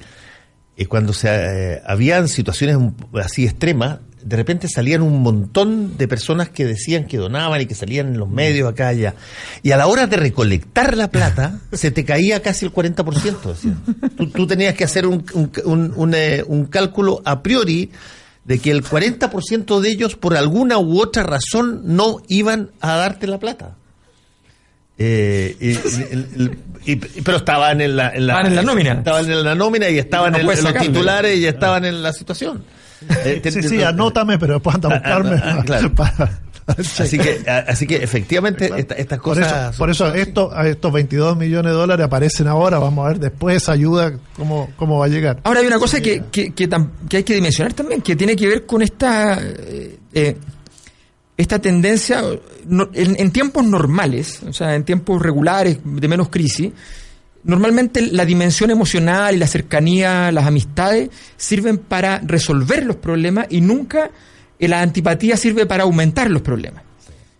eh, 0.78 0.86
cuando 0.86 1.12
se 1.14 1.28
eh, 1.30 1.82
habían 1.86 2.28
situaciones 2.28 2.78
así 3.22 3.44
extremas, 3.46 4.00
de 4.24 4.36
repente 4.38 4.68
salían 4.70 5.02
un 5.02 5.22
montón 5.22 5.98
de 5.98 6.08
personas 6.08 6.48
que 6.50 6.66
decían 6.66 7.06
que 7.08 7.18
donaban 7.18 7.60
y 7.60 7.66
que 7.66 7.76
salían 7.76 8.08
en 8.10 8.20
los 8.20 8.30
medios 8.30 8.72
acá 8.72 8.88
allá. 8.90 9.16
Y 9.64 9.72
a 9.72 9.78
la 9.78 9.88
hora 9.88 10.08
de 10.08 10.16
recolectar 10.16 10.96
la 10.96 11.10
plata, 11.10 11.60
se 11.74 11.92
te 11.92 12.06
caía 12.06 12.42
casi 12.42 12.66
el 12.66 12.72
40%. 12.72 13.42
decían. 13.44 13.82
Tú, 14.16 14.28
tú 14.30 14.48
tenías 14.48 14.76
que 14.76 14.84
hacer 14.86 15.06
un, 15.08 15.26
un, 15.34 15.52
un- 15.66 15.94
un, 15.96 16.14
eh, 16.16 16.44
un 16.48 16.66
cálculo 16.66 17.22
a 17.26 17.42
priori 17.44 17.92
de 18.46 18.60
que 18.60 18.72
el 18.72 18.84
40% 18.84 19.80
de 19.82 19.90
ellos, 19.90 20.16
por 20.16 20.36
alguna 20.38 20.78
u 20.78 21.00
otra 21.02 21.24
razón, 21.24 21.82
no 21.86 22.22
iban 22.28 22.70
a 22.80 22.96
darte 22.96 23.28
la 23.28 23.40
plata. 23.40 23.76
Eh, 25.04 25.56
y- 25.60 25.70
y- 25.72 26.50
y- 26.86 26.92
y- 26.94 27.22
pero 27.24 27.38
estaban 27.38 27.82
en 27.82 27.96
la, 27.96 28.10
en 28.12 28.28
la, 28.28 28.34
Estaban 28.34 28.46
en 28.52 28.56
la 28.56 28.62
nómina. 28.62 28.92
Estaban 28.94 29.32
en 29.32 29.44
la 29.44 29.56
nómina 29.56 29.90
y 29.90 29.98
estaban 29.98 30.32
No 30.34 30.38
en, 30.40 30.50
en 30.58 30.64
los 30.64 30.74
titulares 30.78 31.38
y 31.38 31.46
estaban 31.48 31.86
en 31.86 32.04
la 32.04 32.14
situación. 32.14 32.64
Eh, 33.26 33.40
te- 33.42 33.52
Sí, 33.52 33.62
te- 33.62 33.68
sí, 33.68 33.82
anótame, 33.82 34.38
pero 34.38 34.54
después 34.56 34.76
anda 34.76 34.90
a 34.90 34.94
buscarme. 35.00 35.36
Ah, 35.44 35.56
ah, 35.60 35.64
claro. 35.66 35.92
para- 35.96 36.14
para 36.68 36.78
el 36.78 36.86
Así 36.86 37.18
que, 37.18 37.42
así 37.68 37.88
que 37.88 37.96
efectivamente 37.96 38.70
esta- 38.78 38.94
estas 38.94 39.18
Por 39.18 39.24
cosas. 39.40 39.70
eso, 39.72 39.78
por 39.80 39.90
eso 39.90 40.14
esto, 40.14 40.52
a 40.54 40.68
estos 40.68 40.94
22 40.94 41.36
millones 41.36 41.72
de 41.72 41.78
dólares 41.80 42.06
aparecen 42.06 42.46
ahora. 42.48 42.78
Vamos 42.78 43.04
a 43.04 43.10
ver 43.10 43.20
después 43.20 43.58
esa 43.58 43.72
ayuda 43.72 44.14
cómo, 44.36 44.70
cómo 44.76 45.00
va 45.00 45.06
a 45.06 45.10
llegar. 45.10 45.40
Ahora 45.44 45.62
hay 45.62 45.66
una 45.66 45.80
cosa 45.80 46.00
que, 46.00 46.26
que, 46.32 46.54
que 46.54 46.70
hay 47.18 47.24
que 47.24 47.34
dimensionar 47.34 47.74
también, 47.74 48.04
que 48.04 48.16
tiene 48.16 48.36
que 48.36 48.48
ver 48.48 48.66
con 48.68 48.84
esta, 48.84 49.40
eh, 49.42 49.98
eh, 50.14 50.38
esta 51.42 51.60
tendencia 51.60 52.22
no- 52.68 52.90
en, 52.94 53.32
tiempos 53.32 53.66
normales, 53.66 54.42
o 54.48 54.54
sea, 54.54 54.76
en 54.76 54.84
tiempos 54.84 55.22
regulares, 55.22 55.80
de 55.84 56.08
menos 56.08 56.30
crisis, 56.30 56.72
normalmente 57.44 58.02
la 58.02 58.26
dimensión 58.26 58.70
emocional 58.70 59.36
y 59.36 59.40
la 59.40 59.48
cercanía, 59.48 60.32
las 60.32 60.46
amistades, 60.46 61.10
sirven 61.38 61.80
para 61.80 62.20
resolver 62.20 62.86
los 62.86 62.98
problemas 62.98 63.48
y 63.50 63.62
nunca 63.62 64.12
eh, 64.60 64.68
la 64.68 64.82
antipatía 64.82 65.36
sirve 65.36 65.66
para 65.66 65.84
aumentar 65.84 66.30
los 66.30 66.44
problemas. 66.44 66.84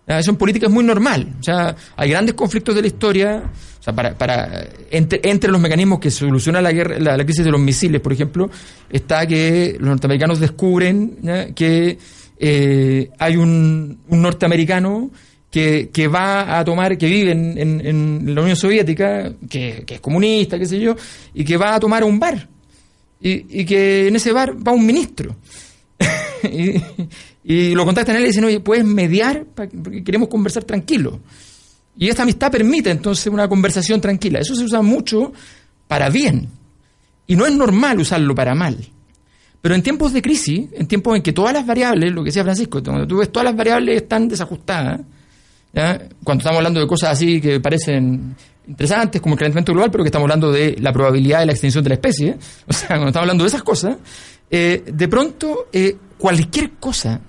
Eso 0.08 0.32
en 0.32 0.38
política 0.38 0.66
es 0.66 0.74
muy 0.74 0.84
normal. 0.84 1.36
O 1.40 1.44
sea, 1.44 1.76
hay 1.96 2.10
grandes 2.10 2.34
conflictos 2.34 2.76
de 2.76 2.82
la 2.82 2.88
historia. 2.88 3.44
O 3.80 3.84
sea, 3.84 3.94
para, 3.94 4.18
para, 4.18 4.68
entre, 4.90 5.22
entre 5.24 5.50
los 5.50 5.62
mecanismos 5.62 6.00
que 6.00 6.12
solucionan 6.12 6.64
la, 6.64 6.72
guerra, 6.72 7.00
la, 7.00 7.24
crisis 7.24 7.46
de 7.46 7.52
los 7.52 7.62
misiles, 7.62 8.02
por 8.02 8.12
ejemplo, 8.12 8.50
está 8.90 9.26
que 9.26 9.78
los 9.80 9.90
norteamericanos 9.90 10.40
descubren 10.40 11.18
que 11.56 11.98
eh, 12.44 13.12
hay 13.20 13.38
un, 13.38 14.00
un 14.08 14.22
norteamericano 14.22 15.12
que, 15.52 16.10
va 16.12 16.58
a 16.58 16.66
tomar, 16.66 16.98
que 16.98 17.06
vive 17.06 17.32
en, 17.32 17.58
en- 17.60 18.34
la 18.34 18.42
Unión 18.42 18.56
Soviética, 18.56 19.32
que, 19.48 19.86
es 19.88 20.00
comunista, 20.00 20.58
qué 20.58 20.66
sé 20.66 20.80
yo, 20.80 20.96
y 21.36 21.46
que 21.46 21.56
va 21.56 21.76
a 21.76 21.80
tomar 21.80 22.04
un 22.04 22.20
bar. 22.20 22.48
Y, 23.22 23.64
que 23.66 24.08
en 24.08 24.16
ese 24.16 24.32
bar 24.32 24.56
va 24.56 24.72
un 24.72 24.84
ministro. 24.84 25.36
y, 27.44 27.76
lo 27.76 27.86
contactan 27.86 28.16
a 28.16 28.18
él 28.18 28.26
y 28.26 28.28
dicen, 28.30 28.46
oye, 28.46 28.60
¿puedes 28.60 28.86
mediar? 28.86 29.46
Porque 29.54 30.04
queremos 30.04 30.28
conversar 30.28 30.64
tranquilo. 30.64 31.20
Y 31.96 32.10
esta 32.10 32.24
amistad 32.24 32.50
permite 32.50 32.90
entonces 32.90 33.28
una 33.28 33.48
conversación 33.48 34.02
tranquila. 34.02 34.40
Eso 34.40 34.56
se 34.56 34.64
usa 34.64 34.82
mucho 34.82 35.32
para 35.88 36.10
bien. 36.10 36.48
Y 37.28 37.36
no 37.36 37.46
es 37.46 37.54
normal 37.54 38.00
usarlo 38.00 38.34
para 38.34 38.56
mal. 38.56 38.78
Pero 39.62 39.76
en 39.76 39.84
tiempos 39.84 40.12
de 40.14 40.22
crisis, 40.22 40.70
en 40.74 40.88
tiempos 40.88 41.16
en 41.16 41.22
que 41.22 41.34
todas 41.34 41.54
las 41.54 41.66
variables, 41.68 42.12
lo 42.12 42.24
que 42.24 42.28
decía 42.30 42.44
Francisco, 42.44 42.82
cuando 42.84 43.06
tú 43.08 43.18
ves 43.18 43.32
todas 43.32 43.46
las 43.46 43.56
variables 43.56 44.02
están 44.02 44.28
desajustadas, 44.28 45.02
¿ya? 45.74 46.02
cuando 46.24 46.42
estamos 46.42 46.58
hablando 46.58 46.80
de 46.80 46.88
cosas 46.88 47.12
así 47.12 47.40
que 47.40 47.60
parecen 47.60 48.36
interesantes, 48.68 49.22
como 49.22 49.36
el 49.36 49.40
calentamiento 49.40 49.74
global, 49.74 49.92
pero 49.92 50.04
que 50.04 50.08
estamos 50.08 50.26
hablando 50.26 50.52
de 50.52 50.78
la 50.80 50.92
probabilidad 50.92 51.40
de 51.42 51.46
la 51.46 51.52
extinción 51.52 51.84
de 51.84 51.90
la 51.90 51.96
especie, 51.96 52.38
o 52.68 52.74
sea, 52.74 52.88
cuando 52.88 53.08
estamos 53.08 53.24
hablando 53.24 53.44
de 53.44 53.48
esas 53.50 53.64
cosas, 53.64 53.98
eh, 54.50 54.84
de 54.92 55.08
pronto 55.08 55.68
eh, 55.72 55.96
cualquier 56.18 56.72
cosa, 56.80 57.20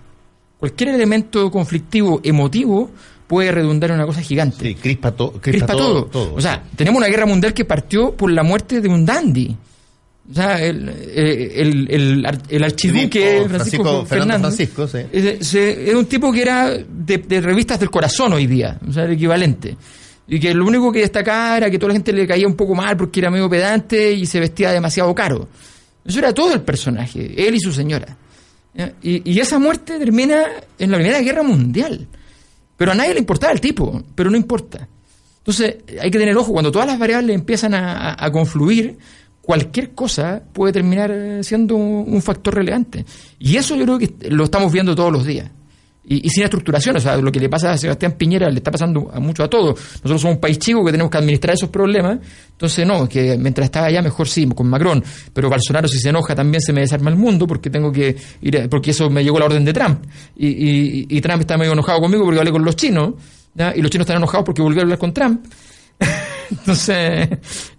cualquier 0.59 0.90
elemento 0.90 1.50
conflictivo, 1.50 2.21
emotivo, 2.25 2.90
puede 3.27 3.50
redundar 3.52 3.90
en 3.90 3.96
una 3.96 4.06
cosa 4.06 4.21
gigante 4.23 4.69
Sí, 4.69 4.75
crispa, 4.75 5.11
to- 5.13 5.33
crispa 5.33 5.67
crispa 5.67 5.73
todo, 5.73 6.04
todo. 6.06 6.35
O 6.35 6.40
sea, 6.40 6.63
tenemos 6.77 6.98
una 6.98 7.09
guerra 7.09 7.27
mundial 7.27 7.52
que 7.54 7.65
partió 7.65 8.15
por 8.17 8.31
la 8.31 8.42
muerte 8.42 8.81
de 8.81 8.88
un 8.88 9.04
dandy. 9.06 9.56
O 10.33 10.35
sea, 10.35 10.64
el, 10.64 10.88
eh, 10.88 11.52
el, 11.56 11.88
el, 11.90 12.26
el 12.48 12.64
archiduque 12.64 13.44
Francisco- 13.46 13.48
Francisco, 13.85 14.06
Fernando 14.06 14.50
Francisco, 14.50 14.88
sí. 14.88 15.58
era 15.58 15.98
un 15.98 16.06
tipo 16.06 16.33
que 16.33 16.40
era 16.40 16.70
de, 16.70 17.18
de 17.18 17.40
revistas 17.42 17.78
del 17.78 17.90
corazón 17.90 18.33
hoy 18.33 18.46
día, 18.46 18.78
o 18.88 18.90
sea, 18.92 19.04
el 19.04 19.12
equivalente. 19.12 19.76
Y 20.26 20.40
que 20.40 20.54
lo 20.54 20.64
único 20.64 20.90
que 20.90 21.00
destacaba 21.00 21.58
era 21.58 21.70
que 21.70 21.78
toda 21.78 21.88
la 21.88 21.94
gente 21.94 22.12
le 22.14 22.26
caía 22.26 22.46
un 22.46 22.54
poco 22.56 22.74
mal 22.74 22.96
porque 22.96 23.20
era 23.20 23.30
medio 23.30 23.50
pedante 23.50 24.12
y 24.12 24.24
se 24.24 24.40
vestía 24.40 24.70
demasiado 24.70 25.14
caro. 25.14 25.48
Eso 26.04 26.18
era 26.18 26.33
todo 26.33 26.54
el 26.54 26.62
personaje, 26.62 27.35
él 27.37 27.54
y 27.54 27.60
su 27.60 27.70
señora. 27.72 28.16
Y, 29.02 29.30
y, 29.30 29.38
esa 29.38 29.58
muerte 29.58 29.98
termina 29.98 30.44
en 30.78 30.90
la 30.90 30.96
Primera 30.96 31.20
Guerra 31.20 31.42
Mundial. 31.42 32.06
Pero 32.78 32.92
a 32.92 32.94
nadie 32.94 33.12
le 33.12 33.20
importaba 33.20 33.52
el 33.52 33.60
tipo, 33.60 34.02
pero 34.14 34.30
no 34.30 34.37
importa. 34.38 34.88
Entonces 35.38 35.76
hay 36.00 36.10
que 36.10 36.18
tener 36.18 36.35
ojo, 36.38 36.52
cuando 36.52 36.72
todas 36.72 36.87
las 36.88 36.98
variables 36.98 37.35
empiezan 37.35 37.74
a, 37.74 38.16
a 38.18 38.33
confluir, 38.33 38.96
cualquier 39.43 39.90
cosa 39.90 40.43
puede 40.53 40.73
terminar 40.73 41.13
siendo 41.43 41.77
un 41.77 42.23
factor 42.23 42.55
relevante. 42.55 43.05
Y 43.38 43.57
eso 43.57 43.77
yo 43.77 43.85
creo 43.85 43.99
que 43.99 44.15
lo 44.31 44.45
estamos 44.45 44.73
viendo 44.73 44.95
todos 44.95 45.13
los 45.13 45.27
días 45.27 45.51
y, 46.05 46.29
sin 46.31 46.45
estructuración. 46.45 46.97
O 46.97 47.01
sea, 47.01 47.17
lo 47.17 47.31
que 47.31 47.40
le 47.40 47.49
pasa 47.49 47.73
a 47.73 47.79
Sebastián 47.79 48.13
Piñera 48.13 48.51
le 48.51 48.59
está 48.59 48.71
pasando 48.71 49.11
a 49.13 49.21
mucho 49.21 49.45
a 49.45 49.49
todos. 49.49 49.79
Nosotros 49.79 50.21
somos 50.21 50.37
un 50.37 50.40
país 50.40 50.59
chico 50.59 50.85
que 50.85 50.90
tenemos 50.90 51.11
que 51.11 51.19
administrar 51.19 51.55
esos 51.55 51.69
problemas. 51.69 52.19
Entonces, 52.51 52.87
no, 52.87 53.09
que 53.09 53.37
mientras 53.38 53.67
estaba 53.67 53.87
allá, 53.87 54.03
mejor 54.03 54.29
sí, 54.29 54.47
con 54.47 54.69
Macron. 54.69 55.03
Pero 55.33 55.49
Bolsonaro, 55.49 55.88
si 55.88 55.99
se 55.99 56.11
enoja, 56.11 56.35
también 56.35 56.61
se 56.61 56.73
me 56.73 56.81
desarma 56.81 57.11
el 57.11 57.17
mundo 57.17 57.47
porque 57.47 57.71
tengo 57.71 57.93
que 57.93 58.17
ir, 58.43 58.69
porque 58.69 58.90
eso 58.90 59.09
me 59.11 59.23
llegó 59.23 59.38
la 59.38 59.47
orden 59.47 59.65
de 59.65 59.73
Trump. 59.73 60.05
Y, 60.37 61.17
y, 61.17 61.21
Trump 61.21 61.40
está 61.40 61.57
medio 61.57 61.73
enojado 61.73 62.01
conmigo 62.01 62.25
porque 62.25 62.38
hablé 62.38 62.51
con 62.51 62.65
los 62.65 62.77
chinos. 62.77 63.15
Y 63.55 63.83
los 63.83 63.90
chinos 63.90 64.07
están 64.07 64.17
enojados 64.17 64.45
porque 64.45 64.63
volví 64.63 64.79
a 64.79 64.83
hablar 64.83 64.99
con 64.99 65.13
Trump. 65.13 65.45
Entonces, 66.51 67.29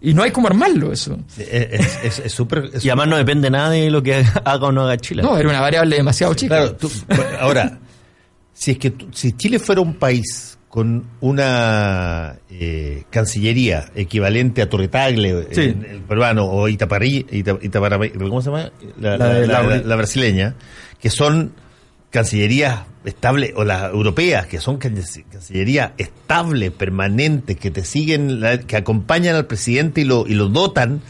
y 0.02 0.14
no 0.14 0.24
hay 0.24 0.32
como 0.32 0.48
armarlo 0.48 0.92
eso. 0.92 1.18
Es 1.38 2.32
súper. 2.32 2.72
y 2.82 2.90
además 2.90 3.08
no 3.08 3.18
depende 3.18 3.50
nada 3.50 3.70
de 3.72 3.90
lo 3.90 4.02
que 4.02 4.26
haga 4.46 4.68
o 4.68 4.72
no 4.72 4.84
haga 4.84 4.98
Chile. 4.98 5.24
No, 5.24 5.38
era 5.38 5.50
una 5.50 5.62
variable 5.62 5.96
demasiado 5.96 6.34
chica. 6.34 6.74
Claro, 6.76 7.24
ahora, 7.40 7.80
si 8.54 8.72
es 8.72 8.78
que 8.78 8.94
si 9.12 9.34
Chile 9.34 9.60
fuera 9.60 9.82
un 9.82 9.96
país 9.96 10.58
con 10.74 11.06
una 11.22 12.36
eh, 12.50 13.04
cancillería 13.12 13.92
equivalente 13.94 14.60
a 14.64 14.68
Torretagle, 14.68 15.46
el 15.52 16.02
peruano, 16.08 16.48
o 16.48 16.68
Itaparí, 16.68 17.28
¿cómo 18.18 18.42
se 18.42 18.50
llama? 18.50 18.72
La, 19.00 19.96
brasileña, 19.96 20.56
que 21.00 21.12
son 21.12 21.54
cancillerías 22.14 22.82
estables, 23.06 23.54
o 23.56 23.64
las 23.64 23.92
europeas, 23.92 24.46
que 24.46 24.60
son 24.62 24.78
cancillerías 24.78 25.94
estables, 25.98 26.70
permanentes, 26.70 27.58
que 27.58 27.72
te 27.72 27.84
siguen, 27.84 28.40
que 28.68 28.78
acompañan 28.78 29.36
al 29.36 29.48
presidente 29.48 30.02
y 30.02 30.04
lo, 30.04 30.28
y 30.28 30.36
lo 30.36 30.48
dotan 30.48 31.02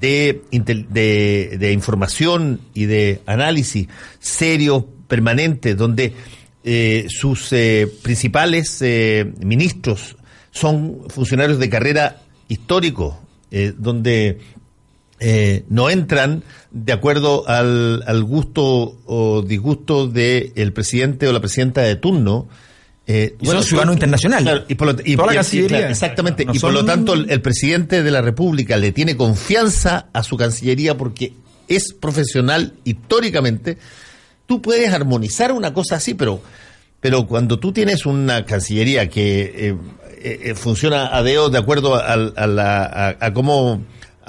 de, 0.00 0.42
de, 0.50 1.72
información 1.72 2.60
y 2.74 2.86
de 2.86 3.22
análisis 3.26 3.86
serio, 4.18 4.88
permanente, 5.06 5.76
donde 5.76 6.14
eh, 6.64 7.06
sus 7.08 7.52
eh, 7.52 7.88
principales 8.02 8.82
eh, 8.82 9.32
ministros 9.38 10.16
son 10.50 11.08
funcionarios 11.10 11.60
de 11.60 11.70
carrera 11.70 12.22
histórico, 12.48 13.20
donde 13.78 14.38
no 15.68 15.90
entran 15.90 16.42
de 16.70 16.92
acuerdo 16.92 17.46
al, 17.48 18.02
al 18.06 18.24
gusto 18.24 18.98
o 19.04 19.42
disgusto 19.42 20.06
del 20.06 20.72
presidente 20.72 21.28
o 21.28 21.32
la 21.32 21.40
presidenta 21.40 21.82
de 21.82 21.96
turno. 21.96 22.48
y 23.06 23.46
son 23.46 23.62
ciudadanos 23.62 23.96
internacionales. 23.96 24.62
y 24.68 24.74
por 24.74 24.86
lo, 24.88 24.98
exactamente. 25.00 26.46
y 26.50 26.58
por 26.58 26.72
lo 26.72 26.84
tanto, 26.84 27.12
el, 27.14 27.30
el 27.30 27.42
presidente 27.42 28.02
de 28.02 28.10
la 28.10 28.22
República 28.22 28.76
le 28.76 28.92
tiene 28.92 29.16
confianza 29.16 30.06
a 30.12 30.22
su 30.22 30.36
Cancillería 30.36 30.96
porque 30.96 31.34
es 31.68 31.92
profesional 31.92 32.74
históricamente 32.84 33.78
tú 34.50 34.60
puedes 34.60 34.92
armonizar 34.92 35.52
una 35.52 35.72
cosa 35.72 35.94
así, 35.94 36.14
pero, 36.14 36.42
pero 36.98 37.24
cuando 37.28 37.60
tú 37.60 37.72
tienes 37.72 38.04
una 38.04 38.44
cancillería 38.44 39.08
que 39.08 39.42
eh, 39.42 39.76
eh, 40.18 40.40
eh, 40.42 40.54
funciona 40.56 41.16
a 41.16 41.22
de 41.22 41.56
acuerdo 41.56 41.94
a, 41.94 42.14
a, 42.14 43.16
a, 43.20 43.32
cómo 43.32 43.80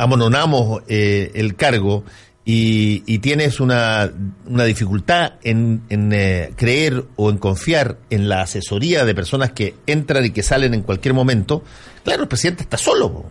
amononamos 0.01 0.83
el 0.87 1.55
cargo 1.55 2.03
y, 2.43 3.19
tienes 3.19 3.59
una, 3.59 4.11
una, 4.47 4.63
dificultad 4.65 5.33
en, 5.43 5.83
en 5.89 6.53
creer 6.55 7.05
o 7.15 7.29
en 7.29 7.37
confiar 7.37 7.97
en 8.09 8.27
la 8.27 8.41
asesoría 8.41 9.05
de 9.05 9.13
personas 9.13 9.51
que 9.51 9.75
entran 9.85 10.25
y 10.25 10.31
que 10.31 10.43
salen 10.43 10.73
en 10.73 10.81
cualquier 10.81 11.13
momento, 11.13 11.63
claro, 12.03 12.23
el 12.23 12.27
presidente 12.27 12.63
está 12.63 12.77
solo 12.77 13.25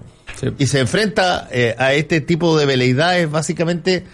y 0.58 0.66
se 0.68 0.78
enfrenta 0.78 1.48
a 1.78 1.92
este 1.92 2.20
tipo 2.20 2.56
de 2.58 2.66
veleidades 2.66 3.30
básicamente 3.30 4.04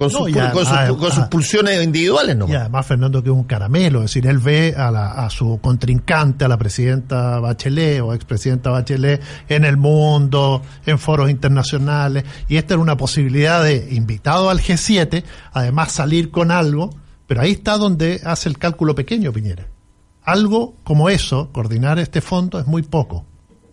con, 0.00 1.12
sus, 1.12 1.26
pulsiones 1.26 1.84
individuales, 1.84 2.34
¿no? 2.34 2.48
Y 2.48 2.54
además 2.54 2.86
Fernando 2.86 3.22
que 3.22 3.28
es 3.28 3.34
un 3.34 3.44
caramelo, 3.44 3.98
es 3.98 4.04
decir, 4.04 4.26
él 4.26 4.38
ve 4.38 4.74
a, 4.74 4.90
la, 4.90 5.10
a 5.10 5.28
su 5.28 5.60
contrincante, 5.60 6.46
a 6.46 6.48
la 6.48 6.56
presidenta 6.56 7.38
Bachelet 7.38 8.00
o 8.00 8.14
expresidenta 8.14 8.70
Bachelet 8.70 9.20
en 9.50 9.66
el 9.66 9.76
mundo, 9.76 10.62
en 10.86 10.98
foros 10.98 11.28
internacionales, 11.28 12.24
y 12.48 12.56
esta 12.56 12.74
era 12.74 12.82
una 12.82 12.96
posibilidad 12.96 13.62
de, 13.62 13.88
invitado 13.90 14.48
al 14.48 14.60
G7, 14.60 15.22
además 15.52 15.92
salir 15.92 16.30
con 16.30 16.50
algo, 16.50 16.88
pero 17.26 17.42
ahí 17.42 17.52
está 17.52 17.76
donde 17.76 18.22
hace 18.24 18.48
el 18.48 18.56
cálculo 18.56 18.94
pequeño 18.94 19.32
Piñera. 19.32 19.66
Algo 20.22 20.76
como 20.82 21.10
eso, 21.10 21.50
coordinar 21.52 21.98
este 21.98 22.22
fondo 22.22 22.58
es 22.58 22.66
muy 22.66 22.82
poco, 22.82 23.26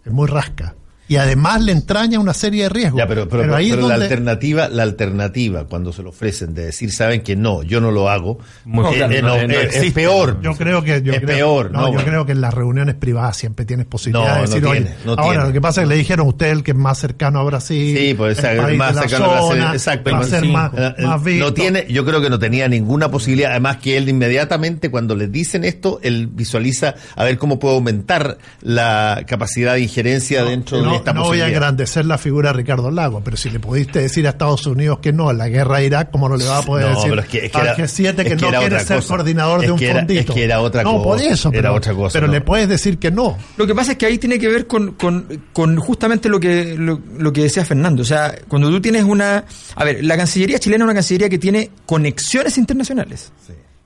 es 0.04 0.12
muy 0.12 0.28
rasca 0.28 0.76
y 1.08 1.16
además 1.16 1.62
le 1.62 1.72
entraña 1.72 2.20
una 2.20 2.34
serie 2.34 2.64
de 2.64 2.70
riesgos. 2.70 3.02
pero, 3.08 3.28
pero, 3.30 3.56
ahí 3.56 3.72
la 3.72 3.96
alternativa, 3.96 4.68
la 4.70 4.84
alternativa 4.84 5.66
cuando 5.66 5.94
se 5.94 6.04
lo 6.04 6.10
ofrecen 6.10 6.54
de 6.54 6.66
decir 6.66 6.92
saben 6.92 7.22
que 7.22 7.36
no, 7.36 7.64
yo 7.64 7.80
no 7.80 7.92
lo 7.92 8.10
hago, 8.10 8.40
es, 8.66 9.94
peor. 9.94 10.42
Yo 10.42 10.56
creo 10.56 10.84
que 10.84 11.02
yo 11.02 11.14
es 11.14 11.20
creo, 11.20 11.38
peor. 11.38 11.72
No, 11.72 11.94
yo 11.94 12.04
creo 12.04 12.26
que 12.26 12.34
en 12.34 12.42
las 12.42 12.54
reuniones 12.54 12.96
privadas 12.96 13.38
siempre 13.38 13.66
tienes 13.66 13.86
posibilidad 13.86 14.36
de 14.36 14.42
decir, 14.42 14.66
oye, 14.66 14.88
ahora 15.18 15.46
lo 15.46 15.54
que 15.54 15.62
pasa 15.62 15.82
es 15.82 15.88
que 15.88 15.94
le 15.94 15.98
dijeron 15.98 16.28
usted 16.28 16.48
el 16.48 16.64
que 16.64 16.72
es 16.72 16.78
más 16.78 16.98
cercano 16.98 17.40
a 17.40 17.44
Brasil, 17.44 17.98
sí, 17.98 18.14
pues, 18.14 18.44
el 18.44 18.78
más 18.78 18.98
cercano 18.98 19.26
a 19.26 19.42
Brasil, 19.42 19.64
exacto, 19.74 20.12
va 20.12 20.20
a 20.20 20.24
ser 20.24 20.46
más, 20.46 20.72
eh, 20.76 21.04
más 21.04 21.24
No 21.24 21.54
tiene, 21.54 21.86
yo 21.90 22.06
creo 22.06 22.22
que 22.22 22.30
no 22.30 22.40
tenía 22.40 22.68
ninguna 22.68 23.10
posibilidad, 23.10 23.52
además 23.52 23.78
que 23.78 23.98
él 23.98 24.10
inmediatamente 24.10 24.92
cuando 24.92 25.16
le 25.16 25.28
dicen 25.28 25.64
esto, 25.64 26.00
él 26.04 26.28
visualiza 26.28 26.96
a 27.16 27.24
ver 27.24 27.38
cómo 27.38 27.60
puede 27.60 27.76
aumentar 27.76 28.38
la 28.62 29.24
capacidad 29.28 29.74
de 29.76 29.82
ingerencia 29.82 30.44
dentro 30.44 30.82
de 30.82 30.97
no 31.14 31.24
voy 31.24 31.42
a 31.42 31.48
engrandecer 31.48 32.06
la 32.06 32.18
figura 32.18 32.52
de 32.52 32.58
Ricardo 32.58 32.92
Lago, 32.92 33.22
pero 33.24 33.38
si 33.38 33.50
le 33.50 33.60
pudiste 33.60 34.00
decir 34.00 34.28
a 34.28 34.32
Estados 34.32 34.66
Unidos 34.66 35.00
que 35.00 35.14
no, 35.14 35.32
la 35.34 35.48
guerra 35.48 35.80
de 35.80 35.86
Irak, 35.86 36.12
¿cómo 36.12 36.30
no 36.30 36.38
le 36.38 36.46
va 36.46 36.60
a 36.60 36.62
poder 36.62 36.90
decir 36.90 37.10
pero 37.10 37.22
es 37.22 37.28
que, 37.28 37.52
al 37.54 37.76
G7 37.76 38.16
que, 38.24 38.36
no 38.36 38.50
quiere 38.50 38.80
ser 38.80 39.04
coordinador 39.04 39.62
de 39.62 39.72
un 39.72 39.80
fondito? 39.80 40.20
Es 40.20 40.26
que 40.26 40.44
era 40.44 40.62
otra 40.62 40.84
no, 40.84 41.02
por 41.02 41.22
eso, 41.22 41.50
era 41.50 41.62
pero, 41.62 41.76
otra 41.76 41.94
cosa, 41.94 42.20
pero 42.20 42.32
le 42.32 42.42
puedes 42.42 42.68
decir 42.70 42.98
que 42.98 43.12
no. 43.12 43.38
Lo 43.58 43.68
que 43.68 43.76
pasa 43.76 43.94
es 43.94 43.98
que 43.98 44.06
ahí 44.06 44.18
tiene 44.18 44.40
que 44.40 44.48
ver 44.48 44.68
con, 44.68 44.94
con, 44.94 45.78
justamente 45.78 46.30
lo 46.30 46.40
que, 46.40 46.76
lo, 46.78 47.34
que 47.34 47.44
decía 47.44 47.66
Fernando. 47.66 48.02
O 48.02 48.06
sea, 48.06 48.34
cuando 48.48 48.70
tú 48.70 48.82
tienes 48.82 49.04
una... 49.04 49.44
A 49.76 49.84
ver, 49.84 50.04
la 50.04 50.18
Cancillería 50.18 50.60
chilena 50.60 50.84
es 50.84 50.86
una 50.86 50.94
Cancillería 50.94 51.30
que 51.30 51.40
tiene 51.40 51.72
conexiones 51.86 52.58
internacionales, 52.58 53.32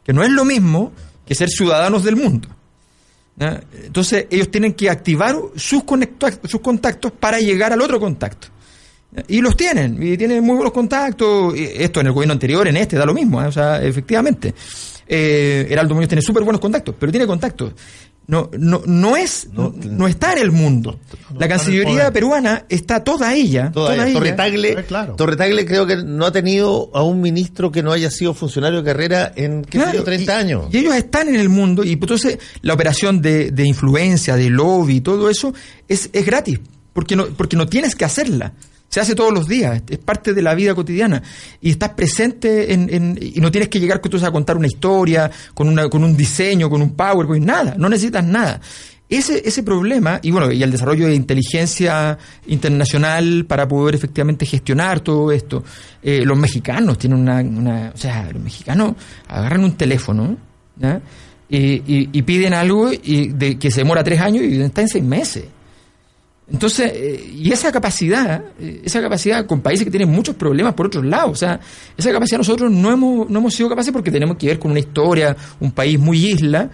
que 0.04 0.14
no 0.14 0.24
es 0.24 0.30
lo 0.30 0.46
mismo 0.46 0.92
que 1.26 1.36
ser 1.36 1.50
ciudadanos 1.50 2.04
del 2.04 2.16
mundo. 2.16 2.48
Entonces 3.42 4.28
ellos 4.30 4.50
tienen 4.50 4.74
que 4.74 4.90
activar 4.90 5.36
sus, 5.56 5.84
sus 6.44 6.62
contactos 6.62 7.12
para 7.12 7.40
llegar 7.40 7.74
al 7.74 7.82
otro 7.82 8.00
contacto. 8.00 8.48
Y 9.28 9.42
los 9.42 9.58
tienen, 9.58 10.02
y 10.02 10.16
tienen 10.16 10.44
muy 10.44 10.56
buenos 10.56 10.72
contactos. 10.72 11.54
Esto 11.58 12.00
en 12.00 12.08
el 12.08 12.14
gobierno 12.14 12.34
anterior, 12.34 12.68
en 12.68 12.78
este, 12.78 12.96
da 12.96 13.06
lo 13.06 13.14
mismo. 13.14 13.42
¿eh? 13.42 13.48
O 13.48 13.52
sea, 13.52 13.82
efectivamente. 13.82 14.54
Eh, 15.08 15.68
Heraldo 15.70 15.94
Muñoz 15.94 16.08
tiene 16.08 16.22
súper 16.22 16.44
buenos 16.44 16.62
contactos, 16.62 16.96
pero 16.98 17.12
tiene 17.12 17.28
contactos 17.28 17.74
no, 18.32 18.50
no, 18.58 18.82
no 18.86 19.18
es, 19.18 19.50
no, 19.52 20.08
está 20.08 20.32
en 20.32 20.38
el 20.38 20.54
mundo. 20.54 20.98
la 21.38 21.50
Cancillería 21.50 22.14
peruana 22.14 22.64
está 22.70 23.04
toda 23.04 23.34
ella. 23.34 23.74
Toda, 23.74 24.10
Torretagle, 24.10 24.72
eh, 24.72 24.86
Torretagle 25.18 25.66
creo 25.66 25.86
que 25.86 25.98
no 25.98 26.26
ha 26.26 26.32
tenido 26.32 26.90
a 26.94 27.04
un 27.04 27.20
ministro 27.20 27.74
que 27.74 27.84
no 27.84 27.92
haya 27.92 28.10
sido 28.10 28.34
funcionario 28.34 28.84
de 28.84 28.86
carrera 28.86 29.34
en 29.36 29.66
¿qué 29.66 29.80
30 29.80 30.38
años. 30.38 30.66
Y 30.72 30.78
ellos 30.78 30.96
están 30.96 31.28
en 31.28 31.36
el 31.36 31.50
mundo 31.50 31.84
y 31.84 31.92
entonces 31.92 32.40
la 32.62 32.74
operación 32.74 33.22
de, 33.22 33.52
de 33.52 33.68
influencia, 33.68 34.38
de 34.38 34.50
lobby, 34.50 34.96
y 34.96 35.02
todo 35.02 35.30
eso 35.30 35.54
es, 35.90 36.10
es 36.14 36.26
gratis, 36.26 36.62
porque 36.94 37.18
no, 37.18 37.26
porque 37.36 37.58
no 37.58 37.68
tienes 37.68 37.96
que 37.96 38.06
hacerla 38.06 38.54
se 38.92 39.00
hace 39.00 39.16
todos 39.16 39.34
los 39.34 39.48
días, 39.48 39.82
es 39.90 39.98
parte 40.00 40.34
de 40.34 40.42
la 40.42 40.54
vida 40.54 40.76
cotidiana. 40.76 41.24
Y 41.62 41.72
estás 41.72 41.92
presente 41.92 42.74
en, 42.74 43.18
y 43.22 43.40
no 43.40 43.50
tienes 43.50 43.70
que 43.70 43.80
llegar 43.80 44.00
tú 44.00 44.24
a 44.24 44.32
contar 44.32 44.58
una 44.58 44.68
historia, 44.68 45.32
con, 45.54 45.70
una, 45.70 45.90
con 45.90 46.04
un 46.04 46.16
diseño, 46.18 46.70
con 46.70 46.82
un 46.82 46.92
PowerPoint, 46.92 47.46
nada, 47.46 47.76
no 47.78 47.88
necesitas 47.88 48.26
nada. 48.26 48.60
Ese, 49.08 49.42
ese 49.46 49.64
problema, 49.64 50.20
y 50.22 50.32
bueno, 50.32 50.52
y 50.52 50.62
el 50.62 50.72
desarrollo 50.72 51.08
de 51.08 51.16
inteligencia 51.16 52.18
internacional 52.48 53.46
para 53.46 53.66
poder 53.66 53.96
efectivamente 53.96 54.46
gestionar 54.46 55.00
todo 55.00 55.32
esto. 55.32 55.64
Eh, 56.04 56.26
los 56.26 56.38
mexicanos 56.38 56.98
tienen 56.98 57.20
una, 57.20 57.92
o 57.96 57.98
sea, 57.98 58.30
los 58.30 58.44
mexicanos 58.44 58.96
agarran 59.30 59.64
un 59.64 59.78
teléfono 59.78 60.36
y, 61.50 62.10
y, 62.18 62.22
piden 62.24 62.54
algo 62.54 62.92
y 62.92 63.30
de, 63.30 63.58
que 63.58 63.72
se 63.72 63.82
demora 63.82 64.04
tres 64.04 64.20
años 64.20 64.44
y 64.44 64.62
está 64.62 64.82
en 64.82 64.90
seis 64.90 65.04
meses. 65.04 65.46
Entonces, 66.52 66.92
eh, 66.94 67.32
y 67.34 67.52
esa 67.52 67.72
capacidad, 67.72 68.44
eh, 68.60 68.82
esa 68.84 69.02
capacidad 69.02 69.46
con 69.46 69.62
países 69.62 69.86
que 69.86 69.92
tienen 69.92 70.10
muchos 70.10 70.36
problemas 70.36 70.74
por 70.74 70.88
otros 70.88 71.06
lados, 71.06 71.32
o 71.32 71.36
sea, 71.36 71.60
esa 71.98 72.12
capacidad 72.12 72.38
nosotros 72.38 72.70
no 72.70 72.92
hemos, 72.92 73.30
no 73.30 73.40
hemos 73.40 73.54
sido 73.54 73.70
capaces 73.70 73.94
porque 73.94 74.12
tenemos 74.12 74.36
que 74.38 74.48
ver 74.48 74.60
con 74.60 74.72
una 74.72 74.80
historia, 74.80 75.36
un 75.60 75.72
país 75.72 75.98
muy 75.98 76.26
isla, 76.26 76.70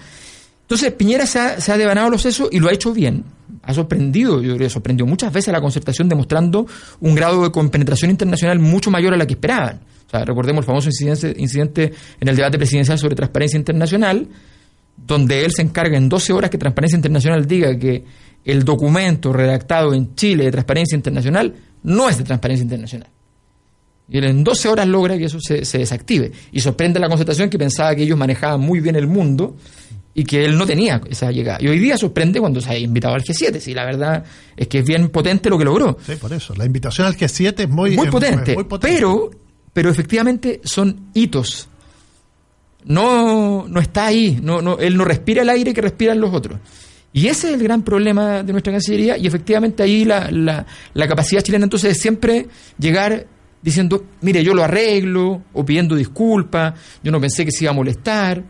Entonces 0.62 0.92
Piñera 0.94 1.28
se 1.28 1.40
ha, 1.40 1.62
se 1.62 1.72
ha 1.72 1.78
devanado 1.78 2.10
los 2.10 2.24
sesos 2.24 2.50
y 2.52 2.60
lo 2.60 2.70
ha 2.70 2.74
hecho 2.74 2.92
bien. 2.92 3.24
Ha 3.62 3.74
sorprendido, 3.74 4.42
yo 4.42 4.56
creo 4.58 4.70
sorprendió 4.70 5.06
muchas 5.06 5.32
veces 5.32 5.54
la 5.54 5.62
concertación 5.62 6.10
demostrando 6.10 6.66
un 7.00 7.14
grado 7.14 7.44
de 7.44 7.52
compenetración 7.52 8.10
internacional 8.10 8.60
mucho 8.60 8.90
mayor 8.90 9.14
a 9.14 9.18
la 9.18 9.28
que 9.28 9.34
esperaban. 9.34 9.82
O 10.08 10.10
sea, 10.10 10.26
recordemos 10.26 10.64
el 10.64 10.66
famoso 10.66 10.90
incidente, 10.90 11.36
incidente 11.38 11.94
en 12.20 12.28
el 12.28 12.36
debate 12.36 12.58
presidencial 12.58 12.98
sobre 12.98 13.16
transparencia 13.16 13.58
internacional, 13.58 14.28
donde 14.98 15.46
él 15.46 15.52
se 15.52 15.62
encarga 15.62 15.98
en 15.98 16.10
12 16.10 16.34
horas 16.34 16.50
que 16.50 16.58
Transparencia 16.58 16.96
Internacional 16.96 17.46
diga 17.46 17.78
que 17.78 18.04
el 18.48 18.64
documento 18.64 19.34
redactado 19.34 19.94
en 19.94 20.16
Chile 20.16 20.46
de 20.46 20.52
Transparencia 20.52 20.96
Internacional 20.96 21.54
no 21.84 22.10
es 22.10 22.18
de 22.18 22.24
Transparencia 22.24 22.64
Internacional. 22.64 23.10
Y 24.10 24.18
él 24.20 24.24
en 24.24 24.42
12 24.42 24.70
horas 24.70 24.88
logra 24.88 25.18
que 25.18 25.26
eso 25.26 25.38
se, 25.42 25.66
se 25.66 25.80
desactive. 25.80 26.32
Y 26.54 26.62
sorprende 26.62 26.98
la 26.98 27.10
concertación 27.10 27.50
que 27.50 27.58
pensaba 27.58 27.94
que 27.94 28.04
ellos 28.04 28.18
manejaban 28.18 28.62
muy 28.62 28.80
bien 28.80 28.96
el 28.96 29.06
mundo 29.06 29.58
y 30.14 30.24
que 30.24 30.46
él 30.46 30.58
no 30.58 30.66
tenía 30.66 31.02
esa 31.10 31.30
llegada. 31.30 31.60
Y 31.62 31.68
hoy 31.68 31.78
día 31.78 31.98
sorprende 31.98 32.40
cuando 32.40 32.62
se 32.62 32.70
ha 32.70 32.78
invitado 32.78 33.16
al 33.16 33.22
G7. 33.22 33.60
Sí, 33.60 33.74
la 33.74 33.84
verdad 33.84 34.24
es 34.56 34.68
que 34.70 34.80
es 34.80 34.86
bien 34.86 35.10
potente 35.10 35.50
lo 35.50 35.58
que 35.58 35.66
logró. 35.66 35.98
Sí, 36.06 36.16
por 36.16 36.32
eso. 36.32 36.56
La 36.56 36.66
invitación 36.66 37.06
al 37.06 37.18
G7 37.18 37.60
es 37.60 37.70
muy, 37.70 37.98
Muy 37.98 38.06
es 38.06 38.12
potente, 38.12 38.56
muy 38.56 38.64
potente. 38.64 38.96
Pero, 38.96 39.30
pero 39.74 39.90
efectivamente 39.90 40.62
son 40.64 41.10
hitos. 41.14 41.68
No, 42.86 43.68
no 43.68 43.80
está 43.82 44.06
ahí. 44.06 44.40
No, 44.42 44.62
no, 44.62 44.80
él 44.80 44.96
no 44.96 45.04
respira 45.04 45.42
el 45.42 45.50
aire 45.50 45.74
que 45.74 45.82
respiran 45.82 46.22
los 46.22 46.34
otros. 46.34 46.60
Y 47.18 47.30
ese 47.30 47.48
es 47.48 47.56
el 47.56 47.64
gran 47.64 47.82
problema 47.82 48.44
de 48.44 48.52
nuestra 48.52 48.72
Cancillería. 48.72 49.18
Y 49.18 49.26
efectivamente 49.26 49.82
ahí 49.82 50.06
la, 50.06 50.30
la, 50.30 51.08
capacidad 51.08 51.42
chilena 51.42 51.64
entonces 51.64 51.94
es 51.94 52.00
siempre 52.00 52.46
llegar 52.78 53.26
diciendo, 53.60 54.06
mire, 54.22 54.44
yo 54.44 54.54
lo 54.54 54.64
arreglo, 54.64 55.42
o 55.52 55.66
pidiendo 55.66 55.96
disculpas, 55.96 56.76
yo 57.02 57.12
no 57.12 57.20
pensé 57.20 57.44
que 57.44 57.52
se 57.52 57.64
iba 57.64 57.72
a 57.72 57.74
molestar. 57.74 58.44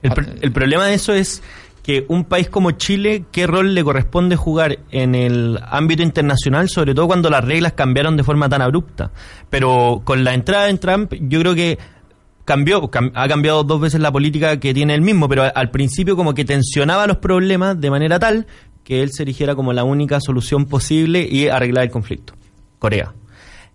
El, 0.00 0.10
el 0.40 0.52
problema 0.52 0.86
de 0.86 0.94
eso 0.94 1.12
es 1.12 1.42
que 1.82 2.06
un 2.08 2.24
país 2.24 2.48
como 2.48 2.70
Chile, 2.70 3.26
¿qué 3.30 3.46
rol 3.46 3.74
le 3.74 3.84
corresponde 3.84 4.36
jugar 4.36 4.78
en 4.90 5.14
el 5.14 5.60
ámbito 5.62 6.02
internacional, 6.02 6.70
sobre 6.70 6.94
todo 6.94 7.06
cuando 7.06 7.28
las 7.28 7.44
reglas 7.44 7.74
cambiaron 7.74 8.16
de 8.16 8.24
forma 8.24 8.48
tan 8.48 8.62
abrupta? 8.62 9.12
Pero 9.50 10.00
con 10.02 10.24
la 10.24 10.32
entrada 10.32 10.70
en 10.70 10.78
Trump, 10.78 11.12
yo 11.20 11.40
creo 11.40 11.54
que 11.54 11.78
cambió, 12.46 12.80
cam- 12.90 13.12
ha 13.14 13.28
cambiado 13.28 13.62
dos 13.64 13.78
veces 13.82 14.00
la 14.00 14.10
política 14.10 14.58
que 14.58 14.72
tiene 14.72 14.94
él 14.94 15.02
mismo, 15.02 15.28
pero 15.28 15.44
al 15.54 15.70
principio 15.70 16.16
como 16.16 16.32
que 16.32 16.46
tensionaba 16.46 17.06
los 17.06 17.18
problemas 17.18 17.78
de 17.78 17.90
manera 17.90 18.18
tal 18.18 18.46
que 18.84 19.02
él 19.02 19.10
se 19.12 19.24
erigiera 19.24 19.54
como 19.54 19.74
la 19.74 19.84
única 19.84 20.20
solución 20.20 20.64
posible 20.64 21.28
y 21.30 21.48
arreglar 21.48 21.84
el 21.84 21.90
conflicto. 21.90 22.32
Corea. 22.78 23.12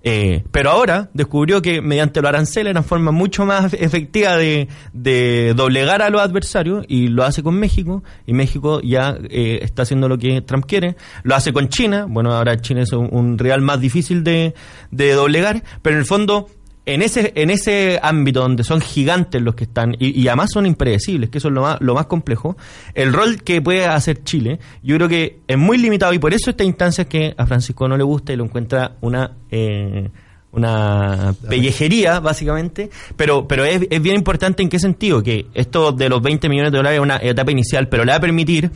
Eh, 0.03 0.43
pero 0.51 0.71
ahora 0.71 1.11
descubrió 1.13 1.61
que 1.61 1.79
mediante 1.79 2.21
los 2.21 2.29
aranceles 2.29 2.71
era 2.71 2.79
una 2.79 2.87
forma 2.87 3.11
mucho 3.11 3.45
más 3.45 3.71
efectiva 3.79 4.35
de, 4.35 4.67
de 4.93 5.53
doblegar 5.55 6.01
a 6.01 6.09
los 6.09 6.21
adversarios 6.21 6.85
y 6.87 7.09
lo 7.09 7.23
hace 7.23 7.43
con 7.43 7.53
México 7.59 8.03
y 8.25 8.33
México 8.33 8.81
ya 8.81 9.15
eh, 9.29 9.59
está 9.61 9.83
haciendo 9.83 10.09
lo 10.09 10.17
que 10.17 10.41
Trump 10.41 10.65
quiere, 10.65 10.95
lo 11.21 11.35
hace 11.35 11.53
con 11.53 11.69
China, 11.69 12.07
bueno 12.09 12.33
ahora 12.33 12.59
China 12.59 12.81
es 12.81 12.91
un, 12.93 13.09
un 13.11 13.37
rival 13.37 13.61
más 13.61 13.79
difícil 13.79 14.23
de, 14.23 14.55
de 14.89 15.11
doblegar, 15.13 15.61
pero 15.83 15.95
en 15.97 15.99
el 15.99 16.05
fondo 16.07 16.47
en 16.85 17.01
ese, 17.01 17.31
en 17.35 17.49
ese 17.49 17.99
ámbito 18.01 18.41
donde 18.41 18.63
son 18.63 18.81
gigantes 18.81 19.41
los 19.41 19.55
que 19.55 19.65
están 19.65 19.95
y, 19.99 20.27
además 20.27 20.49
son 20.51 20.65
impredecibles, 20.65 21.29
que 21.29 21.37
eso 21.37 21.49
es 21.49 21.53
lo 21.53 21.61
más, 21.61 21.77
lo 21.79 21.93
más 21.93 22.07
complejo, 22.07 22.57
el 22.93 23.13
rol 23.13 23.43
que 23.43 23.61
puede 23.61 23.85
hacer 23.85 24.23
Chile, 24.23 24.59
yo 24.81 24.95
creo 24.95 25.07
que 25.07 25.39
es 25.47 25.57
muy 25.57 25.77
limitado 25.77 26.13
y 26.13 26.19
por 26.19 26.33
eso 26.33 26.49
esta 26.49 26.63
instancia 26.63 27.03
es 27.03 27.07
que 27.07 27.33
a 27.37 27.45
Francisco 27.45 27.87
no 27.87 27.97
le 27.97 28.03
gusta 28.03 28.33
y 28.33 28.35
lo 28.35 28.43
encuentra 28.43 28.95
una 29.01 29.31
eh, 29.51 30.09
una 30.53 31.33
pellejería, 31.47 32.19
básicamente, 32.19 32.89
pero, 33.15 33.47
pero 33.47 33.63
es, 33.63 33.87
es 33.89 34.01
bien 34.01 34.17
importante 34.17 34.61
en 34.61 34.69
qué 34.69 34.79
sentido, 34.79 35.23
que 35.23 35.45
esto 35.53 35.93
de 35.93 36.09
los 36.09 36.21
20 36.21 36.49
millones 36.49 36.73
de 36.73 36.77
dólares 36.77 36.97
es 36.97 37.03
una 37.03 37.17
etapa 37.17 37.51
inicial, 37.51 37.87
pero 37.87 38.03
le 38.03 38.11
va 38.11 38.17
a 38.17 38.21
permitir 38.21 38.69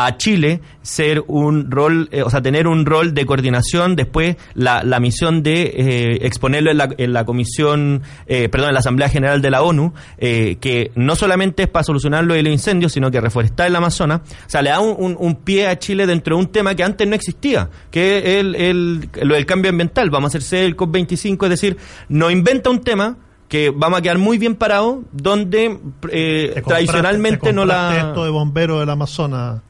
a 0.00 0.16
Chile 0.16 0.60
ser 0.80 1.24
un 1.26 1.72
rol, 1.72 2.08
eh, 2.12 2.22
o 2.22 2.30
sea, 2.30 2.40
tener 2.40 2.68
un 2.68 2.86
rol 2.86 3.14
de 3.14 3.26
coordinación, 3.26 3.96
después 3.96 4.36
la, 4.54 4.84
la 4.84 5.00
misión 5.00 5.42
de 5.42 5.62
eh, 5.76 6.18
exponerlo 6.26 6.70
en 6.70 6.78
la, 6.78 6.88
en 6.96 7.12
la 7.12 7.24
comisión, 7.24 8.02
eh, 8.28 8.48
perdón, 8.48 8.68
en 8.70 8.74
la 8.74 8.78
Asamblea 8.80 9.08
General 9.08 9.42
de 9.42 9.50
la 9.50 9.62
ONU, 9.62 9.92
eh, 10.18 10.56
que 10.60 10.92
no 10.94 11.16
solamente 11.16 11.64
es 11.64 11.68
para 11.68 11.82
solucionar 11.82 12.24
lo 12.24 12.34
de 12.34 12.44
los 12.44 12.52
incendios, 12.52 12.92
sino 12.92 13.10
que 13.10 13.20
reforestar 13.20 13.66
el 13.66 13.74
Amazonas, 13.74 14.20
o 14.46 14.48
sea, 14.48 14.62
le 14.62 14.70
da 14.70 14.78
un, 14.78 14.94
un- 14.98 15.16
un 15.18 15.34
pie 15.34 15.66
a 15.66 15.76
Chile 15.80 16.06
dentro 16.06 16.36
de 16.36 16.42
un 16.42 16.52
tema 16.52 16.76
que 16.76 16.84
antes 16.84 17.06
no 17.08 17.16
existía, 17.16 17.68
que 17.90 18.18
es 18.18 18.24
el, 18.36 18.54
el, 18.54 19.08
lo 19.22 19.34
del 19.34 19.46
cambio 19.46 19.70
ambiental, 19.70 20.10
vamos 20.10 20.28
a 20.28 20.38
hacerse 20.38 20.64
el 20.64 20.76
COP25, 20.76 21.42
es 21.44 21.50
decir, 21.50 21.76
no 22.08 22.30
inventa 22.30 22.70
un 22.70 22.80
tema 22.82 23.16
que 23.48 23.70
vamos 23.74 23.98
a 23.98 24.02
quedar 24.02 24.18
muy 24.18 24.38
bien 24.38 24.54
parados, 24.54 24.98
donde 25.10 25.76
eh, 26.12 26.62
tradicionalmente 26.66 27.38
te 27.48 27.52
no 27.52 27.64
la... 27.64 27.96
esto 28.08 28.24
de 28.24 28.30
bombero 28.30 28.78
del 28.78 28.90
Amazonas. 28.90 29.62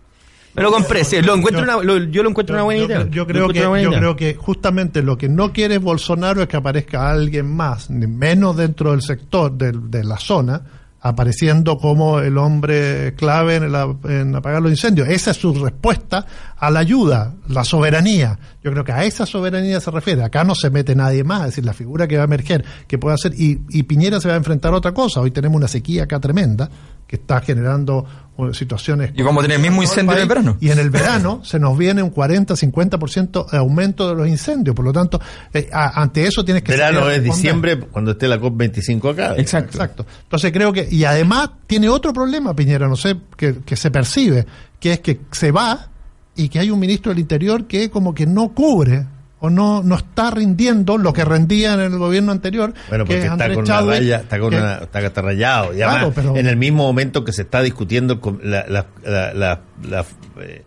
Me 0.59 0.65
lo 0.65 0.71
compré, 0.73 1.05
sí, 1.05 1.21
lo 1.23 1.35
encuentro 1.35 1.63
una, 1.63 1.77
lo- 1.83 1.99
yo 2.05 2.23
lo 2.23 2.31
encuentro 2.31 2.55
una 2.55 2.63
buena 2.65 2.81
yo, 2.81 2.87
idea. 2.87 2.99
Yo 3.11 3.27
creo, 3.27 3.49
que, 3.49 3.59
yo 3.61 3.91
creo 3.99 4.17
que 4.17 4.35
justamente 4.35 5.03
lo 5.03 5.17
que 5.17 5.29
no 5.29 5.53
quiere 5.53 5.79
Bolsonaro 5.79 6.43
es 6.43 6.49
que 6.49 6.57
aparezca 6.57 7.09
alguien 7.11 7.47
más, 7.55 7.89
ni 7.91 8.07
menos 8.07 8.57
dentro 8.57 8.91
del 8.91 9.03
sector, 9.03 9.53
del- 9.53 9.91
de, 9.91 10.05
la 10.05 10.19
zona, 10.19 10.61
apareciendo 11.01 11.79
como 11.79 12.19
el 12.21 12.37
hombre 12.39 13.15
clave 13.15 13.57
en, 13.57 13.71
la- 13.73 13.95
en 14.09 14.35
apagar 14.35 14.61
los 14.61 14.71
incendios. 14.73 15.09
Esa 15.09 15.31
es 15.31 15.37
su 15.37 15.55
respuesta 15.55 16.27
a 16.57 16.71
la 16.71 16.81
ayuda, 16.81 17.35
la 17.49 17.63
soberanía. 17.65 18.37
Yo 18.65 18.73
creo 18.73 18.83
que 18.85 18.91
a 18.93 19.05
esa 19.05 19.25
soberanía 19.25 19.81
se 19.81 19.91
refiere. 19.93 20.25
Acá 20.25 20.43
no 20.43 20.55
se 20.57 20.71
mete 20.71 20.95
nadie 20.97 21.23
más, 21.23 21.41
es 21.43 21.47
decir, 21.47 21.65
la 21.65 21.73
figura 21.73 22.09
que 22.09 22.17
va 22.17 22.23
a 22.23 22.27
emerger, 22.27 22.65
que 22.89 22.99
puede 22.99 23.15
hacer, 23.15 23.33
y, 23.39 23.61
y 23.71 23.85
Piñera 23.85 24.21
se 24.21 24.29
va 24.29 24.35
a 24.35 24.39
enfrentar 24.39 24.73
a 24.75 24.77
otra 24.77 24.93
cosa. 24.93 25.21
Hoy 25.21 25.31
tenemos 25.31 25.57
una 25.57 25.69
sequía 25.69 26.03
acá 26.05 26.19
tremenda, 26.19 26.69
que 27.07 27.17
está 27.17 27.41
generando 27.41 28.05
situaciones... 28.53 29.13
Y 29.15 29.23
vamos 29.23 29.43
a 29.43 29.47
tener 29.49 29.57
el 29.57 29.63
mismo 29.63 29.83
incendio 29.83 30.15
en 30.15 30.23
el 30.23 30.29
verano. 30.29 30.57
Y 30.61 30.71
en 30.71 30.79
el 30.79 30.91
verano 30.91 31.41
se 31.45 31.59
nos 31.59 31.77
viene 31.77 32.03
un 32.03 32.13
40-50% 32.15 33.51
de 33.51 33.59
aumento 33.59 34.09
de 34.09 34.15
los 34.15 34.29
incendios. 34.29 34.75
Por 34.75 34.85
lo 34.85 34.93
tanto, 34.93 35.21
eh, 35.53 35.69
a- 35.73 36.01
ante 36.01 36.27
eso 36.27 36.45
tienes 36.45 36.63
que 36.63 36.73
Verano 36.73 37.11
es 37.11 37.23
diciembre 37.23 37.79
cuando 37.79 38.13
esté 38.13 38.29
la 38.29 38.39
COP25 38.41 39.11
acá. 39.13 39.35
Exacto. 39.37 39.71
Exacto. 39.77 40.07
Entonces 40.23 40.53
creo 40.53 40.73
que, 40.73 40.87
y 40.91 41.05
además 41.05 41.51
tiene 41.67 41.89
otro 41.89 42.13
problema, 42.13 42.55
Piñera, 42.55 42.89
no 42.89 42.97
sé, 42.97 43.17
que, 43.37 43.59
que 43.65 43.77
se 43.77 43.91
percibe, 43.91 44.47
que 44.81 44.93
es 44.95 45.01
que 45.01 45.21
se 45.33 45.51
va 45.51 45.89
y 46.37 46.49
que 46.49 46.61
hay 46.61 46.71
un 46.71 46.79
ministro 46.79 47.11
del 47.11 47.19
Interior 47.19 47.67
que 47.67 47.91
como 47.91 48.15
que 48.15 48.27
no 48.27 48.51
cubre 48.55 49.05
o 49.41 49.51
no, 49.51 49.83
no 49.83 49.97
está 49.97 50.31
rindiendo 50.31 50.99
lo 50.99 51.13
que 51.13 51.25
rendía 51.25 51.75
en 51.75 51.81
el 51.81 51.99
gobierno 51.99 52.33
anterior. 52.33 52.73
Bueno, 52.89 53.05
que 53.05 53.15
porque 53.15 53.27
es 53.27 53.33
está 53.33 53.55
con 53.55 53.65
Chadwick, 53.65 53.87
una 53.89 53.95
raya, 53.99 54.17
está 54.17 54.39
con 54.41 54.51
que- 54.51 54.57
una, 54.57 54.75
está, 54.79 55.01
está 55.01 55.23
rayado. 55.23 55.73
Y 55.73 55.77
Claro, 55.77 55.93
además, 55.93 56.13
pero- 56.15 56.37
en 56.37 56.47
el 56.47 56.57
mismo 56.57 56.83
momento 56.85 57.25
que 57.25 57.33
se 57.33 57.43
está 57.43 57.63
discutiendo 57.63 58.21
la, 58.43 58.67
la, 58.69 58.87
la, 59.35 59.61
la- 59.89 60.05
eh, 60.41 60.65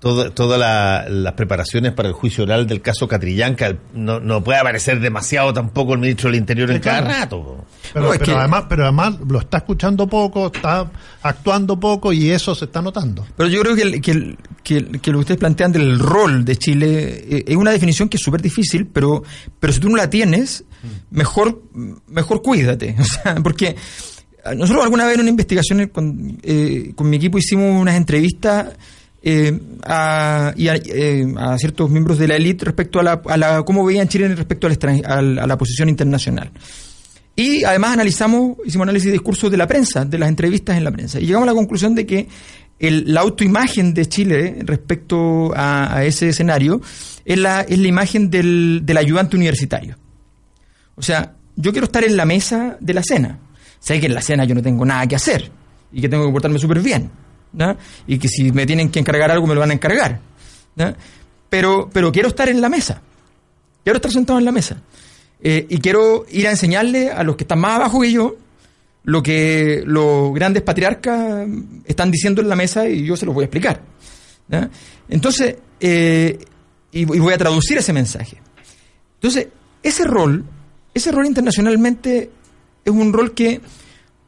todas 0.00 0.58
la- 0.58 1.06
las 1.10 1.34
preparaciones 1.34 1.92
para 1.92 2.08
el 2.08 2.14
juicio 2.14 2.44
oral 2.44 2.66
del 2.66 2.80
caso 2.80 3.06
Catrillanca, 3.06 3.76
no, 3.92 4.18
no 4.18 4.42
puede 4.42 4.58
aparecer 4.58 4.98
demasiado 4.98 5.52
tampoco 5.52 5.92
el 5.92 6.00
ministro 6.00 6.30
del 6.30 6.38
Interior 6.40 6.70
en 6.70 6.76
Sí, 6.78 6.82
cada 6.82 7.02
claro. 7.02 7.20
rato. 7.20 7.64
Pero, 7.92 8.06
No, 8.06 8.12
es 8.14 8.18
pero 8.18 8.32
que- 8.32 8.38
además, 8.38 8.64
pero 8.68 8.82
además 8.84 9.14
lo 9.28 9.38
está 9.40 9.58
escuchando 9.58 10.06
poco, 10.06 10.46
está 10.46 10.90
actuando 11.22 11.78
poco 11.78 12.12
y 12.14 12.30
eso 12.30 12.54
se 12.54 12.64
está 12.64 12.80
notando. 12.80 13.26
Pero 13.36 13.48
yo 13.50 13.60
creo 13.60 13.76
que, 13.76 13.82
el- 13.82 14.00
que, 14.00 14.10
el- 14.12 14.38
que, 14.62 14.76
el- 14.78 15.00
que 15.00 15.10
lo 15.10 15.18
que 15.18 15.20
ustedes 15.20 15.38
plantean 15.40 15.70
del 15.72 15.98
rol 15.98 16.44
de 16.46 16.56
Chile 16.56 17.24
eh, 17.28 17.44
es 17.46 17.56
una 17.56 17.70
definición 17.70 18.08
que 18.08 18.16
es 18.16 18.22
súper 18.22 18.40
difícil, 18.40 18.86
pero, 18.86 19.22
pero 19.58 19.72
si 19.72 19.80
tú 19.80 19.90
no 19.90 19.96
la 19.96 20.08
tienes, 20.08 20.64
mejor, 21.10 21.62
mejor 22.08 22.40
cuídate. 22.42 22.96
O 23.00 23.04
sea, 23.04 23.34
porque 23.42 23.76
nosotros 24.56 24.82
alguna 24.84 25.04
vez 25.04 25.16
en 25.16 25.20
una 25.20 25.30
investigación 25.30 25.86
con, 25.88 26.38
eh, 26.42 26.92
con 26.96 27.10
mi 27.10 27.18
equipo 27.18 27.36
hicimos 27.36 27.78
unas 27.78 27.96
entrevistas 27.96 28.68
eh, 29.22 29.58
a, 29.84 30.52
y 30.56 30.68
eh, 30.68 31.26
a 31.36 31.58
ciertos 31.58 31.90
miembros 31.90 32.18
de 32.18 32.28
la 32.28 32.36
élite 32.36 32.64
respecto 32.64 33.00
a 33.00 33.02
la, 33.36 33.62
cómo 33.64 33.84
veían 33.84 34.08
Chile 34.08 34.28
respecto 34.34 34.66
a 34.66 35.20
la 35.22 35.58
posición 35.58 35.88
internacional. 35.88 36.50
Y 37.36 37.64
además 37.64 37.92
analizamos, 37.94 38.58
hicimos 38.66 38.84
análisis 38.84 39.06
de 39.06 39.12
discursos 39.12 39.50
de 39.50 39.56
la 39.56 39.66
prensa, 39.66 40.04
de 40.04 40.18
las 40.18 40.28
entrevistas 40.28 40.76
en 40.76 40.84
la 40.84 40.90
prensa, 40.90 41.20
y 41.20 41.26
llegamos 41.26 41.44
a 41.48 41.52
la 41.52 41.56
conclusión 41.56 41.94
de 41.94 42.04
que 42.06 42.28
el- 42.78 43.12
la 43.14 43.20
autoimagen 43.20 43.94
de 43.94 44.06
Chile 44.06 44.58
respecto 44.62 45.54
a, 45.54 45.96
a 45.96 46.04
ese 46.04 46.30
escenario 46.30 46.80
es 47.24 47.38
la, 47.38 47.60
es 47.62 47.78
la 47.78 47.88
imagen 47.88 48.30
del, 48.30 48.80
del 48.84 48.96
ayudante 48.96 49.36
universitario. 49.36 49.96
O 50.96 51.02
sea, 51.02 51.34
yo 51.56 51.72
quiero 51.72 51.84
estar 51.86 52.04
en 52.04 52.16
la 52.16 52.24
mesa 52.24 52.76
de 52.80 52.94
la 52.94 53.02
cena. 53.02 53.38
Sé 53.78 54.00
que 54.00 54.06
en 54.06 54.14
la 54.14 54.22
cena 54.22 54.44
yo 54.44 54.54
no 54.54 54.62
tengo 54.62 54.84
nada 54.84 55.06
que 55.06 55.16
hacer 55.16 55.50
y 55.92 56.00
que 56.00 56.08
tengo 56.08 56.26
que 56.26 56.32
portarme 56.32 56.58
súper 56.58 56.80
bien. 56.80 57.10
Y 58.06 58.18
que 58.18 58.28
si 58.28 58.52
me 58.52 58.66
tienen 58.66 58.90
que 58.90 58.98
encargar 58.98 59.30
algo 59.30 59.46
me 59.46 59.54
lo 59.54 59.60
van 59.60 59.70
a 59.70 59.74
encargar. 59.74 60.20
Pero, 61.48 61.90
pero 61.92 62.12
quiero 62.12 62.28
estar 62.28 62.48
en 62.48 62.60
la 62.60 62.68
mesa. 62.68 63.02
Quiero 63.82 63.96
estar 63.96 64.12
sentado 64.12 64.38
en 64.38 64.44
la 64.44 64.52
mesa. 64.52 64.80
Eh, 65.42 65.66
y 65.68 65.78
quiero 65.78 66.26
ir 66.30 66.46
a 66.46 66.50
enseñarle 66.50 67.10
a 67.10 67.22
los 67.22 67.36
que 67.36 67.44
están 67.44 67.60
más 67.60 67.76
abajo 67.76 68.00
que 68.00 68.12
yo 68.12 68.36
lo 69.04 69.22
que 69.22 69.82
los 69.86 70.32
grandes 70.34 70.62
patriarcas 70.62 71.46
están 71.84 72.10
diciendo 72.10 72.42
en 72.42 72.48
la 72.48 72.56
mesa 72.56 72.88
y 72.88 73.04
yo 73.04 73.16
se 73.16 73.26
los 73.26 73.34
voy 73.34 73.42
a 73.42 73.46
explicar. 73.46 73.80
Entonces, 75.08 75.56
eh, 75.78 76.38
y 76.92 77.04
voy 77.04 77.32
a 77.32 77.38
traducir 77.38 77.78
ese 77.78 77.92
mensaje. 77.92 78.36
Entonces, 79.14 79.48
ese 79.82 80.04
rol, 80.04 80.44
ese 80.92 81.12
rol 81.12 81.26
internacionalmente 81.26 82.30
es 82.84 82.92
un 82.92 83.12
rol 83.12 83.32
que 83.32 83.60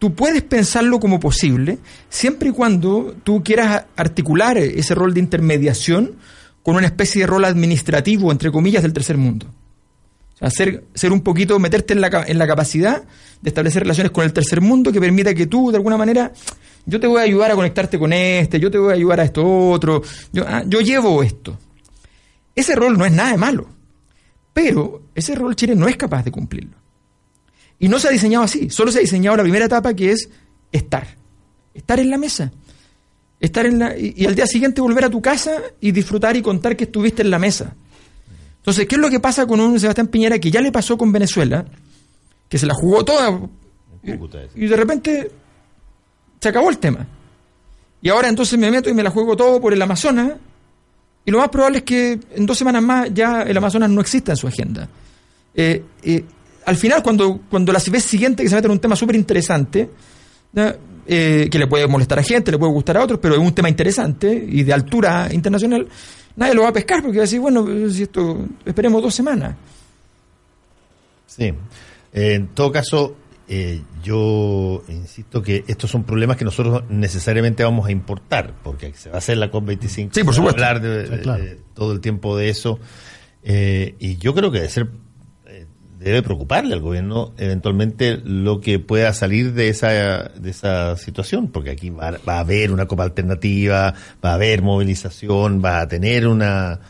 tú 0.03 0.17
puedes 0.17 0.43
pensarlo 0.43 0.99
como 0.99 1.21
posible 1.21 1.79
siempre 2.09 2.49
y 2.49 2.53
cuando 2.53 3.15
tú 3.23 3.45
quieras 3.45 3.85
articular 3.95 4.59
ese 4.59 4.97
rol 4.97 5.15
de 5.15 5.21
intermediación 5.21 6.17
con 6.65 6.75
una 6.75 6.87
especie 6.87 7.21
de 7.21 7.29
rol 7.29 7.45
administrativo, 7.45 8.33
entre 8.33 8.51
comillas, 8.51 8.83
del 8.83 8.93
tercer 8.93 9.17
mundo. 9.17 9.47
O 10.35 10.37
sea, 10.37 10.51
ser, 10.51 11.13
un 11.13 11.21
poquito, 11.21 11.57
meterte 11.61 11.93
en 11.93 12.01
la, 12.01 12.25
en 12.27 12.37
la 12.37 12.49
capacidad 12.49 13.05
de 13.43 13.49
establecer 13.49 13.85
relaciones 13.85 14.11
con 14.11 14.25
el 14.25 14.33
tercer 14.33 14.61
mundo 14.61 14.91
que 14.91 14.99
permita 14.99 15.35
que 15.35 15.47
tú, 15.47 15.71
de 15.71 15.77
alguna 15.77 15.97
manera, 15.97 16.33
yo 16.85 16.99
te 16.99 17.07
voy 17.07 17.21
a 17.21 17.23
ayudar 17.23 17.53
a 17.53 17.55
conectarte 17.55 17.97
con 17.97 18.13
este, 18.13 18.59
yo 18.59 18.73
te 18.73 18.79
voy 18.79 18.91
a 18.91 18.97
ayudar 18.97 19.21
a 19.21 19.23
esto 19.23 19.47
otro, 19.71 20.03
yo, 20.33 20.45
ah, 20.49 20.65
yo 20.67 20.81
llevo 20.81 21.23
esto. 21.23 21.57
Ese 22.57 22.75
rol 22.75 22.99
no 22.99 23.07
es 23.07 23.13
nada 23.13 23.31
de 23.31 23.39
malo, 23.39 23.69
pero 24.53 25.03
ese 25.15 25.37
rol 25.37 25.55
Chile 25.55 25.77
no 25.77 25.87
es 25.87 25.97
capaz 25.97 26.25
de 26.25 26.33
cumplirlo. 26.33 26.82
Y 27.83 27.89
no 27.89 27.99
se 27.99 28.07
ha 28.07 28.11
diseñado 28.13 28.45
así, 28.45 28.71
solo 28.71 28.93
se 28.93 28.99
ha 28.99 29.01
diseñado 29.01 29.37
la 29.37 29.43
primera 29.43 29.65
etapa 29.65 29.93
que 29.93 30.13
es 30.13 30.29
estar, 30.71 31.05
estar 31.75 31.99
en 31.99 32.11
la 32.11 32.17
mesa. 32.17 32.53
Estar 33.41 33.67
en 33.67 33.81
la, 33.81 33.99
y, 33.99 34.15
y 34.17 34.25
al 34.25 34.37
día 34.37 34.47
siguiente 34.47 34.81
volver 34.81 35.07
a 35.07 35.11
tu 35.11 35.21
casa 35.21 35.61
y 35.81 35.91
disfrutar 35.91 36.37
y 36.37 36.43
contar 36.43 36.77
que 36.77 36.85
estuviste 36.85 37.23
en 37.23 37.31
la 37.33 37.41
mesa. 37.41 37.75
Entonces, 38.59 38.87
¿qué 38.87 38.95
es 38.95 39.01
lo 39.01 39.11
que 39.11 39.19
pasa 39.19 39.47
con 39.47 39.59
un 39.59 39.81
Sebastián 39.81 40.07
Piñera 40.07 40.39
que 40.39 40.49
ya 40.49 40.61
le 40.61 40.71
pasó 40.71 40.97
con 40.97 41.11
Venezuela? 41.11 41.65
Que 42.49 42.57
se 42.57 42.67
la 42.67 42.75
jugó 42.75 43.05
toda 43.05 43.41
y, 44.05 44.13
y 44.65 44.69
de 44.69 44.77
repente 44.77 45.33
se 46.41 46.49
acabó 46.49 46.71
el 46.71 46.79
tema. 46.79 47.05
Y 48.01 48.11
ahora 48.11 48.29
entonces 48.29 48.57
me 48.61 48.71
meto 48.71 48.91
y 48.91 48.95
me 48.95 49.03
la 49.03 49.11
juego 49.11 49.37
todo 49.37 49.61
por 49.61 49.73
el 49.73 49.83
Amazonas 49.83 50.35
y 51.25 51.33
lo 51.33 51.39
más 51.39 51.49
probable 51.49 51.79
es 51.79 51.85
que 51.85 52.21
en 52.31 52.47
dos 52.47 52.57
semanas 52.57 52.83
más 52.83 53.13
ya 53.13 53.43
el 53.43 53.57
Amazonas 53.57 53.91
no 53.91 54.01
exista 54.01 54.31
en 54.31 54.37
su 54.37 54.47
agenda. 54.47 54.89
Eh, 55.53 55.83
eh, 56.05 56.25
al 56.67 56.77
final, 56.77 57.03
cuando, 57.03 57.41
cuando 57.51 57.73
la 57.73 57.81
vez 57.91 58.05
siguiente 58.05 58.43
que 58.43 58.49
se 58.49 58.55
mete 58.55 58.67
en 58.67 58.73
un 58.73 58.79
tema 58.81 58.97
súper 58.97 59.17
interesante. 59.17 59.89
Eh, 61.05 61.49
que 61.51 61.59
le 61.59 61.67
puede 61.67 61.87
molestar 61.89 62.21
a 62.21 62.23
gente, 62.23 62.53
le 62.53 62.59
puede 62.59 62.73
gustar 62.73 62.97
a 62.97 63.03
otros, 63.03 63.19
pero 63.21 63.35
es 63.35 63.41
un 63.41 63.53
tema 63.53 63.69
interesante 63.69 64.33
y 64.33 64.63
de 64.63 64.73
altura 64.73 65.29
internacional, 65.33 65.89
nadie 66.37 66.55
lo 66.55 66.63
va 66.63 66.69
a 66.69 66.73
pescar 66.73 67.03
porque 67.03 67.19
va 67.19 67.23
a 67.23 67.27
decir, 67.27 67.41
bueno, 67.41 67.67
si 67.91 68.05
esto, 68.05 68.47
esperemos 68.65 69.03
dos 69.03 69.13
semanas. 69.13 69.57
Sí. 71.27 71.45
Eh, 72.13 72.35
en 72.35 72.49
todo 72.49 72.71
caso, 72.71 73.17
eh, 73.49 73.81
yo 74.05 74.85
insisto 74.89 75.43
que 75.43 75.65
estos 75.67 75.91
son 75.91 76.05
problemas 76.05 76.37
que 76.37 76.45
nosotros 76.45 76.85
necesariamente 76.89 77.65
vamos 77.65 77.87
a 77.89 77.91
importar, 77.93 78.55
porque 78.63 78.93
se 78.95 79.09
va 79.09 79.17
a 79.17 79.19
hacer 79.19 79.39
la 79.39 79.51
COP25. 79.51 80.11
Sí, 80.13 80.23
por 80.23 80.35
se 80.35 80.41
va 80.41 80.51
a 80.51 80.51
supuesto. 80.53 80.65
hablar 80.65 80.81
de, 80.83 81.07
Sí, 81.17 81.23
claro. 81.23 81.43
de- 81.45 81.59
todo 81.75 81.93
el 81.93 82.01
tiempo 82.01 82.37
de 82.37 82.49
eso. 82.49 82.79
Eh, 83.43 83.97
y 83.99 84.19
yo 84.19 84.35
creo 84.35 84.53
que 84.53 84.59
debe 84.59 84.71
ser 84.71 84.89
debe 86.03 86.23
preocuparle 86.23 86.75
al 86.75 86.81
gobierno 86.81 87.33
eventualmente 87.39 88.19
lo 88.25 88.61
que 88.61 88.79
pueda 88.79 89.13
salir 89.15 89.53
de 89.55 89.69
esa 89.69 89.89
de 90.35 90.51
esa 90.51 90.97
situación, 90.97 91.49
porque 91.49 91.71
aquí 91.71 91.91
va, 91.91 92.13
va 92.29 92.37
a 92.37 92.41
haber 92.41 92.73
una 92.73 92.87
copa 92.87 93.05
alternativa, 93.05 93.95
va 94.25 94.31
a 94.31 94.35
haber 94.35 94.63
movilización, 94.63 95.63
va 95.65 95.81
a 95.81 95.89
tener 95.89 96.27
una 96.27 96.81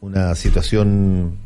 una 0.00 0.34
situación 0.34 1.36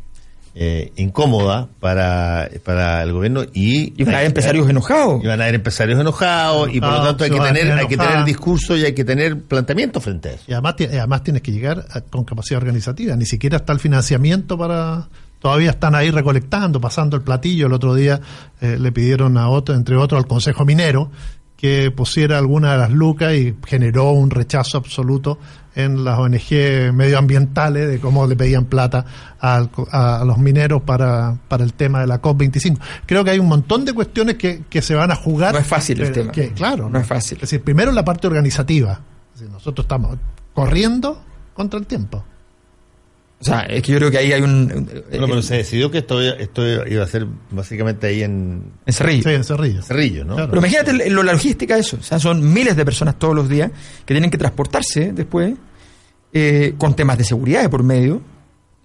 eh, 0.57 0.93
incómoda 0.95 1.67
para, 1.81 2.49
para 2.63 3.03
el 3.03 3.11
gobierno 3.11 3.43
y, 3.53 3.93
Y 4.01 4.05
van 4.05 4.13
a 4.13 4.17
haber 4.19 4.27
empresarios 4.27 4.69
enojados. 4.69 5.21
y 5.21 5.27
van 5.27 5.41
a 5.41 5.43
haber 5.43 5.55
empresarios 5.55 5.99
enojados 5.99 6.69
y 6.73 6.79
por 6.79 6.91
lo 6.91 7.03
tanto 7.03 7.25
hay 7.25 7.29
que 7.31 7.39
tener 7.41 7.71
hay 7.73 7.87
que 7.87 7.97
tener 7.97 8.23
discurso 8.23 8.77
y 8.77 8.85
hay 8.85 8.93
que 8.93 9.03
tener 9.03 9.41
planteamiento 9.41 9.99
frente 9.99 10.29
a 10.29 10.31
eso. 10.35 10.43
Y 10.47 10.53
además, 10.53 10.75
además 10.79 11.23
tienes 11.23 11.41
que 11.41 11.51
llegar 11.51 11.85
a- 11.91 11.99
con 11.99 12.23
capacidad 12.23 12.61
organizativa. 12.61 13.17
Ni 13.17 13.25
siquiera 13.25 13.57
está 13.57 13.73
el 13.73 13.79
financiamiento 13.79 14.57
para... 14.57 15.09
Todavía 15.45 15.69
están 15.69 15.93
ahí 15.93 16.09
recolectando, 16.09 16.81
pasando 16.81 17.15
el 17.15 17.21
platillo. 17.21 17.67
El 17.67 17.73
otro 17.73 17.93
día 17.93 18.19
eh, 18.61 18.79
le 18.79 18.91
pidieron 18.91 19.37
a 19.37 19.47
otro, 19.47 19.75
entre 19.75 19.95
otros 19.95 20.19
al 20.19 20.27
Consejo 20.27 20.65
Minero, 20.65 21.11
que 21.55 21.91
pusiera 21.91 22.39
alguna 22.39 22.71
de 22.71 22.77
las 22.79 22.89
lucas 22.89 23.35
y 23.35 23.55
generó 23.67 24.09
un 24.09 24.31
rechazo 24.31 24.79
absoluto 24.79 25.37
en 25.75 26.03
las 26.03 26.17
ONG 26.17 26.91
medioambientales 26.95 27.87
de 27.87 27.99
cómo 27.99 28.25
le 28.25 28.35
pedían 28.35 28.65
plata 28.65 29.05
a, 29.39 29.67
a 29.91 30.25
los 30.25 30.39
mineros 30.39 30.81
para, 30.81 31.37
para 31.47 31.63
el 31.63 31.73
tema 31.73 31.99
de 32.01 32.07
la 32.07 32.19
COP25. 32.23 32.79
Creo 33.05 33.23
que 33.23 33.29
hay 33.29 33.37
un 33.37 33.47
montón 33.47 33.85
de 33.85 33.93
cuestiones 33.93 34.37
que, 34.37 34.63
que 34.67 34.81
se 34.81 34.95
van 34.95 35.11
a 35.11 35.15
jugar. 35.15 35.53
No 35.53 35.59
es 35.59 35.67
fácil 35.67 36.01
el 36.01 36.07
pero 36.07 36.21
tema. 36.21 36.31
que, 36.31 36.53
claro, 36.53 36.89
No 36.89 36.97
es 36.97 37.05
fácil. 37.05 37.35
Es 37.35 37.41
decir, 37.41 37.61
primero 37.61 37.91
la 37.91 38.03
parte 38.03 38.25
organizativa. 38.25 38.99
Es 39.35 39.41
decir, 39.41 39.53
nosotros 39.53 39.85
estamos 39.85 40.17
corriendo 40.55 41.21
contra 41.53 41.79
el 41.79 41.85
tiempo. 41.85 42.23
O 43.45 43.51
sea, 43.51 43.61
es 43.61 43.83
que 43.83 43.91
yo 43.91 43.97
creo 43.99 44.09
que 44.11 44.17
ahí 44.17 44.31
hay 44.33 44.41
un... 44.41 44.67
Bueno, 45.09 45.27
pero 45.27 45.41
se 45.41 45.57
decidió 45.57 45.91
que 45.91 45.99
esto, 45.99 46.19
esto 46.21 46.63
iba 46.87 47.03
a 47.03 47.07
ser 47.07 47.27
básicamente 47.51 48.07
ahí 48.07 48.23
en 48.23 48.71
en 48.85 48.93
Cerrillo. 48.93 49.23
Sí, 49.23 49.29
en 49.35 49.43
Cerrillo. 49.43 49.81
Cerrillo, 49.83 50.25
¿no? 50.25 50.35
Claro. 50.35 50.49
Pero 50.51 50.59
imagínate 50.61 51.09
lo- 51.09 51.23
la 51.23 51.33
logística 51.33 51.75
de 51.75 51.81
eso. 51.81 51.97
O 51.99 52.03
sea, 52.03 52.19
son 52.19 52.51
miles 52.53 52.75
de 52.75 52.83
personas 52.85 53.19
todos 53.19 53.35
los 53.35 53.47
días 53.47 53.71
que 54.05 54.13
tienen 54.13 54.31
que 54.31 54.37
transportarse 54.37 55.11
después 55.13 55.53
eh, 56.33 56.73
con 56.77 56.95
temas 56.95 57.17
de 57.17 57.23
seguridad 57.23 57.61
de 57.61 57.69
por 57.69 57.83
medio. 57.83 58.21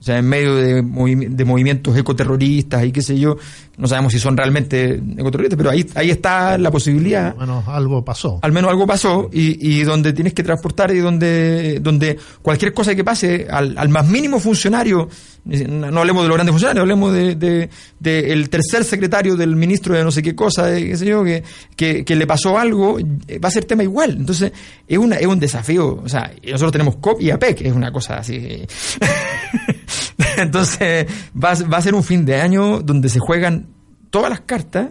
O 0.01 0.03
sea, 0.03 0.17
en 0.17 0.25
medio 0.27 0.55
de, 0.57 0.83
movi- 0.83 1.29
de 1.29 1.45
movimientos 1.45 1.95
ecoterroristas 1.97 2.83
y 2.87 2.91
qué 2.91 3.03
sé 3.03 3.19
yo. 3.19 3.37
No 3.77 3.87
sabemos 3.87 4.13
si 4.13 4.19
son 4.19 4.35
realmente 4.37 4.95
ecoterroristas, 5.17 5.57
pero 5.59 5.71
ahí, 5.71 5.87
ahí 5.95 6.11
está 6.11 6.57
la 6.59 6.71
posibilidad. 6.71 7.35
Bueno, 7.35 7.63
algo 7.67 8.03
pasó. 8.05 8.39
Al 8.43 8.53
menos 8.53 8.71
algo 8.71 8.87
pasó 8.87 9.29
y, 9.33 9.59
y 9.79 9.83
donde 9.85 10.13
tienes 10.15 10.33
que 10.35 10.43
transportar 10.43 10.91
y 10.95 10.99
donde, 10.99 11.81
donde 11.81 12.19
cualquier 12.43 12.73
cosa 12.75 12.95
que 12.95 13.05
pase 13.05 13.47
al, 13.51 13.77
al 13.77 13.89
más 13.91 14.07
mínimo 14.09 14.39
funcionario, 14.41 15.09
no 15.45 15.99
hablemos 16.01 16.23
de 16.23 16.29
los 16.29 16.37
grandes 16.37 16.53
funcionarios, 16.53 16.83
hablemos 16.83 17.13
de, 17.13 17.35
de- 17.37 17.71
de 17.99 18.33
el 18.33 18.49
tercer 18.51 18.85
secretario 18.85 19.37
del 19.37 19.55
ministro 19.57 19.95
de 19.95 20.03
no 20.05 20.11
sé 20.11 20.23
qué 20.23 20.35
cosa, 20.35 20.67
de 20.67 20.87
qué 20.89 20.97
sé 20.97 21.07
yo, 21.07 21.23
que, 21.25 21.43
que, 21.77 22.05
que 22.05 22.17
le 22.17 22.27
pasó 22.27 22.59
algo, 22.59 22.99
eh, 22.99 23.39
va 23.39 23.49
a 23.49 23.53
ser 23.53 23.65
tema 23.67 23.83
igual. 23.83 24.13
Entonces, 24.19 24.53
es, 24.89 24.99
una, 24.99 25.17
es 25.17 25.27
un 25.27 25.39
desafío. 25.41 26.01
O 26.03 26.09
sea, 26.09 26.31
nosotros 26.45 26.73
tenemos 26.73 26.97
COP 26.97 27.21
y 27.23 27.31
APEC, 27.31 27.63
es 27.63 27.73
una 27.73 27.91
cosa 27.93 28.17
así. 28.19 28.67
Entonces, 30.37 31.07
va, 31.35 31.55
va 31.73 31.79
a 31.79 31.83
ser 31.83 31.95
un 31.95 32.05
fin 32.05 32.25
de 32.25 32.41
año 32.41 32.81
donde 32.81 33.09
se 33.09 33.19
juegan 33.19 33.67
todas 34.11 34.31
las 34.31 34.41
cartas 34.41 34.91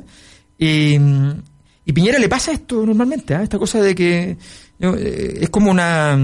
y, 0.57 0.95
y 1.85 1.93
Piñera 1.93 2.19
le 2.19 2.29
pasa 2.29 2.51
esto 2.51 2.85
normalmente, 2.85 3.35
¿ah? 3.35 3.43
esta 3.43 3.57
cosa 3.57 3.81
de 3.81 3.93
que 3.95 4.37
eh, 4.79 5.37
es 5.41 5.49
como 5.49 5.71
una 5.71 6.17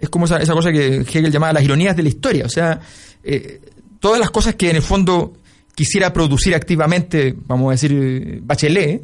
es 0.00 0.08
como 0.08 0.26
esa, 0.26 0.36
esa 0.38 0.52
cosa 0.52 0.70
que 0.70 1.00
Hegel 1.00 1.30
llamaba 1.32 1.52
las 1.54 1.64
ironías 1.64 1.96
de 1.96 2.02
la 2.04 2.08
historia, 2.08 2.44
o 2.46 2.48
sea, 2.48 2.80
eh, 3.22 3.60
todas 3.98 4.20
las 4.20 4.30
cosas 4.30 4.54
que 4.54 4.70
en 4.70 4.76
el 4.76 4.82
fondo 4.82 5.34
quisiera 5.74 6.12
producir 6.12 6.54
activamente, 6.54 7.34
vamos 7.46 7.68
a 7.68 7.72
decir, 7.72 8.40
Bachelet. 8.42 9.02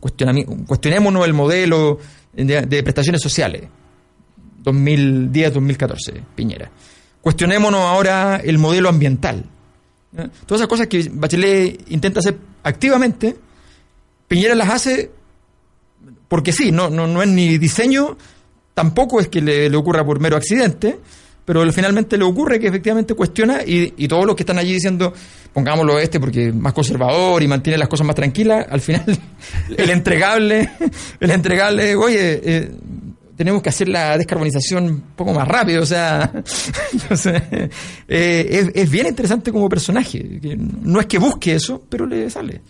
Cuestionami- 0.00 0.66
cuestionémonos 0.66 1.26
el 1.26 1.34
modelo 1.34 1.98
de, 2.34 2.62
de 2.62 2.82
prestaciones 2.82 3.20
sociales, 3.22 3.64
2010-2014, 4.64 5.96
Piñera. 6.34 6.70
Cuestionémonos 7.26 7.80
ahora 7.80 8.36
el 8.36 8.56
modelo 8.56 8.88
ambiental. 8.88 9.42
Todas 10.46 10.60
esas 10.60 10.68
cosas 10.68 10.86
que 10.86 11.10
Bachelet 11.10 11.90
intenta 11.90 12.20
hacer 12.20 12.38
activamente, 12.62 13.34
Piñera 14.28 14.54
las 14.54 14.70
hace 14.70 15.10
porque 16.28 16.52
sí, 16.52 16.70
no, 16.70 16.88
no, 16.88 17.08
no 17.08 17.22
es 17.24 17.28
ni 17.28 17.58
diseño, 17.58 18.16
tampoco 18.74 19.18
es 19.18 19.26
que 19.26 19.40
le, 19.40 19.68
le 19.68 19.76
ocurra 19.76 20.04
por 20.04 20.20
mero 20.20 20.36
accidente, 20.36 21.00
pero 21.44 21.68
finalmente 21.72 22.16
le 22.16 22.22
ocurre 22.22 22.60
que 22.60 22.68
efectivamente 22.68 23.14
cuestiona 23.14 23.64
y, 23.66 23.94
y 23.96 24.06
todos 24.06 24.24
los 24.24 24.36
que 24.36 24.44
están 24.44 24.58
allí 24.58 24.74
diciendo, 24.74 25.12
pongámoslo 25.52 25.98
este 25.98 26.20
porque 26.20 26.50
es 26.50 26.54
más 26.54 26.74
conservador 26.74 27.42
y 27.42 27.48
mantiene 27.48 27.76
las 27.76 27.88
cosas 27.88 28.06
más 28.06 28.14
tranquilas, 28.14 28.68
al 28.70 28.80
final 28.80 29.04
el 29.76 29.90
entregable, 29.90 30.70
el 31.18 31.30
entregable, 31.32 31.96
oye, 31.96 32.40
eh, 32.44 32.70
tenemos 33.36 33.62
que 33.62 33.68
hacer 33.68 33.88
la 33.88 34.16
descarbonización 34.18 34.84
un 34.84 35.00
poco 35.14 35.32
más 35.34 35.46
rápido, 35.46 35.82
o 35.82 35.86
sea, 35.86 36.32
entonces, 36.92 37.42
eh, 38.08 38.46
es, 38.50 38.70
es 38.74 38.90
bien 38.90 39.06
interesante 39.06 39.52
como 39.52 39.68
personaje, 39.68 40.40
que 40.40 40.56
no 40.56 41.00
es 41.00 41.06
que 41.06 41.18
busque 41.18 41.54
eso, 41.54 41.82
pero 41.88 42.06
le 42.06 42.28
sale. 42.30 42.60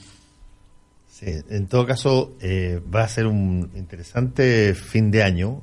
Sí, 1.08 1.26
en 1.48 1.66
todo 1.66 1.86
caso, 1.86 2.36
eh, 2.42 2.80
va 2.94 3.04
a 3.04 3.08
ser 3.08 3.26
un 3.26 3.70
interesante 3.74 4.74
fin 4.74 5.10
de 5.10 5.22
año, 5.22 5.62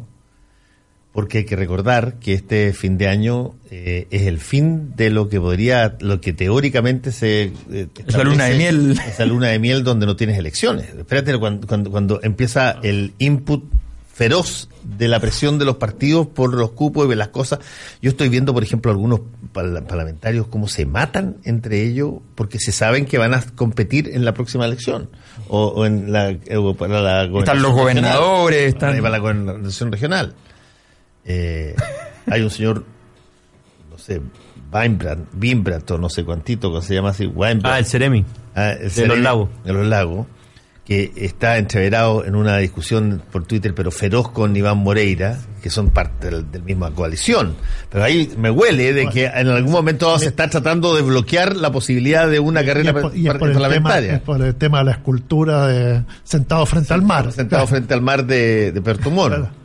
porque 1.11 1.39
hay 1.39 1.45
que 1.45 1.55
recordar 1.55 2.15
que 2.15 2.33
este 2.33 2.73
fin 2.73 2.97
de 2.97 3.07
año 3.07 3.53
eh, 3.69 4.07
es 4.09 4.23
el 4.23 4.39
fin 4.39 4.95
de 4.95 5.11
lo 5.11 5.29
que 5.29 5.39
podría, 5.39 5.95
lo 5.99 6.19
que 6.19 6.33
teóricamente 6.33 7.11
se... 7.11 7.51
eh, 7.71 7.87
Es 8.07 8.15
la 8.17 8.23
luna 8.23 8.45
de 8.45 8.57
miel. 8.57 8.99
Esa 9.07 9.27
luna 9.27 9.49
de 9.49 9.59
miel 9.59 9.83
donde 9.83 10.07
no 10.07 10.15
tienes 10.15 10.39
elecciones. 10.39 10.87
Espérate 10.97 11.37
cuando, 11.37 11.67
cuando, 11.67 11.91
cuando 11.91 12.19
empieza 12.23 12.79
el 12.81 13.13
input 13.19 13.63
feroz 14.13 14.69
de 14.83 15.07
la 15.07 15.19
presión 15.19 15.57
de 15.57 15.65
los 15.65 15.77
partidos 15.77 16.27
por 16.27 16.53
los 16.53 16.71
cupos 16.71 17.07
y 17.07 17.09
de 17.09 17.15
las 17.15 17.29
cosas. 17.29 17.59
Yo 18.01 18.11
estoy 18.11 18.29
viendo, 18.29 18.53
por 18.53 18.61
ejemplo, 18.63 18.91
algunos 18.91 19.21
parla- 19.51 19.81
parlamentarios 19.87 20.47
cómo 20.47 20.67
se 20.67 20.85
matan 20.85 21.37
entre 21.45 21.81
ellos 21.83 22.15
porque 22.35 22.59
se 22.59 22.71
saben 22.71 23.05
que 23.05 23.17
van 23.17 23.33
a 23.33 23.41
competir 23.55 24.09
en 24.13 24.23
la 24.23 24.33
próxima 24.35 24.65
elección 24.65 25.09
o, 25.47 25.65
o 25.67 25.85
en 25.87 26.11
la, 26.11 26.29
eh, 26.29 26.57
o 26.57 26.75
para 26.75 27.01
la 27.01 27.23
Están 27.39 27.61
los 27.63 27.71
gobernadores, 27.73 28.73
regional, 28.73 28.89
están- 28.91 29.01
para 29.01 29.09
la 29.11 29.17
gobernación 29.17 29.91
regional. 29.91 30.35
Eh, 31.25 31.75
hay 32.29 32.41
un 32.41 32.49
señor, 32.51 32.85
no 33.89 33.97
sé, 33.97 34.21
Weinbrand, 34.71 35.27
Weinbrand 35.41 35.89
o 35.91 35.97
no 35.97 36.09
sé 36.09 36.23
cuántito, 36.23 36.71
que 36.73 36.81
se 36.85 36.93
llama 36.95 37.09
así. 37.09 37.31
Ah, 37.63 37.79
el 37.79 37.85
Ceremi. 37.85 38.25
Ah, 38.53 38.71
el 38.73 38.79
De 38.83 38.89
Ceremi, 38.91 39.15
los 39.15 39.23
lagos. 39.23 39.49
De 39.63 39.73
los 39.73 39.87
lagos. 39.87 40.27
Que 40.85 41.13
está 41.15 41.57
entreverado 41.57 42.25
en 42.25 42.35
una 42.35 42.57
discusión 42.57 43.21
por 43.31 43.45
Twitter, 43.45 43.73
pero 43.73 43.89
feroz 43.89 44.29
con 44.29 44.55
Iván 44.55 44.79
Moreira, 44.79 45.39
que 45.61 45.69
son 45.69 45.91
parte 45.91 46.29
de 46.29 46.59
la 46.59 46.65
misma 46.65 46.91
coalición. 46.91 47.55
Pero 47.89 48.03
ahí 48.03 48.33
me 48.37 48.51
huele 48.51 48.91
de 48.91 49.07
que 49.07 49.25
en 49.25 49.47
algún 49.47 49.71
momento 49.71 50.19
se 50.19 50.27
está 50.27 50.49
tratando 50.49 50.93
de 50.93 51.01
bloquear 51.01 51.55
la 51.55 51.71
posibilidad 51.71 52.29
de 52.29 52.39
una 52.39 52.65
carrera 52.65 52.93
parlamentaria. 52.93 54.21
por 54.23 54.41
el 54.41 54.55
tema 54.55 54.79
de 54.79 54.83
la 54.85 54.91
escultura 54.91 55.67
de 55.67 56.03
sentado 56.23 56.65
frente 56.65 56.93
al 56.93 57.01
mar. 57.01 57.31
Sentado 57.31 57.65
frente 57.65 57.93
al 57.93 58.01
mar 58.01 58.25
de, 58.25 58.73
de 58.73 58.81
Pertumón. 58.81 59.62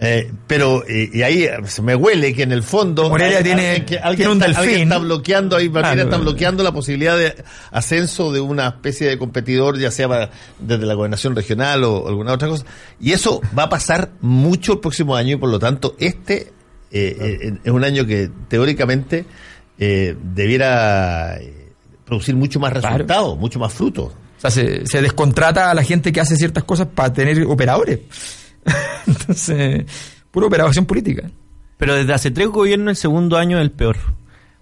Eh, 0.00 0.30
pero 0.46 0.84
eh, 0.86 1.10
y 1.12 1.22
ahí 1.22 1.48
se 1.64 1.82
me 1.82 1.96
huele 1.96 2.32
que 2.32 2.44
en 2.44 2.52
el 2.52 2.62
fondo 2.62 3.08
Morelia 3.08 3.42
tiene, 3.42 3.84
que 3.84 3.98
alguien, 3.98 4.28
un 4.28 4.40
está, 4.40 4.62
está 4.64 4.98
bloqueando 4.98 5.56
ahí 5.56 5.68
está 5.74 6.18
bloqueando 6.18 6.62
la 6.62 6.70
posibilidad 6.70 7.18
de 7.18 7.34
ascenso 7.72 8.30
de 8.30 8.38
una 8.38 8.68
especie 8.68 9.08
de 9.08 9.18
competidor 9.18 9.76
ya 9.76 9.90
sea 9.90 10.30
desde 10.60 10.86
la 10.86 10.94
gobernación 10.94 11.34
regional 11.34 11.82
o 11.82 12.06
alguna 12.06 12.32
otra 12.32 12.46
cosa. 12.46 12.64
Y 13.00 13.10
eso 13.10 13.40
va 13.58 13.64
a 13.64 13.68
pasar 13.68 14.10
mucho 14.20 14.74
el 14.74 14.78
próximo 14.78 15.16
año 15.16 15.34
y 15.34 15.36
por 15.36 15.50
lo 15.50 15.58
tanto 15.58 15.96
este 15.98 16.52
eh, 16.92 17.54
es 17.64 17.72
un 17.72 17.82
año 17.82 18.06
que 18.06 18.30
teóricamente 18.46 19.24
debiera 19.76 21.40
producir 22.04 22.36
mucho 22.36 22.60
más 22.60 22.72
resultados 22.72 23.36
mucho 23.36 23.58
más 23.58 23.72
frutos. 23.72 24.12
O 24.36 24.40
sea 24.40 24.52
se, 24.52 24.86
se 24.86 25.02
descontrata 25.02 25.72
a 25.72 25.74
la 25.74 25.82
gente 25.82 26.12
que 26.12 26.20
hace 26.20 26.36
ciertas 26.36 26.62
cosas 26.62 26.86
para 26.86 27.12
tener 27.12 27.44
operadores 27.46 27.98
Entonces, 29.06 29.84
pura 30.30 30.46
operación 30.46 30.86
política. 30.86 31.30
Pero 31.76 31.94
desde 31.94 32.12
hace 32.12 32.30
tres 32.30 32.48
gobiernos 32.48 32.90
el 32.90 32.96
segundo 32.96 33.36
año 33.36 33.58
es 33.58 33.62
el 33.62 33.70
peor. 33.70 33.96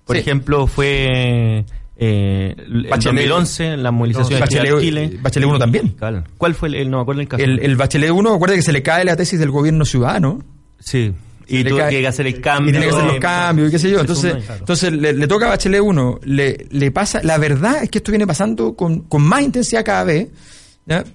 Por 0.04 0.16
ejemplo, 0.16 0.66
fue 0.66 1.64
eh, 1.96 2.54
en 2.56 2.90
2011 2.90 3.76
la 3.78 3.90
movilización 3.90 4.40
de 4.40 4.46
Chile. 4.80 5.18
Bachelet 5.20 5.48
1 5.48 5.58
también. 5.58 5.96
¿Cuál 6.36 6.54
fue 6.54 6.68
el, 6.68 6.90
no 6.90 6.98
me 6.98 7.02
acuerdo 7.02 7.22
el 7.22 7.28
caso? 7.28 7.42
El, 7.42 7.76
Bachelet 7.76 8.10
1, 8.10 8.34
acuérdate 8.34 8.58
que 8.58 8.62
se 8.62 8.72
le 8.72 8.82
cae 8.82 9.04
la 9.04 9.16
tesis 9.16 9.40
del 9.40 9.50
gobierno 9.50 9.84
ciudadano. 9.84 10.44
Sí. 10.78 11.12
Y 11.48 11.64
tuvo 11.64 11.78
que 11.88 12.06
hacer 12.06 12.26
el 12.26 12.40
cambio. 12.40 12.70
Y 12.70 12.72
tiene 12.72 12.86
que 12.86 12.92
hacer 12.92 13.06
los 13.06 13.18
cambios 13.18 13.68
y 13.68 13.70
qué 13.70 13.78
sé 13.78 13.90
yo. 13.90 14.00
Entonces, 14.00 14.36
entonces 14.58 14.92
le, 14.92 15.26
toca 15.26 15.46
a 15.46 15.50
Bachelet 15.50 15.80
1, 15.80 16.20
le, 16.24 16.66
le 16.70 16.90
pasa, 16.90 17.20
la 17.22 17.38
verdad 17.38 17.82
es 17.82 17.90
que 17.90 17.98
esto 17.98 18.12
viene 18.12 18.26
pasando 18.26 18.74
con, 18.74 19.00
con 19.00 19.22
más 19.22 19.42
intensidad 19.42 19.84
cada 19.84 20.04
vez 20.04 20.28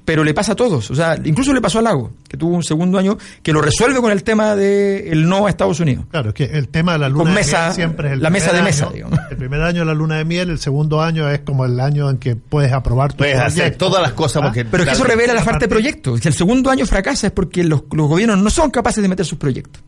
pero 0.03 0.23
le 0.23 0.33
pasa 0.33 0.51
a 0.51 0.55
todos. 0.55 0.91
O 0.91 0.95
sea, 0.95 1.17
incluso 1.23 1.53
le 1.53 1.61
pasó 1.61 1.79
a 1.79 1.81
Lago, 1.81 2.11
que 2.27 2.35
tuvo 2.35 2.55
un 2.55 2.63
segundo 2.63 2.97
año 2.97 3.17
que 3.41 3.53
lo 3.53 3.61
resuelve 3.61 4.01
con 4.01 4.11
el 4.11 4.23
tema 4.23 4.55
del 4.55 5.07
el 5.07 5.29
no 5.29 5.47
a 5.47 5.49
Estados 5.49 5.79
Unidos. 5.79 6.05
Claro, 6.11 6.29
es 6.29 6.35
que 6.35 6.43
el 6.43 6.67
tema 6.67 6.93
de 6.93 6.99
la 6.99 7.09
luna 7.09 7.33
de 7.33 7.43
miel 7.43 7.73
siempre 7.73 8.07
es 8.09 8.13
el 8.13 8.21
La 8.21 8.29
mesa 8.29 8.51
de 8.51 8.61
mesa, 8.61 8.89
digamos. 8.93 9.17
El 9.29 9.37
primer 9.37 9.61
año 9.61 9.85
la 9.85 9.93
luna 9.93 10.17
de 10.17 10.25
miel, 10.25 10.49
el 10.49 10.59
segundo 10.59 11.01
año 11.01 11.29
es 11.29 11.39
como 11.39 11.65
el 11.65 11.79
año 11.79 12.09
en 12.09 12.17
que 12.17 12.35
puedes 12.35 12.73
aprobar 12.73 13.13
tu 13.13 13.19
Puedes 13.19 13.39
hacer 13.39 13.75
todas 13.77 14.01
las 14.01 14.11
cosas. 14.11 14.43
Porque 14.43 14.65
pero 14.65 14.83
es 14.83 14.89
que 14.89 14.95
eso 14.95 15.03
revela 15.05 15.33
la 15.33 15.43
falta 15.43 15.59
de 15.59 15.69
proyectos. 15.69 16.19
Si 16.19 16.27
el 16.27 16.33
segundo 16.33 16.69
año 16.69 16.85
fracasa 16.85 17.27
es 17.27 17.33
porque 17.33 17.63
los, 17.63 17.83
los 17.91 18.07
gobiernos 18.07 18.39
no 18.39 18.49
son 18.49 18.71
capaces 18.71 19.01
de 19.01 19.07
meter 19.07 19.25
sus 19.25 19.37
proyectos. 19.37 19.81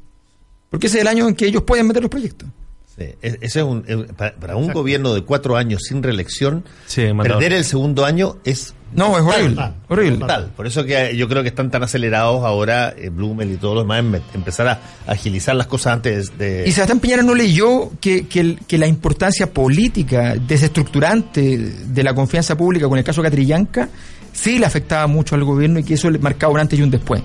Porque 0.69 0.87
ese 0.87 0.97
es 0.97 1.01
el 1.01 1.07
año 1.07 1.27
en 1.27 1.35
que 1.35 1.45
ellos 1.45 1.63
pueden 1.63 1.87
meter 1.87 2.01
los 2.01 2.09
proyectos. 2.09 2.47
Sí, 2.95 3.05
ese 3.21 3.39
es 3.41 3.55
un, 3.65 3.83
para, 4.15 4.55
un 4.55 4.71
gobierno 4.71 5.15
de 5.15 5.23
cuatro 5.23 5.57
años 5.57 5.81
sin 5.87 6.03
reelección, 6.03 6.63
perder 6.95 7.53
el 7.53 7.65
segundo 7.65 8.05
año 8.05 8.37
es 8.43 8.75
no, 8.95 9.17
es 9.17 9.23
horrible. 9.23 9.71
horrible. 9.89 10.25
Por 10.55 10.67
eso 10.67 10.83
que 10.85 11.15
yo 11.17 11.27
creo 11.27 11.41
que 11.41 11.49
están 11.49 11.71
tan 11.71 11.83
acelerados 11.83 12.43
ahora 12.43 12.93
eh, 12.95 13.09
Blumel 13.09 13.51
y 13.51 13.57
todos 13.57 13.75
los 13.75 13.83
demás 13.83 13.99
en 13.99 14.21
empezar 14.35 14.67
a 14.67 14.79
agilizar 15.07 15.55
las 15.55 15.67
cosas 15.67 15.93
antes 15.93 16.37
de... 16.37 16.65
Y 16.67 16.71
Sebastián 16.71 16.99
Piñera 16.99 17.23
no 17.23 17.33
leyó 17.33 17.91
que, 17.99 18.27
que, 18.27 18.57
que, 18.67 18.77
la 18.77 18.87
importancia 18.87 19.51
política 19.51 20.35
desestructurante 20.35 21.57
de 21.57 22.03
la 22.03 22.13
confianza 22.13 22.55
pública 22.55 22.87
con 22.87 22.97
el 22.97 23.03
caso 23.03 23.23
Catrillanca 23.23 23.89
sí 24.31 24.59
le 24.59 24.65
afectaba 24.65 25.07
mucho 25.07 25.35
al 25.35 25.43
gobierno 25.43 25.79
y 25.79 25.83
que 25.83 25.95
eso 25.95 26.09
le 26.11 26.19
marcaba 26.19 26.53
un 26.53 26.59
antes 26.59 26.77
y 26.77 26.83
un 26.83 26.91
después. 26.91 27.21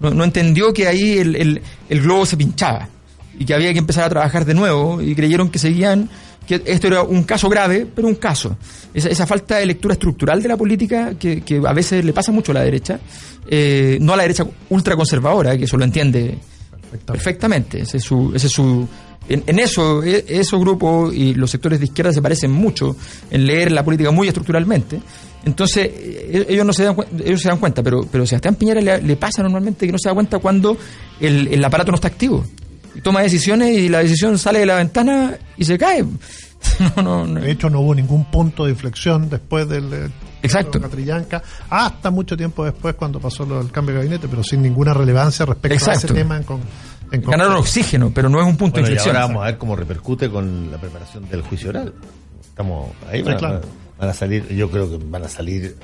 No, 0.00 0.10
no 0.10 0.24
entendió 0.24 0.72
que 0.72 0.88
ahí 0.88 1.18
el, 1.18 1.36
el, 1.36 1.62
el 1.88 2.00
globo 2.02 2.26
se 2.26 2.36
pinchaba 2.36 2.88
y 3.38 3.44
que 3.44 3.54
había 3.54 3.72
que 3.72 3.78
empezar 3.78 4.04
a 4.04 4.08
trabajar 4.08 4.44
de 4.44 4.54
nuevo 4.54 5.00
y 5.02 5.14
creyeron 5.14 5.50
que 5.50 5.58
seguían 5.58 6.08
que 6.46 6.62
esto 6.66 6.86
era 6.86 7.02
un 7.02 7.22
caso 7.24 7.48
grave, 7.48 7.86
pero 7.92 8.06
un 8.06 8.16
caso. 8.16 8.56
Esa, 8.92 9.08
esa 9.08 9.26
falta 9.26 9.56
de 9.56 9.66
lectura 9.66 9.94
estructural 9.94 10.42
de 10.42 10.48
la 10.48 10.56
política 10.56 11.14
que, 11.18 11.40
que 11.40 11.60
a 11.64 11.72
veces 11.72 12.04
le 12.04 12.12
pasa 12.12 12.32
mucho 12.32 12.52
a 12.52 12.56
la 12.56 12.62
derecha, 12.62 13.00
eh, 13.48 13.98
no 14.00 14.12
a 14.12 14.16
la 14.16 14.22
derecha 14.22 14.46
ultraconservadora, 14.68 15.56
que 15.56 15.64
eso 15.64 15.76
lo 15.76 15.84
entiende 15.84 16.38
perfectamente. 17.06 17.80
Ese 17.80 17.96
es 17.96 18.04
su, 18.04 18.32
ese 18.34 18.46
es 18.46 18.52
su, 18.52 18.86
en, 19.28 19.58
eso, 19.58 20.02
e, 20.02 20.24
esos 20.28 20.60
grupos 20.60 21.14
y 21.14 21.34
los 21.34 21.50
sectores 21.50 21.78
de 21.78 21.86
izquierda 21.86 22.12
se 22.12 22.20
parecen 22.20 22.50
mucho 22.50 22.96
en 23.30 23.46
leer 23.46 23.72
la 23.72 23.84
política 23.84 24.10
muy 24.10 24.28
estructuralmente. 24.28 25.00
Entonces, 25.44 25.86
e, 25.86 26.46
ellos 26.48 26.66
no 26.66 26.72
se 26.72 26.84
dan, 26.84 26.96
ellos 27.24 27.40
se 27.40 27.48
dan 27.48 27.58
cuenta, 27.58 27.82
pero, 27.82 28.06
pero 28.10 28.26
Sebastián 28.26 28.54
Piñera 28.56 28.80
le, 28.80 29.00
le, 29.00 29.16
pasa 29.16 29.42
normalmente 29.42 29.86
que 29.86 29.92
no 29.92 29.98
se 29.98 30.08
da 30.08 30.14
cuenta 30.14 30.38
cuando 30.38 30.76
el, 31.20 31.48
el 31.48 31.64
aparato 31.64 31.90
no 31.90 31.96
está 31.96 32.08
activo 32.08 32.44
toma 33.02 33.22
decisiones 33.22 33.76
y 33.76 33.88
la 33.88 33.98
decisión 33.98 34.38
sale 34.38 34.60
de 34.60 34.66
la 34.66 34.76
ventana 34.76 35.36
y 35.56 35.64
se 35.64 35.78
cae. 35.78 36.04
De 36.04 37.50
hecho, 37.50 37.68
no 37.68 37.80
hubo 37.80 37.94
ningún 37.94 38.24
punto 38.30 38.64
de 38.64 38.70
inflexión 38.70 39.28
después 39.28 39.68
del 39.68 40.10
Exacto. 40.44 40.80
Catrillanca, 40.80 41.42
hasta 41.70 42.10
mucho 42.10 42.36
tiempo 42.36 42.64
después 42.64 42.94
cuando 42.94 43.18
pasó 43.18 43.44
el 43.60 43.70
cambio 43.70 43.94
de 43.94 44.00
gabinete, 44.00 44.28
pero 44.28 44.44
sin 44.44 44.60
ninguna 44.62 44.92
relevancia 44.92 45.46
respecto 45.46 45.90
a 45.90 45.94
ese 45.94 46.08
tema 46.08 46.36
en, 46.36 46.44
Ganaron 47.22 47.56
oxígeno, 47.56 48.10
pero 48.12 48.28
no 48.28 48.40
es 48.40 48.46
un 48.46 48.56
punto 48.56 48.76
de 48.76 48.82
inflexión. 48.82 49.14
ahora 49.14 49.26
vamos 49.28 49.42
a 49.42 49.46
ver 49.46 49.58
cómo 49.58 49.76
repercute 49.76 50.28
con 50.28 50.70
la 50.70 50.78
preparación 50.78 51.28
del 51.28 51.42
juicio 51.42 51.70
oral. 51.70 51.94
Estamos 52.42 52.90
ahí, 53.08 53.22
van, 53.22 53.60
van, 53.98 54.08
a 54.08 54.12
salir, 54.12 54.48
yo 54.48 54.70
creo 54.70 54.90
que 54.90 54.98
van 55.04 55.22
a 55.22 55.28
salir 55.28 55.76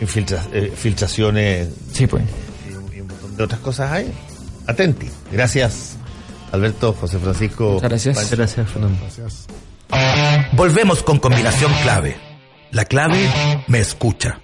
eh, 0.00 0.72
filtraciones 0.74 1.68
sí, 1.92 2.06
pues. 2.06 2.22
y 2.68 3.00
un 3.00 3.08
montón 3.08 3.36
de 3.36 3.42
otras 3.44 3.60
cosas 3.60 3.90
ahí. 3.90 4.12
Atenti. 4.70 5.08
Gracias, 5.32 5.96
Alberto, 6.52 6.92
José 6.92 7.18
Francisco. 7.18 7.78
gracias. 7.80 8.30
Gracias, 8.30 8.68
Fernando. 8.70 8.98
Gracias. 9.00 9.46
Volvemos 10.52 11.02
con 11.02 11.18
combinación 11.18 11.72
clave. 11.82 12.16
La 12.70 12.84
clave 12.84 13.28
me 13.66 13.80
escucha. 13.80 14.40